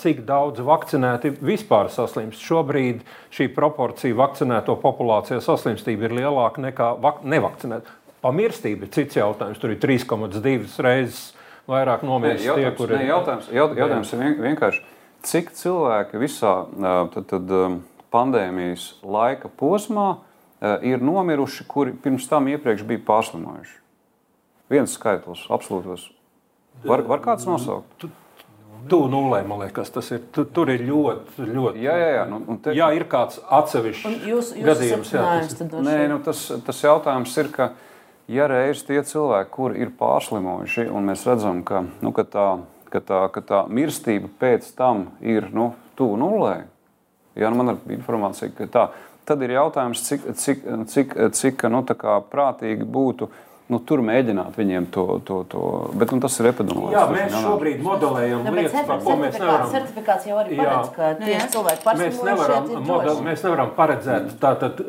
cik 0.00 0.24
daudz 0.26 0.62
vakcinēti 0.64 1.34
vispār 1.44 1.90
saslimst. 1.94 2.42
Šobrīd 2.42 3.04
šī 3.34 3.48
proporcija 3.54 4.16
vakcinēto 4.18 4.74
populācijā 4.82 5.38
saslimstība 5.44 6.08
ir 6.08 6.16
lielāka 6.22 6.64
nekā 6.64 6.90
nevakcinēta. 7.22 7.94
Pamirstība 8.24 8.86
ir 8.86 8.92
cits 8.94 9.18
jautājums. 9.20 9.60
Tur 9.60 9.74
ir 9.74 9.80
3,2 9.82 10.82
reizes 10.82 11.34
vairāk 11.70 12.02
nomirst 12.08 12.44
tie, 12.44 12.70
kuri 12.76 12.98
ir. 12.98 13.08
Jautājums, 13.12 13.48
jautājums 13.52 14.12
ir 14.16 14.38
vienkārši, 14.42 14.84
cik 15.24 15.52
cilvēki 15.56 16.20
visā 16.22 16.54
tad, 17.14 17.28
tad, 17.30 17.54
pandēmijas 18.14 18.94
laika 19.02 19.48
posmā 19.50 20.16
ir 20.86 21.02
nomiruši, 21.02 21.64
kuri 21.66 21.92
pirms 21.98 22.28
tam 22.30 22.46
iepriekš 22.52 22.84
bija 22.86 23.02
pārslimojuši. 23.08 23.80
Viens 24.70 24.94
skaitlis, 24.94 25.42
absolūtos. 25.52 26.06
Var, 26.84 27.02
var 27.08 27.22
kāds 27.24 27.46
nosaukt? 27.48 28.06
Tuvu 28.88 29.06
nulē, 29.08 29.38
man 29.48 29.62
liekas, 29.62 29.88
tas 29.94 30.10
ir. 30.12 30.20
Tu, 30.34 30.44
tur 30.44 30.68
ir 30.68 30.82
ļoti, 30.84 31.46
ļoti. 31.48 31.80
Jā, 31.86 31.94
jā, 31.96 32.10
jā. 32.18 32.24
Nu, 32.28 32.58
te... 32.60 32.74
jā 32.76 32.90
ir 32.92 33.06
kāds 33.08 33.40
atsevišķs 33.48 34.26
jūs, 34.28 34.50
jūs 34.58 34.66
gadījums. 34.66 35.12
Jā, 35.14 35.22
tas... 35.40 35.78
Nē, 35.86 35.96
nu, 36.12 36.18
tas, 36.26 36.42
tas 36.66 36.82
jautājums 36.84 37.32
ir, 37.40 37.48
ka, 37.54 37.70
ja 38.28 38.50
reiz 38.52 38.84
tie 38.84 39.00
cilvēki, 39.00 39.50
kuri 39.56 39.80
ir 39.86 39.94
pārslimojuši, 39.96 40.84
un 40.92 41.08
mēs 41.08 41.24
redzam, 41.30 41.64
ka, 41.64 41.86
nu, 42.04 42.12
ka, 42.12 42.26
tā, 42.28 42.50
ka, 42.92 43.00
tā, 43.00 43.22
ka 43.32 43.44
tā 43.48 43.64
mirstība 43.72 44.28
pēc 44.42 44.68
tam 44.76 45.06
ir 45.24 45.48
nu, 45.56 45.72
tuvu 45.96 46.20
nulē, 46.20 46.54
ja 47.40 47.48
nu, 47.48 47.62
man 47.62 47.72
ir 47.72 47.96
informācija, 47.96 48.52
ka 48.52 48.68
tā 48.68 48.86
Tad 49.24 49.40
ir 49.40 49.54
jautājums, 49.54 50.02
cik, 50.04 50.24
cik, 50.36 50.64
cik, 50.92 51.14
cik 51.32 51.62
nu, 51.72 51.80
prātīgi 52.28 52.84
būtu 52.84 53.30
nu, 53.72 53.78
tur 53.88 54.02
mēģināt 54.04 54.56
viņiem 54.58 54.86
to. 54.92 55.04
to, 55.24 55.38
to 55.48 55.62
bet 55.96 56.12
nu, 56.12 56.20
tas 56.22 56.36
ir 56.40 56.50
epidemioloģiski. 56.50 56.98
Jā, 56.98 57.04
mēs 57.14 57.36
šobrīd 57.46 57.82
modelējam 57.84 58.44
nu, 58.44 58.54
lietas, 58.58 58.86
par 58.88 59.02
ko 59.04 59.16
mēs 59.20 59.38
nevaram. 59.40 59.68
Certifikāts 59.72 60.28
jau 60.28 60.38
arī 60.42 60.58
paredz, 60.60 60.90
ka 60.96 61.10
tieši 61.20 61.50
cilvēki 61.54 61.84
paši 61.86 62.02
mēs 62.02 62.22
nevaram, 62.28 62.70
model, 62.90 63.20
mēs 63.24 63.44
nevaram 63.46 63.74
paredzēt 63.78 64.32
tātad 64.42 64.82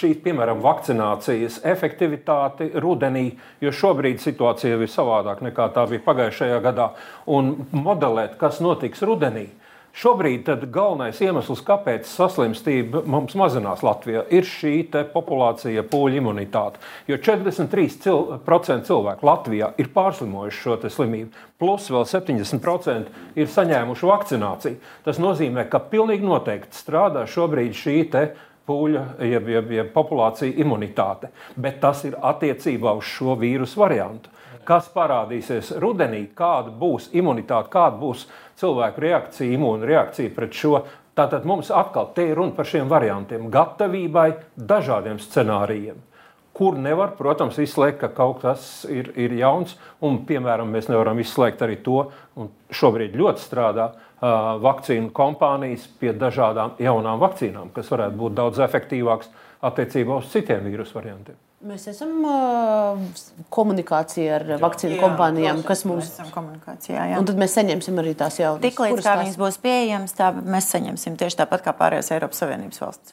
šī, 0.00 0.12
piemēram, 0.24 0.62
vakcinācijas 0.64 1.60
efektivitāti 1.74 2.70
rudenī, 2.84 3.26
jo 3.64 3.74
šobrīd 3.74 4.22
situācija 4.22 4.78
ir 4.78 4.90
savādāk 4.90 5.42
nekā 5.50 5.70
tā 5.74 5.86
bija 5.90 6.06
pagājušajā 6.06 6.60
gadā. 6.64 6.92
Un 7.30 7.56
modelēt, 7.74 8.38
kas 8.40 8.62
notiks 8.62 9.02
rudenī, 9.06 9.48
Šobrīd 9.90 10.46
galvenais 10.70 11.18
iemesls, 11.20 11.64
kāpēc 11.66 12.06
saslimstība 12.06 13.02
mums 13.10 13.34
mazinās 13.38 13.82
Latvijā, 13.82 14.22
ir 14.30 14.46
šī 14.46 14.84
populācija 15.10 15.82
pūļu 15.90 16.20
imunitāte. 16.20 16.78
Jo 17.10 17.18
43% 17.18 18.86
cilvēku 18.86 19.26
Latvijā 19.26 19.72
ir 19.82 19.90
pārslimojuši 19.94 20.62
šo 20.62 20.78
slimību, 20.94 21.44
plus 21.58 21.90
vēl 21.90 22.06
70% 22.06 23.34
ir 23.34 23.50
saņēmuši 23.50 24.10
vakcināciju. 24.12 24.78
Tas 25.04 25.18
nozīmē, 25.18 25.66
ka 25.68 25.82
pilnīgi 25.90 26.26
noteikti 26.26 26.78
strādā 26.78 27.26
šobrīd 27.26 27.74
šī 27.74 27.98
pūļa, 28.70 29.04
jeb, 29.26 29.48
jeb, 29.50 29.70
jeb 29.74 29.88
populācija 29.90 30.54
imunitāte, 30.62 31.32
bet 31.58 31.80
tas 31.82 32.04
ir 32.06 32.14
attiecībā 32.14 32.92
uz 32.94 33.08
šo 33.10 33.34
vīrusu 33.40 33.80
variantu 33.82 34.30
kas 34.70 34.90
parādīsies 34.92 35.72
rudenī, 35.82 36.26
kāda 36.36 36.70
būs 36.82 37.08
imunitāte, 37.16 37.72
kāda 37.72 37.96
būs 37.98 38.26
cilvēku 38.60 39.02
reakcija, 39.04 39.54
imūna 39.56 39.88
reakcija 39.88 40.32
pret 40.36 40.54
šo. 40.56 40.84
Tātad 41.18 41.46
mums 41.48 41.72
atkal 41.74 42.12
te 42.14 42.28
ir 42.30 42.38
runa 42.38 42.54
par 42.56 42.68
šiem 42.68 42.88
variantiem, 42.88 43.50
gatavībai 43.52 44.30
dažādiem 44.56 45.18
scenārijiem. 45.20 45.98
Kur 46.56 46.76
nevar, 46.78 47.14
protams, 47.16 47.58
izslēgt, 47.62 48.00
ka 48.02 48.10
kaut 48.14 48.40
kas 48.42 48.84
ir, 48.90 49.12
ir 49.18 49.34
jauns, 49.38 49.76
un, 50.04 50.20
piemēram, 50.28 50.70
mēs 50.74 50.90
nevaram 50.90 51.20
izslēgt 51.22 51.62
arī 51.64 51.78
to, 51.84 52.04
un 52.36 52.50
šobrīd 52.74 53.16
ļoti 53.16 53.44
strādā 53.44 53.90
uh, 53.90 54.56
vakcīnu 54.62 55.12
kompānijas 55.16 55.86
pie 56.00 56.12
dažādām 56.16 56.76
jaunām 56.82 57.22
vakcīnām, 57.22 57.70
kas 57.76 57.92
varētu 57.92 58.18
būt 58.20 58.40
daudz 58.42 58.64
efektīvākas 58.66 59.30
attiecībā 59.70 60.20
uz 60.20 60.28
citiem 60.34 60.66
vīrusu 60.68 61.00
variantiem. 61.00 61.38
Mēs 61.60 61.82
esam 61.90 62.22
uh, 62.24 63.00
komunikācijā 63.52 64.38
ar 64.38 64.46
vakcīnu 64.62 64.94
jā, 64.94 65.00
kompānijām, 65.02 65.58
jā, 65.60 65.66
kas 65.68 65.82
mums 65.84 66.08
ir 66.16 66.30
komunikācijā. 66.32 67.02
Jā. 67.10 67.18
Un 67.20 67.26
tad 67.28 67.36
mēs 67.40 67.52
saņemsim 67.58 68.00
arī 68.00 68.14
tās 68.16 68.38
jaunas. 68.40 68.62
Tiklīdz 68.64 69.02
kā 69.04 69.18
viņas 69.20 69.36
būs 69.42 69.58
pieejamas, 69.60 70.14
tā 70.16 70.30
mēs 70.40 70.70
saņemsim 70.72 71.18
tieši 71.20 71.42
tāpat 71.42 71.66
kā 71.66 71.74
pārējās 71.76 72.14
Eiropas 72.16 72.40
Savienības 72.40 72.80
valsts. 72.80 73.12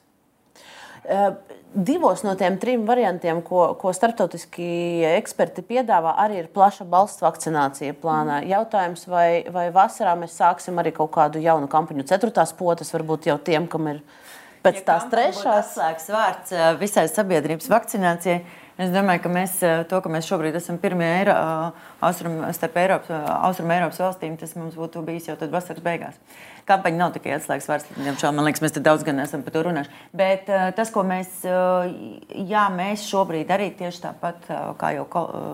Uh, 1.03 1.35
divos 1.75 2.23
no 2.23 2.37
tiem 2.39 2.55
trim 2.61 2.85
variantiem, 2.87 3.41
ko, 3.43 3.73
ko 3.79 3.91
starptautiski 3.95 4.69
eksperti 5.17 5.65
piedāvā, 5.67 6.15
arī 6.23 6.39
ir 6.45 6.47
plaša 6.53 6.87
balsts 6.87 7.23
vakcinācija 7.25 7.97
plānā. 7.99 8.39
Mm. 8.41 8.53
Jautājums, 8.53 9.03
vai, 9.11 9.27
vai 9.51 9.67
vasarā 9.75 10.15
mēs 10.19 10.39
sāksim 10.39 10.79
arī 10.79 10.95
kaut 10.95 11.11
kādu 11.19 11.43
jaunu 11.43 11.67
kampaņu, 11.71 12.07
ceturtās 12.07 12.55
potes, 12.55 12.95
varbūt 12.95 13.27
jau 13.27 13.37
tiem, 13.43 13.67
kam 13.67 13.91
ir 13.91 13.99
ielikās 13.99 14.26
pēc 14.63 14.81
ja 14.81 14.85
tās 14.91 15.09
trešās. 15.11 15.73
Atslēgas 15.73 16.07
vārds 16.13 16.55
eh, 16.55 16.69
visai 16.79 17.07
sabiedrības 17.11 17.69
vakcinācijai. 17.71 18.39
Es 18.77 18.91
domāju, 18.93 19.23
ka 19.23 19.31
mēs 19.33 19.55
eh, 19.65 19.79
to, 19.89 19.99
ka 20.03 20.11
mēs 20.13 20.27
šobrīd 20.29 20.57
esam 20.59 20.77
pirmie 20.81 21.07
Eiro, 21.07 21.33
eh, 21.33 21.89
austrum, 22.05 22.39
starp 22.53 22.77
Eiropas, 22.83 23.25
austrum 23.47 23.73
Eiropas 23.73 24.01
valstīm, 24.03 24.37
tas 24.39 24.53
mums 24.59 24.77
būtu 24.77 25.01
bijis 25.07 25.31
jau 25.31 25.37
vasaras 25.53 25.83
beigās. 25.85 26.21
Kampaņa 26.69 26.99
nav 26.99 27.13
tikai 27.15 27.37
atslēgas 27.37 27.69
vārds, 27.71 27.91
diemžēl, 27.95 28.33
man 28.35 28.49
liekas, 28.49 28.61
mēs 28.65 28.75
te 28.75 28.83
daudz 28.83 29.05
gan 29.07 29.23
esam 29.23 29.45
par 29.45 29.55
to 29.55 29.63
runājuši. 29.69 30.01
Bet 30.19 30.49
tas, 30.75 30.91
ko 30.91 31.05
mēs, 31.07 31.45
jā, 31.47 32.65
mēs 32.75 33.05
šobrīd 33.07 33.53
arī 33.55 33.69
tieši 33.79 34.03
tāpat, 34.03 34.49
kā 34.75 34.91
jau 34.97 35.05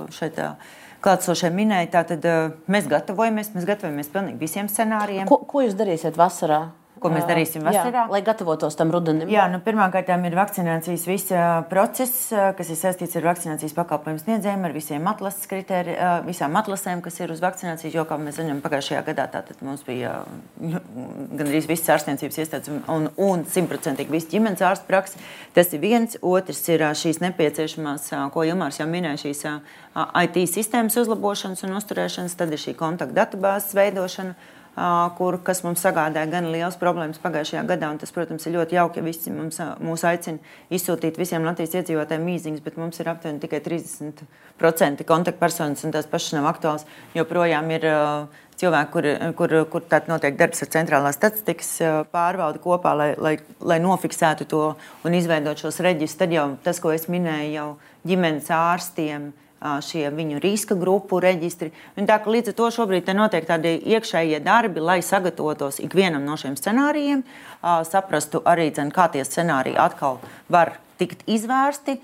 šeit 0.10 0.42
klātsošie 1.06 1.54
minēja, 1.54 1.92
tātad 2.00 2.26
mēs 2.66 2.90
gatavojamies, 2.90 3.54
mēs 3.54 3.70
gatavojamies 3.70 4.10
pilnīgi 4.10 4.42
visiem 4.42 4.72
scenārijiem. 4.72 5.30
Ko, 5.30 5.44
ko 5.46 5.62
jūs 5.68 5.78
darīsiet 5.78 6.18
vasarā? 6.18 6.64
Ko 7.04 7.12
mēs 7.14 7.28
darīsim 7.30 7.66
vasarā. 7.66 8.06
Jā, 8.06 8.12
lai 8.12 8.22
gatavotos 8.26 8.78
tam 8.80 8.94
rudenim. 8.94 9.30
Jā, 9.32 9.46
nu, 9.52 9.60
pirmkārt, 9.64 10.10
ir 10.10 10.38
vakcinācijas 10.38 11.06
viss 11.10 11.34
process, 11.70 12.32
kas 12.58 12.72
ir 12.72 12.80
saistīts 12.80 13.18
ar 13.20 13.28
vakcinācijas 13.28 13.76
pakalpojumu 13.78 14.24
sniedzējiem, 14.24 14.64
ar 14.68 14.76
visiem 14.76 15.10
atlases 15.12 15.50
kritērijiem, 15.52 16.28
visām 16.28 16.58
atlasēm, 16.60 17.04
kas 17.06 17.20
ir 17.22 17.34
uz 17.36 17.44
vakcinācijas. 17.44 17.94
Jo, 17.94 18.08
kā 18.10 18.18
mēs 18.22 18.40
zinām, 18.40 18.64
pagājušajā 18.64 19.04
gadā 19.12 19.28
tātad 19.36 19.62
mums 19.66 19.84
bija 19.88 20.16
gandrīz 20.60 21.68
visas 21.70 21.92
ārstniecības 21.98 22.42
iestādes 22.44 22.74
un, 22.92 23.10
un 23.20 23.46
simtprocentīgi 23.50 24.14
viss 24.14 24.32
ģimenes 24.32 24.64
ārstu 24.66 24.90
praksa. 24.90 25.22
Tas 25.54 25.74
ir 25.76 25.84
viens. 25.84 26.18
Otrs 26.24 26.64
ir 26.72 26.86
šīs 26.98 27.20
nepieciešamās, 27.24 28.10
ko 28.34 28.46
Ilmārs 28.48 28.80
jau 28.80 28.88
minēja, 28.90 29.22
šīs 29.28 29.46
IT 30.24 30.40
sistēmas 30.50 30.98
uzlabošanas 31.02 31.64
un 31.68 31.78
uzturēšanas, 31.78 32.38
tad 32.40 32.54
ir 32.54 32.62
šī 32.62 32.76
kontaktu 32.80 33.18
datubāzes 33.18 33.76
veidošana 33.78 34.34
kur, 35.18 35.38
kas 35.45 35.62
mums 35.66 35.84
sagādāja 35.86 36.30
gan 36.32 36.48
liels 36.54 36.78
problēmas 36.82 37.22
pagājušajā 37.22 37.64
gadā. 37.70 37.91
Tas, 38.02 38.14
protams, 38.14 38.45
ir 38.48 38.56
ļoti 38.58 38.78
jauki, 38.80 39.00
ja 39.00 39.06
visi 39.06 39.34
mums, 39.34 39.60
mūs 39.84 40.06
aicina 40.10 40.41
izsūtīt 40.74 41.20
visiem 41.22 41.45
Latvijas 41.45 41.76
iedzīvotājiem 41.78 42.26
mīziņas, 42.26 42.64
bet 42.66 42.80
mums 42.82 42.98
ir 43.02 43.12
aptuveni 43.12 43.44
tikai 43.44 43.62
30% 43.66 45.06
kontaktpersonas, 45.10 45.86
un 45.86 45.94
tās 45.94 46.10
pašas 46.10 46.40
nav 46.40 46.50
aktuāls. 46.50 46.88
Joprojām 47.14 47.70
ir 47.76 47.86
cilvēki, 48.58 48.91
kur, 48.95 49.10
kur, 49.38 49.56
kur 49.76 49.86
tāds 49.94 50.10
notiek 50.10 50.38
darbs 50.40 50.66
ar 50.66 50.74
centrālās 50.74 51.20
statistikas 51.20 51.76
pārvaldi 52.14 52.62
kopā, 52.64 52.95
lai, 52.98 53.12
lai, 53.18 53.36
lai 53.62 53.80
nofiksētu 53.84 54.50
to 54.50 54.66
un 55.06 55.18
izveidot 55.18 55.62
šos 55.62 55.82
reģistrus. 55.86 56.22
Tad 56.24 56.34
jau 56.34 56.50
tas, 56.66 56.82
ko 56.82 56.94
es 56.95 57.06
minēju, 57.12 57.54
jau 57.54 57.70
ģimenes 58.10 58.50
ārstiem 58.54 59.32
šie 59.64 60.10
viņu 60.11 60.41
riska 60.44 60.76
grupu 60.80 61.19
reģistri. 61.23 61.72
Un 61.98 62.07
tā, 62.10 62.19
līdz 62.19 62.52
ar 62.52 62.57
to 62.57 62.69
šobrīd 62.77 63.11
notiek 63.15 63.48
tādi 63.48 63.77
iekšējie 63.94 64.41
darbi, 64.44 64.84
lai 64.84 64.99
sagatavotos 65.06 65.80
ikvienam 65.84 66.26
no 66.27 66.38
šiem 66.40 66.57
scenārijiem, 66.60 67.23
saprastu 67.88 68.44
arī, 68.45 68.69
dzen, 68.76 68.91
kā 68.91 69.07
tie 69.14 69.23
scenāriji 69.27 69.80
atkal 69.80 70.19
var 70.52 70.76
tikt 70.99 71.23
izvērsti 71.27 71.99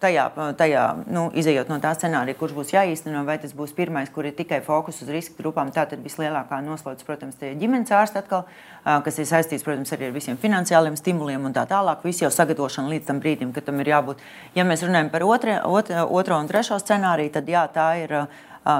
tajā, 0.00 0.24
tajā 0.58 0.82
nu, 1.08 1.26
izējot 1.36 1.70
no 1.72 1.78
tā 1.82 1.92
scenārija, 1.96 2.36
kurš 2.38 2.54
būs 2.56 2.72
jāīsteno, 2.74 3.22
vai 3.26 3.38
tas 3.42 3.54
būs 3.56 3.72
pirmais, 3.76 4.10
kur 4.12 4.28
ir 4.28 4.34
tikai 4.36 4.60
fokus 4.64 5.00
uz 5.04 5.10
riska 5.12 5.36
grupām. 5.40 5.72
Tā 5.74 5.86
tad 5.90 6.02
vislielākā 6.04 6.60
noslēdz, 6.64 7.04
protams, 7.06 7.38
tie 7.40 7.54
ģimenes 7.58 7.92
ārsti 7.96 8.20
atkal, 8.20 8.44
kas 8.84 9.20
ir 9.20 9.28
saistīts, 9.28 9.64
protams, 9.66 9.92
arī 9.96 10.10
ar 10.10 10.16
visiem 10.16 10.40
finansiāliem 10.40 10.98
stimuliem 11.00 11.48
un 11.48 11.56
tā 11.56 11.66
tālāk. 11.70 12.04
Viss 12.06 12.24
jau 12.24 12.32
sagatavošana 12.32 12.92
līdz 12.92 13.08
tam 13.08 13.22
brīdim, 13.24 13.54
kad 13.56 13.68
tam 13.68 13.80
ir 13.80 13.92
jābūt. 13.94 14.20
Ja 14.58 14.66
mēs 14.68 14.84
runājam 14.86 15.12
par 15.14 15.24
otro, 15.26 15.56
otro, 15.78 16.04
otro 16.20 16.42
un 16.42 16.50
trešo 16.50 16.80
scenāriju, 16.82 17.32
tad 17.38 17.48
jā, 17.50 17.64
tā 17.72 17.88
ir 18.04 18.18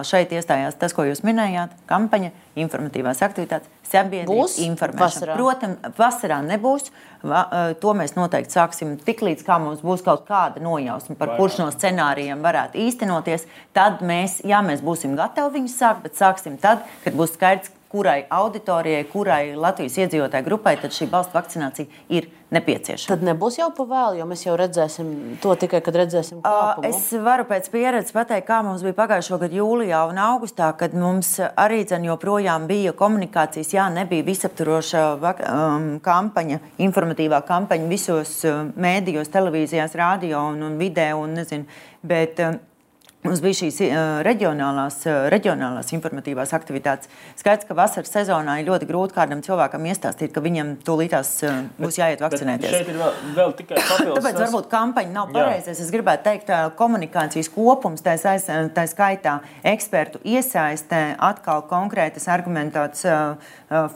šeit 0.07 0.33
iestājās 0.35 0.79
tas, 0.81 0.95
ko 0.97 1.05
jūs 1.07 1.23
minējāt, 1.27 1.75
kampaņa, 1.91 2.33
informatīvās 2.59 3.21
aktivitātes, 3.27 3.71
sabiedrības 3.87 4.57
informēšana. 4.65 5.37
Protams, 5.37 5.91
vasarā 5.99 6.41
nebūs. 6.47 6.91
Va, 7.27 7.43
to 7.81 7.93
mēs 7.97 8.15
noteikti 8.15 8.55
sāksim 8.55 8.97
tiklīdz 9.03 9.47
mums 9.63 9.81
būs 9.87 10.05
kaut 10.07 10.27
kāda 10.29 10.63
nojausma 10.63 11.17
par 11.19 11.33
Vai, 11.33 11.39
kurš 11.41 11.61
no 11.63 11.69
scenārijiem 11.75 12.43
varētu 12.45 12.79
īstenoties. 12.83 13.47
Tad 13.75 14.03
mēs, 14.07 14.41
jā, 14.47 14.61
mēs 14.63 14.85
būsim 14.85 15.17
gatavi 15.19 15.59
viņus 15.59 15.79
sākt, 15.81 16.05
bet 16.07 16.19
sāksim 16.19 16.59
tad, 16.63 16.85
kad 17.05 17.17
būs 17.19 17.35
skaidrs, 17.35 17.73
kurai 17.93 18.25
auditorijai, 18.31 19.05
kurai 19.11 19.55
Latvijas 19.57 19.97
iedzīvotāju 20.03 20.47
grupai 20.47 20.77
šī 20.83 21.09
balstu 21.11 21.37
vakcinācija 21.37 22.05
ir 22.13 22.29
nepieciešama. 22.55 23.11
Tad 23.11 23.25
nebūs 23.27 23.59
jau 23.59 23.69
pavēlu, 23.75 24.21
jo 24.21 24.27
mēs 24.29 24.45
jau 24.47 24.55
redzēsim 24.59 25.09
to 25.43 25.55
tikai, 25.59 25.81
kad 25.85 25.99
redzēsim 25.99 26.43
kāpumu. 26.45 26.87
Es 26.89 27.09
varu 27.23 27.47
pēc 27.49 27.69
pieredzes 27.73 28.15
pateikt, 28.15 28.47
kā 28.49 28.61
mums 28.67 28.85
bija 28.87 28.97
pagājušo 29.01 29.41
gadu 29.43 29.59
jūlijā 29.61 30.05
un 30.11 30.21
augustā, 30.23 30.71
kad 30.79 30.95
mums 30.95 31.37
arī 31.49 31.83
dzen, 31.89 32.07
joprojām 32.11 32.69
bija 32.71 32.95
komunikācijas, 32.97 33.75
jā, 33.75 33.89
nebija 33.95 34.27
visaptvaroša 34.27 35.03
um, 35.17 35.91
kampaņa, 36.05 36.61
informatīvā 36.87 37.43
kampaņa 37.49 37.91
visos 37.91 38.39
uh, 38.47 38.63
mēdījos, 38.79 39.33
televīzijās, 39.35 39.99
radio 39.99 40.47
un, 40.53 40.63
un 40.71 40.79
video 40.79 41.25
un 41.25 41.39
nezinu. 41.41 41.67
Bet, 42.07 42.43
um, 42.47 42.61
Mums 43.27 43.43
bija 43.43 43.59
šīs 43.59 43.81
uh, 43.83 43.97
reģionālās, 44.27 45.01
uh, 45.09 45.27
reģionālās 45.33 45.91
informatīvās 45.97 46.53
aktivitātes. 46.57 47.11
Skaidrs, 47.41 47.67
ka 47.67 47.77
vasaras 47.77 48.13
sezonā 48.13 48.61
ir 48.61 48.69
ļoti 48.71 48.87
grūti 48.89 49.17
kādam 49.17 49.43
cilvēkam 49.45 49.89
iestāstīt, 49.91 50.31
ka 50.35 50.43
viņam 50.45 50.77
tūlītās 50.87 51.33
uh, 51.47 51.59
būs 51.81 51.99
jāiet 51.99 52.23
vakcinēties. 52.23 52.71
Bet 52.71 52.79
šeit 52.79 52.93
ir 52.93 53.01
vēl, 53.01 53.19
vēl 53.37 53.55
tikai 53.59 53.81
papildus. 53.81 54.17
Tāpēc 54.21 54.41
varbūt 54.45 54.71
kampaņa 54.71 55.15
nav 55.17 55.33
pareizais. 55.35 55.83
Es 55.83 55.93
gribētu 55.95 56.27
teikt, 56.29 56.53
komunikācijas 56.79 57.51
kopums, 57.55 58.05
tā, 58.07 58.15
saiz, 58.21 58.47
tā 58.77 58.87
skaitā 58.91 59.39
ekspertu 59.67 60.23
iesaistē 60.27 61.03
atkal 61.27 61.65
konkrētas 61.71 62.29
argumentētas 62.31 63.07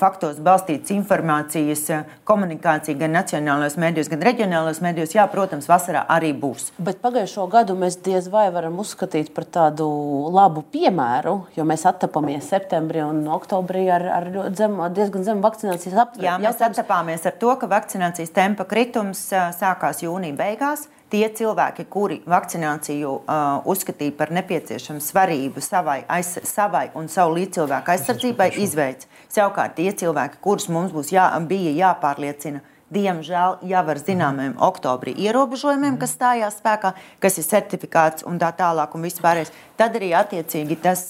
faktos 0.01 0.40
balstītas 0.43 0.90
informācijas 0.94 1.85
komunikācija 2.27 2.98
gan 2.98 3.15
nacionālajos 3.15 3.77
mēdījos, 3.81 4.11
gan 4.11 4.24
reģionālajos 4.27 4.81
mēdījos. 4.82 5.15
Jā, 5.15 5.27
protams, 5.31 5.69
vasarā 5.70 6.02
arī 6.11 6.32
būs. 6.35 6.70
Bet 6.82 6.98
pagājušo 7.05 7.47
gadu 7.52 7.77
mēs 7.78 8.01
diez 8.02 8.27
vai 8.32 8.48
varam 8.55 8.81
uzskatīt, 8.82 9.20
uzskatīt 9.21 9.35
par 9.35 9.45
tādu 9.45 9.87
labu 10.33 10.63
piemēru, 10.73 11.49
jo 11.57 11.65
mēs 11.65 11.85
attapamies 11.87 12.49
septembrī 12.49 13.03
un 13.05 13.27
oktobrī 13.29 13.89
ar, 13.91 14.03
ar 14.03 14.55
zem, 14.55 14.79
diezgan 14.95 15.25
zemu 15.25 15.43
vakcinācijas 15.43 15.99
aptvērumu. 16.07 16.25
Jā, 16.25 16.39
mēs 16.41 16.61
attapāmies 16.61 17.27
ar 17.27 17.37
to, 17.39 17.55
ka 17.59 17.69
vakcinācijas 17.69 18.33
tempa 18.33 18.65
kritums 18.65 19.31
sākās 19.31 20.03
jūnija 20.03 20.37
beigās. 20.37 20.89
Tie 21.11 21.27
cilvēki, 21.27 21.89
kuri 21.91 22.21
vakcināciju 22.23 23.11
uh, 23.11 23.65
uzskatīja 23.67 24.15
par 24.15 24.31
nepieciešamu 24.31 25.01
svarību 25.03 25.61
savai, 25.61 26.05
aiz, 26.07 26.37
savai 26.47 26.93
un 26.95 27.09
savu 27.11 27.35
līdzcilvēku 27.35 27.91
aizsardzībai, 27.91 28.53
izveids. 28.63 29.09
Savukārt 29.27 29.75
tie 29.75 29.91
cilvēki, 29.91 30.39
kurus 30.41 30.69
mums 30.71 30.95
būs 30.95 31.11
jā, 31.11 31.27
bija 31.51 31.75
jāpārliecina, 31.75 32.63
diemžēl 32.95 33.61
jau 33.71 33.83
ar 33.93 34.01
zināmiem 34.03 34.57
oktobra 34.62 35.15
ierobežojumiem, 35.15 35.99
kas 36.01 36.15
stājās 36.17 36.59
spēkā, 36.61 36.93
kas 37.23 37.39
ir 37.41 37.47
certifikāts 37.47 38.27
un 38.29 38.39
tā 38.43 38.51
tālāk, 38.59 38.95
un 38.95 39.07
viss 39.07 39.23
pārējais, 39.23 39.53
tad 39.81 39.97
arī 39.99 40.12
attiecīgi 40.19 40.79
tas, 40.83 41.05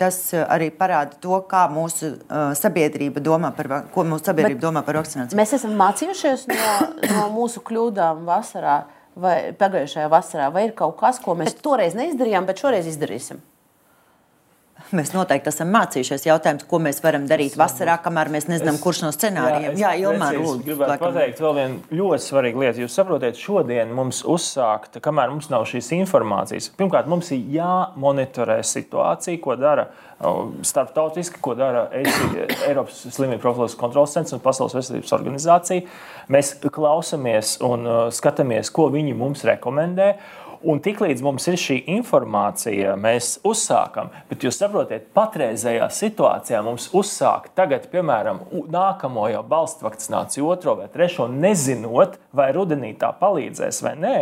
tas 0.00 0.20
arī 0.40 0.70
parāda 0.74 1.18
to, 1.20 1.40
kā 1.50 1.66
mūsu 1.72 2.14
sabiedrība 2.58 3.22
domā 3.24 3.52
par, 3.56 3.70
ko 3.94 4.06
mūsu 4.08 4.30
sabiedrība 4.30 4.58
Bet 4.58 4.64
domā 4.64 4.84
par 4.86 5.00
vakcināciju. 5.02 5.38
Mēs 5.38 5.54
esam 5.58 5.76
mācījušies 5.78 6.48
no, 6.50 6.72
no 7.12 7.26
mūsu 7.36 7.62
kļūdām 7.68 8.24
vasarā 8.28 8.80
vai 9.18 9.36
pagājušajā 9.58 10.08
vasarā, 10.12 10.48
vai 10.54 10.68
ir 10.68 10.74
kaut 10.78 10.96
kas, 11.00 11.20
ko 11.22 11.34
mēs 11.38 11.56
toreiz 11.62 11.96
neizdarījām, 11.98 12.46
bet 12.48 12.62
šoreiz 12.62 12.88
izdarīsim? 12.88 13.42
Mēs 14.88 15.10
noteikti 15.12 15.50
esam 15.50 15.68
mācījušies 15.74 16.22
jautājums, 16.24 16.64
ko 16.68 16.78
mēs 16.80 17.02
varam 17.04 17.26
darīt 17.28 17.58
vasarā, 17.60 17.98
kamēr 18.00 18.30
mēs 18.32 18.46
nezinām, 18.48 18.78
es, 18.78 18.82
kurš 18.82 19.02
no 19.04 19.10
scenārijiem. 19.12 19.74
Jā, 19.76 19.90
jā 19.98 20.08
Ilmār, 20.08 20.38
lūdzu. 20.40 20.64
Gribētu 20.64 20.92
laikam. 20.94 21.10
pateikt 21.10 21.42
vēl 21.44 21.56
vienu 21.58 21.98
ļoti 21.98 22.24
svarīgu 22.24 22.62
lietu. 22.62 22.82
Jūs 22.86 22.96
saprotat, 22.96 23.36
šodien 23.36 23.92
mums 23.92 24.22
uzsākt, 24.24 24.96
kamēr 25.04 25.34
mums 25.34 25.50
nav 25.52 25.66
šīs 25.68 25.90
informācijas, 25.98 26.70
pirmkārt, 26.78 27.10
mums 27.10 27.28
ir 27.36 27.44
jāmonitorē 27.58 28.62
situācija, 28.64 29.42
ko 29.44 29.58
dara 29.60 29.90
starptautiski, 30.66 31.42
ko 31.44 31.52
dara 31.58 31.84
Eiropas 31.92 33.04
slimību 33.18 33.42
profilakses 33.44 33.78
kontrolas 33.78 34.16
centrs 34.16 34.38
un 34.38 34.42
Pasaules 34.42 34.74
veselības 34.78 35.14
organizācija. 35.20 35.84
Mēs 36.32 36.56
klausāmies 36.64 37.58
un 37.66 37.86
skatāmies, 38.14 38.72
ko 38.72 38.88
viņi 38.94 39.14
mums 39.18 39.44
rekomendē. 39.46 40.14
Un 40.66 40.80
tiklīdz 40.82 41.20
mums 41.22 41.44
ir 41.46 41.54
šī 41.60 41.76
informācija, 41.94 42.96
mēs 42.98 43.36
uzsākam. 43.46 44.08
Bet 44.26 44.42
jūs 44.42 44.56
saprotat, 44.58 45.04
patreizējā 45.14 45.86
situācijā 45.94 46.62
mums 46.66 46.88
uzsākt 46.98 47.52
tagad, 47.58 47.86
piemēram, 47.92 48.40
nākamo 48.74 49.28
jau 49.30 49.44
balstu 49.46 49.86
vakcināciju, 49.86 50.48
otro 50.50 50.74
vai 50.80 50.88
trešo, 50.90 51.28
nezinot, 51.30 52.16
vai 52.34 52.48
rudenī 52.56 52.90
tā 52.98 53.12
palīdzēs 53.20 53.78
vai 53.86 53.94
nē. 54.02 54.16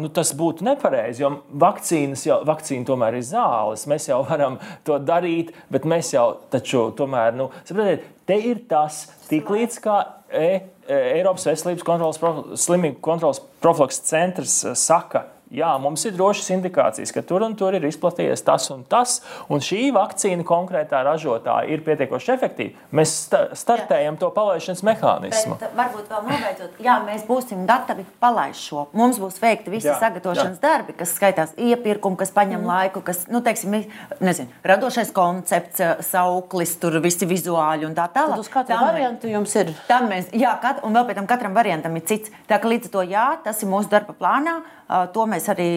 Nu, 0.00 0.08
tas 0.16 0.32
būtu 0.34 0.64
nepareizi, 0.66 1.22
jo 1.22 1.30
vakcīnas 1.60 2.24
jau, 2.24 2.40
vakcīna 2.48 2.88
tomēr 2.88 3.20
ir 3.20 3.28
zāles. 3.28 3.84
Mēs 3.90 4.08
jau 4.08 4.22
varam 4.24 4.56
to 4.88 4.96
darīt, 4.96 5.52
bet 5.72 5.84
mēs 5.88 6.14
jau 6.16 6.24
taču 6.52 6.86
tomēr, 6.96 7.36
nu, 7.36 7.50
saprotiet, 7.68 8.08
te 8.24 8.40
ir 8.48 8.64
tas, 8.70 9.04
tiklīdz 9.28 9.78
kā 9.84 10.00
e, 10.32 10.48
e, 10.88 10.98
Eiropas 11.18 11.46
veselības 11.52 11.86
kontrolas, 11.86 12.64
slimību 12.64 13.04
kontrolas 13.04 13.44
profilakses 13.62 14.08
centrs 14.08 14.58
saka, 14.80 15.26
jā, 15.52 15.70
mums 15.82 16.04
ir 16.08 16.14
drošas 16.16 16.50
indikācijas, 16.56 17.12
ka 17.14 17.22
tur 17.26 17.44
un 17.46 17.54
tur 17.58 17.76
ir 17.76 17.84
izplatījies 17.88 18.44
tas 18.46 18.68
un 18.74 18.84
tas, 18.88 19.18
un 19.52 19.62
šī 19.64 19.90
vakcīna 19.94 20.46
konkrētā 20.46 21.02
ražotāja 21.06 21.68
ir 21.72 21.84
pietiekoši 21.86 22.32
efektīva. 22.34 22.86
Mēs 22.94 23.14
startējam 23.58 24.16
jā. 24.16 24.20
to 24.22 24.30
palaišanas 24.34 24.84
mehānismu. 24.86 25.58
Bet, 25.60 25.74
varbūt 25.78 26.10
vēl 26.12 26.24
nobeidzot, 26.28 26.78
jā, 26.84 26.96
mēs 27.06 27.26
būsim 27.28 27.64
gatavi 27.68 28.06
palaist 28.22 28.64
šo. 28.68 28.86
Mums 28.96 29.20
būs 29.22 29.40
veikti 29.42 29.72
visi 29.74 29.90
jā, 29.90 29.96
sagatavošanas 30.02 30.58
jā. 30.58 30.62
darbi, 30.64 30.96
kas 30.98 31.14
skaitās 31.18 31.54
iepirkumi, 31.58 32.18
kas 32.20 32.34
paņem 32.34 32.60
mm. 32.60 32.70
laiku, 32.72 33.04
kas, 33.06 33.24
nu, 33.32 33.42
teiksim, 33.44 33.80
nezinu, 34.24 34.50
radošais 34.66 35.12
koncepts, 35.14 35.82
sauklis, 36.10 36.76
tur 36.82 36.98
visi 37.04 37.28
vizuāļi 37.28 37.88
un 37.88 37.96
tā 37.96 38.08
tālāk. 38.14 38.38
Tad 38.38 38.46
uz 38.46 38.52
katru 38.52 38.74
tam 38.74 38.86
variantu 38.88 39.30
jums 39.30 39.54
ir? 39.60 39.74
Tam 39.88 40.08
mēs, 40.10 40.30
jā, 40.36 40.54
kat, 40.62 40.82
un 40.86 40.96
vēl 40.96 41.08
pēc 41.08 41.20
tam 41.20 41.28
katram 41.30 41.56
variantam 41.56 41.98
ir 41.98 42.06
cits. 42.08 42.32
Tā 42.48 42.60
ka 42.60 42.70
līdz 42.70 42.90
ar 42.90 42.94
to 42.96 43.04
jā, 43.08 43.26
tas 43.44 43.62
ir 43.62 43.70
mūsu 43.70 43.92
darba 43.92 44.16
plānā. 44.16 44.58
To 44.88 45.26
mēs 45.30 45.48
arī 45.52 45.68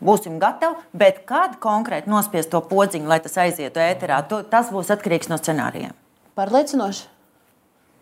būsim 0.00 0.40
gatavi, 0.40 0.80
bet 0.96 1.22
kad 1.28 1.58
konkrēti 1.62 2.10
nospiest 2.10 2.50
to 2.52 2.62
podziņu, 2.64 3.08
lai 3.10 3.20
tas 3.24 3.36
aizietu 3.44 3.82
ēterā, 3.84 4.22
to, 4.28 4.42
tas 4.48 4.72
būs 4.72 4.92
atkarīgs 4.96 5.30
no 5.32 5.40
scenārijiem. 5.40 5.96
Pārliecinoši. 6.38 7.08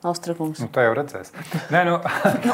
Austrākums. 0.07 0.61
Nu, 0.63 0.69
tā 0.71 0.85
jau 0.85 0.93
redzēs. 0.95 1.33
Nē, 1.75 1.81
nu, 1.89 1.97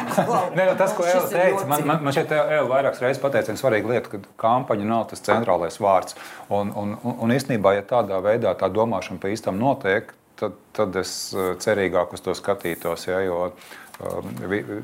nē, 0.57 0.63
nu, 0.65 0.73
tas, 0.79 0.95
ko 0.97 1.05
Eva 1.05 1.27
teica, 1.29 1.61
man, 1.69 1.83
man, 1.85 1.99
man 2.07 2.15
šeit 2.15 2.31
Eva 2.33 2.63
vairākas 2.71 3.03
reizes 3.03 3.21
pateica 3.21 3.51
viena 3.51 3.61
svarīga 3.61 3.91
lieta, 3.91 4.09
ka 4.15 4.33
kampaņa 4.41 4.87
nav 4.89 5.03
tas 5.11 5.21
centrālais 5.27 5.77
vārds. 5.77 6.17
Un, 6.49 6.73
un, 6.73 6.95
un, 7.03 7.19
un 7.21 7.33
īstenībā, 7.35 7.75
ja 7.77 7.85
tādā 7.85 8.17
veidā 8.25 8.55
tā 8.57 8.71
domāšana 8.73 9.21
pa 9.21 9.29
īstam 9.29 9.61
notiek, 9.61 10.09
tad, 10.41 10.57
tad 10.73 10.97
es 10.97 11.13
cerīgāk 11.61 12.17
uz 12.17 12.25
to 12.25 12.33
skatītos. 12.33 13.05
Ja, 13.11 13.21
jo, 13.27 13.51
uh, 13.51 13.84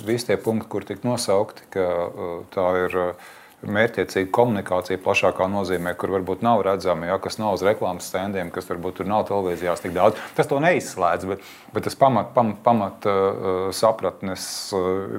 visi 0.06 0.30
tie 0.30 0.40
punkti, 0.40 0.70
kur 0.72 0.88
tika 0.88 1.08
nosaukti, 1.08 1.68
ka 1.74 1.86
uh, 2.08 2.34
tā 2.54 2.68
ir 2.86 2.98
uh, 3.00 3.30
mērķiecīga 3.62 4.32
komunikācija 4.34 5.02
plašākā 5.04 5.46
nozīmē, 5.52 5.94
kur 6.00 6.14
varbūt 6.16 6.42
nav 6.46 6.64
redzama, 6.66 7.12
ja, 7.12 7.18
kas 7.22 7.38
nav 7.38 7.58
uz 7.58 7.66
reklāmas 7.66 8.08
standiem, 8.10 8.50
kas 8.54 8.70
varbūt 8.72 9.02
tur 9.02 9.10
nav 9.12 9.28
televīzijās 9.30 9.84
tik 9.84 9.94
daudz. 9.98 10.18
Tas 10.38 10.50
to 10.50 10.58
neizslēdz, 10.64 11.28
bet, 11.30 11.46
bet 11.76 11.86
tas 11.86 11.98
pamat, 12.00 12.34
pamat, 12.38 12.62
pamat 12.66 13.08
uh, 13.12 13.70
sapratnes 13.76 14.46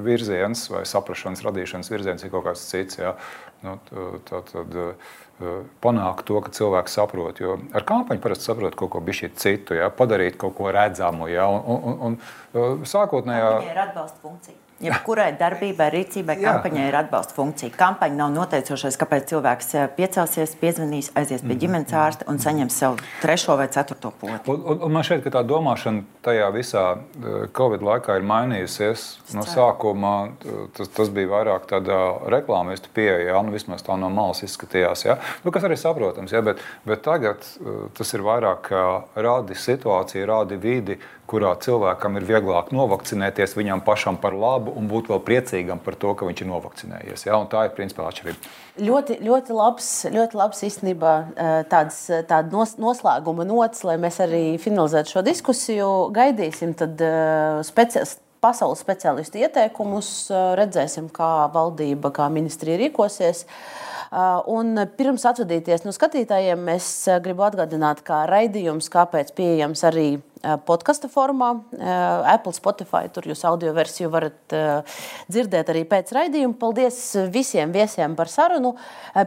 virziens 0.03 0.67
vai 0.73 0.85
saprašanas 0.89 1.45
radīšanas 1.47 1.93
virziens 1.93 2.25
ir 2.25 2.35
kaut 2.35 2.49
kāds 2.49 2.67
cits. 2.73 2.99
Ja. 3.03 3.17
Nu, 3.63 3.77
tā, 4.27 4.41
tad, 4.49 4.73
panākt 5.85 6.27
to, 6.29 6.41
ka 6.45 6.53
cilvēks 6.55 6.99
saprot. 6.99 7.41
Jo 7.43 7.57
ar 7.75 7.87
kampaņu 7.89 8.23
parasti 8.23 8.51
saprot 8.51 8.77
kaut 8.79 8.93
ko 8.95 9.03
citu, 9.43 9.77
ja, 9.79 9.91
padarīt 9.91 10.39
kaut 10.41 10.57
ko 10.59 10.73
redzamu. 10.75 11.31
Ja, 11.33 11.49
un, 11.51 11.63
un, 11.63 12.19
un, 12.57 12.85
sākotnējā. 12.89 13.55
Tā 13.59 13.73
ir 13.73 13.83
atbalsta 13.87 14.23
funkcija. 14.23 14.62
Jebkurai 14.83 15.29
darbībai, 15.39 15.87
rīcībai, 15.95 16.37
kampaņai 16.43 16.87
ir 16.89 16.97
atbalsta 16.99 17.37
funkcija. 17.37 17.71
Kampaņa 17.79 18.19
nav 18.19 18.33
noteicošais, 18.35 18.97
kāpēc 18.99 19.29
cilvēks 19.31 19.69
eh, 19.79 19.85
piecelsies, 19.97 20.57
piezvanīs, 20.59 21.13
aizies 21.19 21.45
pie 21.47 21.57
ģimenes 21.61 21.95
ārsta 21.95 22.27
un 22.31 22.41
saņems 22.43 22.79
savu 22.83 22.99
trešo 23.23 23.55
vai 23.61 23.69
ceturto 23.73 24.11
poti. 24.19 24.51
Un, 24.51 24.59
un, 24.59 24.81
un 24.89 24.95
man 24.97 25.07
šķiet, 25.07 25.23
ka 25.23 25.35
tā 25.37 25.45
domāšana 25.47 26.03
tajā 26.27 26.49
visā 26.57 26.85
eh, 26.97 27.47
Covid 27.55 27.85
laikā 27.87 28.19
ir 28.19 28.27
mainījusies. 28.27 29.07
No 29.39 29.47
sākuma 29.47 30.15
eh, 30.43 30.67
tas, 30.75 30.91
tas 30.99 31.15
bija 31.15 31.31
vairāk 31.37 31.71
tādā 31.71 32.01
reklāmistu 32.35 32.91
pieeja, 32.95 33.31
ja? 33.31 33.45
nu, 33.47 33.55
vismaz 33.55 33.87
tā 33.87 33.99
no 34.01 34.11
malas 34.11 34.43
izskatījās. 34.43 35.07
Ja? 35.07 35.19
Nu, 35.47 35.55
kas 35.55 35.69
arī 35.69 35.79
saprotams, 35.79 36.35
ja? 36.35 36.43
bet, 36.43 36.63
bet 36.89 37.07
tagad 37.07 37.47
tas 37.97 38.15
ir 38.17 38.27
vairāk 38.27 38.73
rādi 39.15 39.55
situāciju, 39.59 40.27
rādi 40.27 40.59
vidi, 40.59 40.99
kurā 41.31 41.53
cilvēkam 41.63 42.19
ir 42.19 42.27
vieglāk 42.29 42.73
novakcinēties 42.75 43.55
viņam 43.57 43.85
pašam 43.87 44.19
par 44.21 44.35
labu 44.37 44.75
un 44.77 44.89
būt 44.91 45.09
vēl 45.13 45.23
priecīgam 45.25 45.81
par 45.83 45.97
to, 46.01 46.15
ka 46.19 46.29
viņš 46.29 46.43
ir 46.45 46.51
novakcinējies. 46.51 47.27
Ja? 47.29 47.39
Un 47.41 47.49
tā 47.53 47.67
ir 47.69 47.77
principā 47.77 48.09
atšķirība. 48.11 48.51
Ļoti, 48.83 49.21
ļoti 49.25 49.57
labs, 49.57 49.93
ļoti 50.13 50.41
labs 50.41 50.65
īstenībā 50.69 51.15
tāds, 51.73 52.03
tāda 52.29 52.53
nos, 52.53 52.75
noslēguma 52.81 53.47
nots, 53.49 53.85
lai 53.89 53.97
mēs 54.03 54.21
arī 54.25 54.45
finalizētu 54.63 55.17
šo 55.17 55.25
diskusiju. 55.31 55.89
Gaidīsim 56.17 56.77
tad 56.79 57.01
speciālistu 57.69 58.21
pasaules 58.43 58.81
speciālistu 58.83 59.39
ieteikumus, 59.39 60.27
redzēsim, 60.59 61.07
kā 61.15 61.47
valdība, 61.55 62.11
kā 62.15 62.27
ministrija 62.33 62.81
rīkosies. 62.81 63.45
Un 64.51 64.75
pirms 64.99 65.23
atvadīties 65.31 65.87
no 65.87 65.95
skatītājiem, 65.95 66.67
es 66.75 66.89
gribu 67.23 67.47
atgādināt, 67.47 68.03
ka 68.03 68.25
raidījums, 68.29 68.91
kāpēc 68.93 69.31
pieejams 69.39 69.87
arī 69.89 70.09
podkāstu 70.43 71.09
formā, 71.13 71.53
eh, 71.79 72.35
Apple, 72.35 72.53
Spotify. 72.57 73.09
Tur 73.13 73.29
jūs 73.31 73.45
audio 73.49 73.73
versiju 73.77 74.11
varat 74.13 74.55
eh, 74.57 74.83
dzirdēt 75.31 75.73
arī 75.73 75.85
pēc 75.89 76.13
raidījuma. 76.17 76.59
Paldies 76.59 76.99
visiem 77.33 77.73
viesiem 77.75 78.17
par 78.19 78.31
sarunu. 78.33 78.75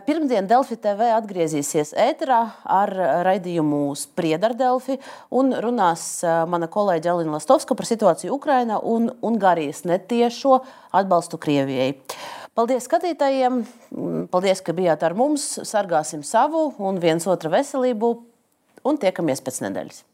Pirmdien 0.05 0.47
Delfi 0.47 0.77
TV 0.81 1.09
atgriezīsies 1.15 1.93
ēterā 1.93 2.41
ar 2.63 2.93
raidījumu 3.27 3.95
Sprieda 3.99 4.51
ar 4.51 4.55
Delfi 4.59 4.97
un 5.31 5.53
runās 5.53 6.23
mana 6.23 6.69
kolēģe 6.71 7.11
Elina 7.11 7.37
Lastovska 7.37 7.77
par 7.77 7.87
situāciju 7.89 8.35
Ukrainā 8.35 8.79
un 8.83 9.11
Ungārijas 9.25 9.85
netiešo 9.87 10.61
atbalstu 10.95 11.39
Krievijai. 11.41 11.93
Paldies 12.55 12.85
skatītājiem! 12.87 13.63
Paldies, 14.31 14.63
ka 14.63 14.71
bijāt 14.77 15.03
ar 15.03 15.15
mums! 15.19 15.43
Sargāsim 15.67 16.23
savu 16.23 16.69
un 16.79 17.03
viens 17.03 17.27
otru 17.27 17.51
veselību 17.51 18.15
un 18.87 19.01
tiekamies 19.01 19.43
pēc 19.43 19.65
nedēļas! 19.67 20.05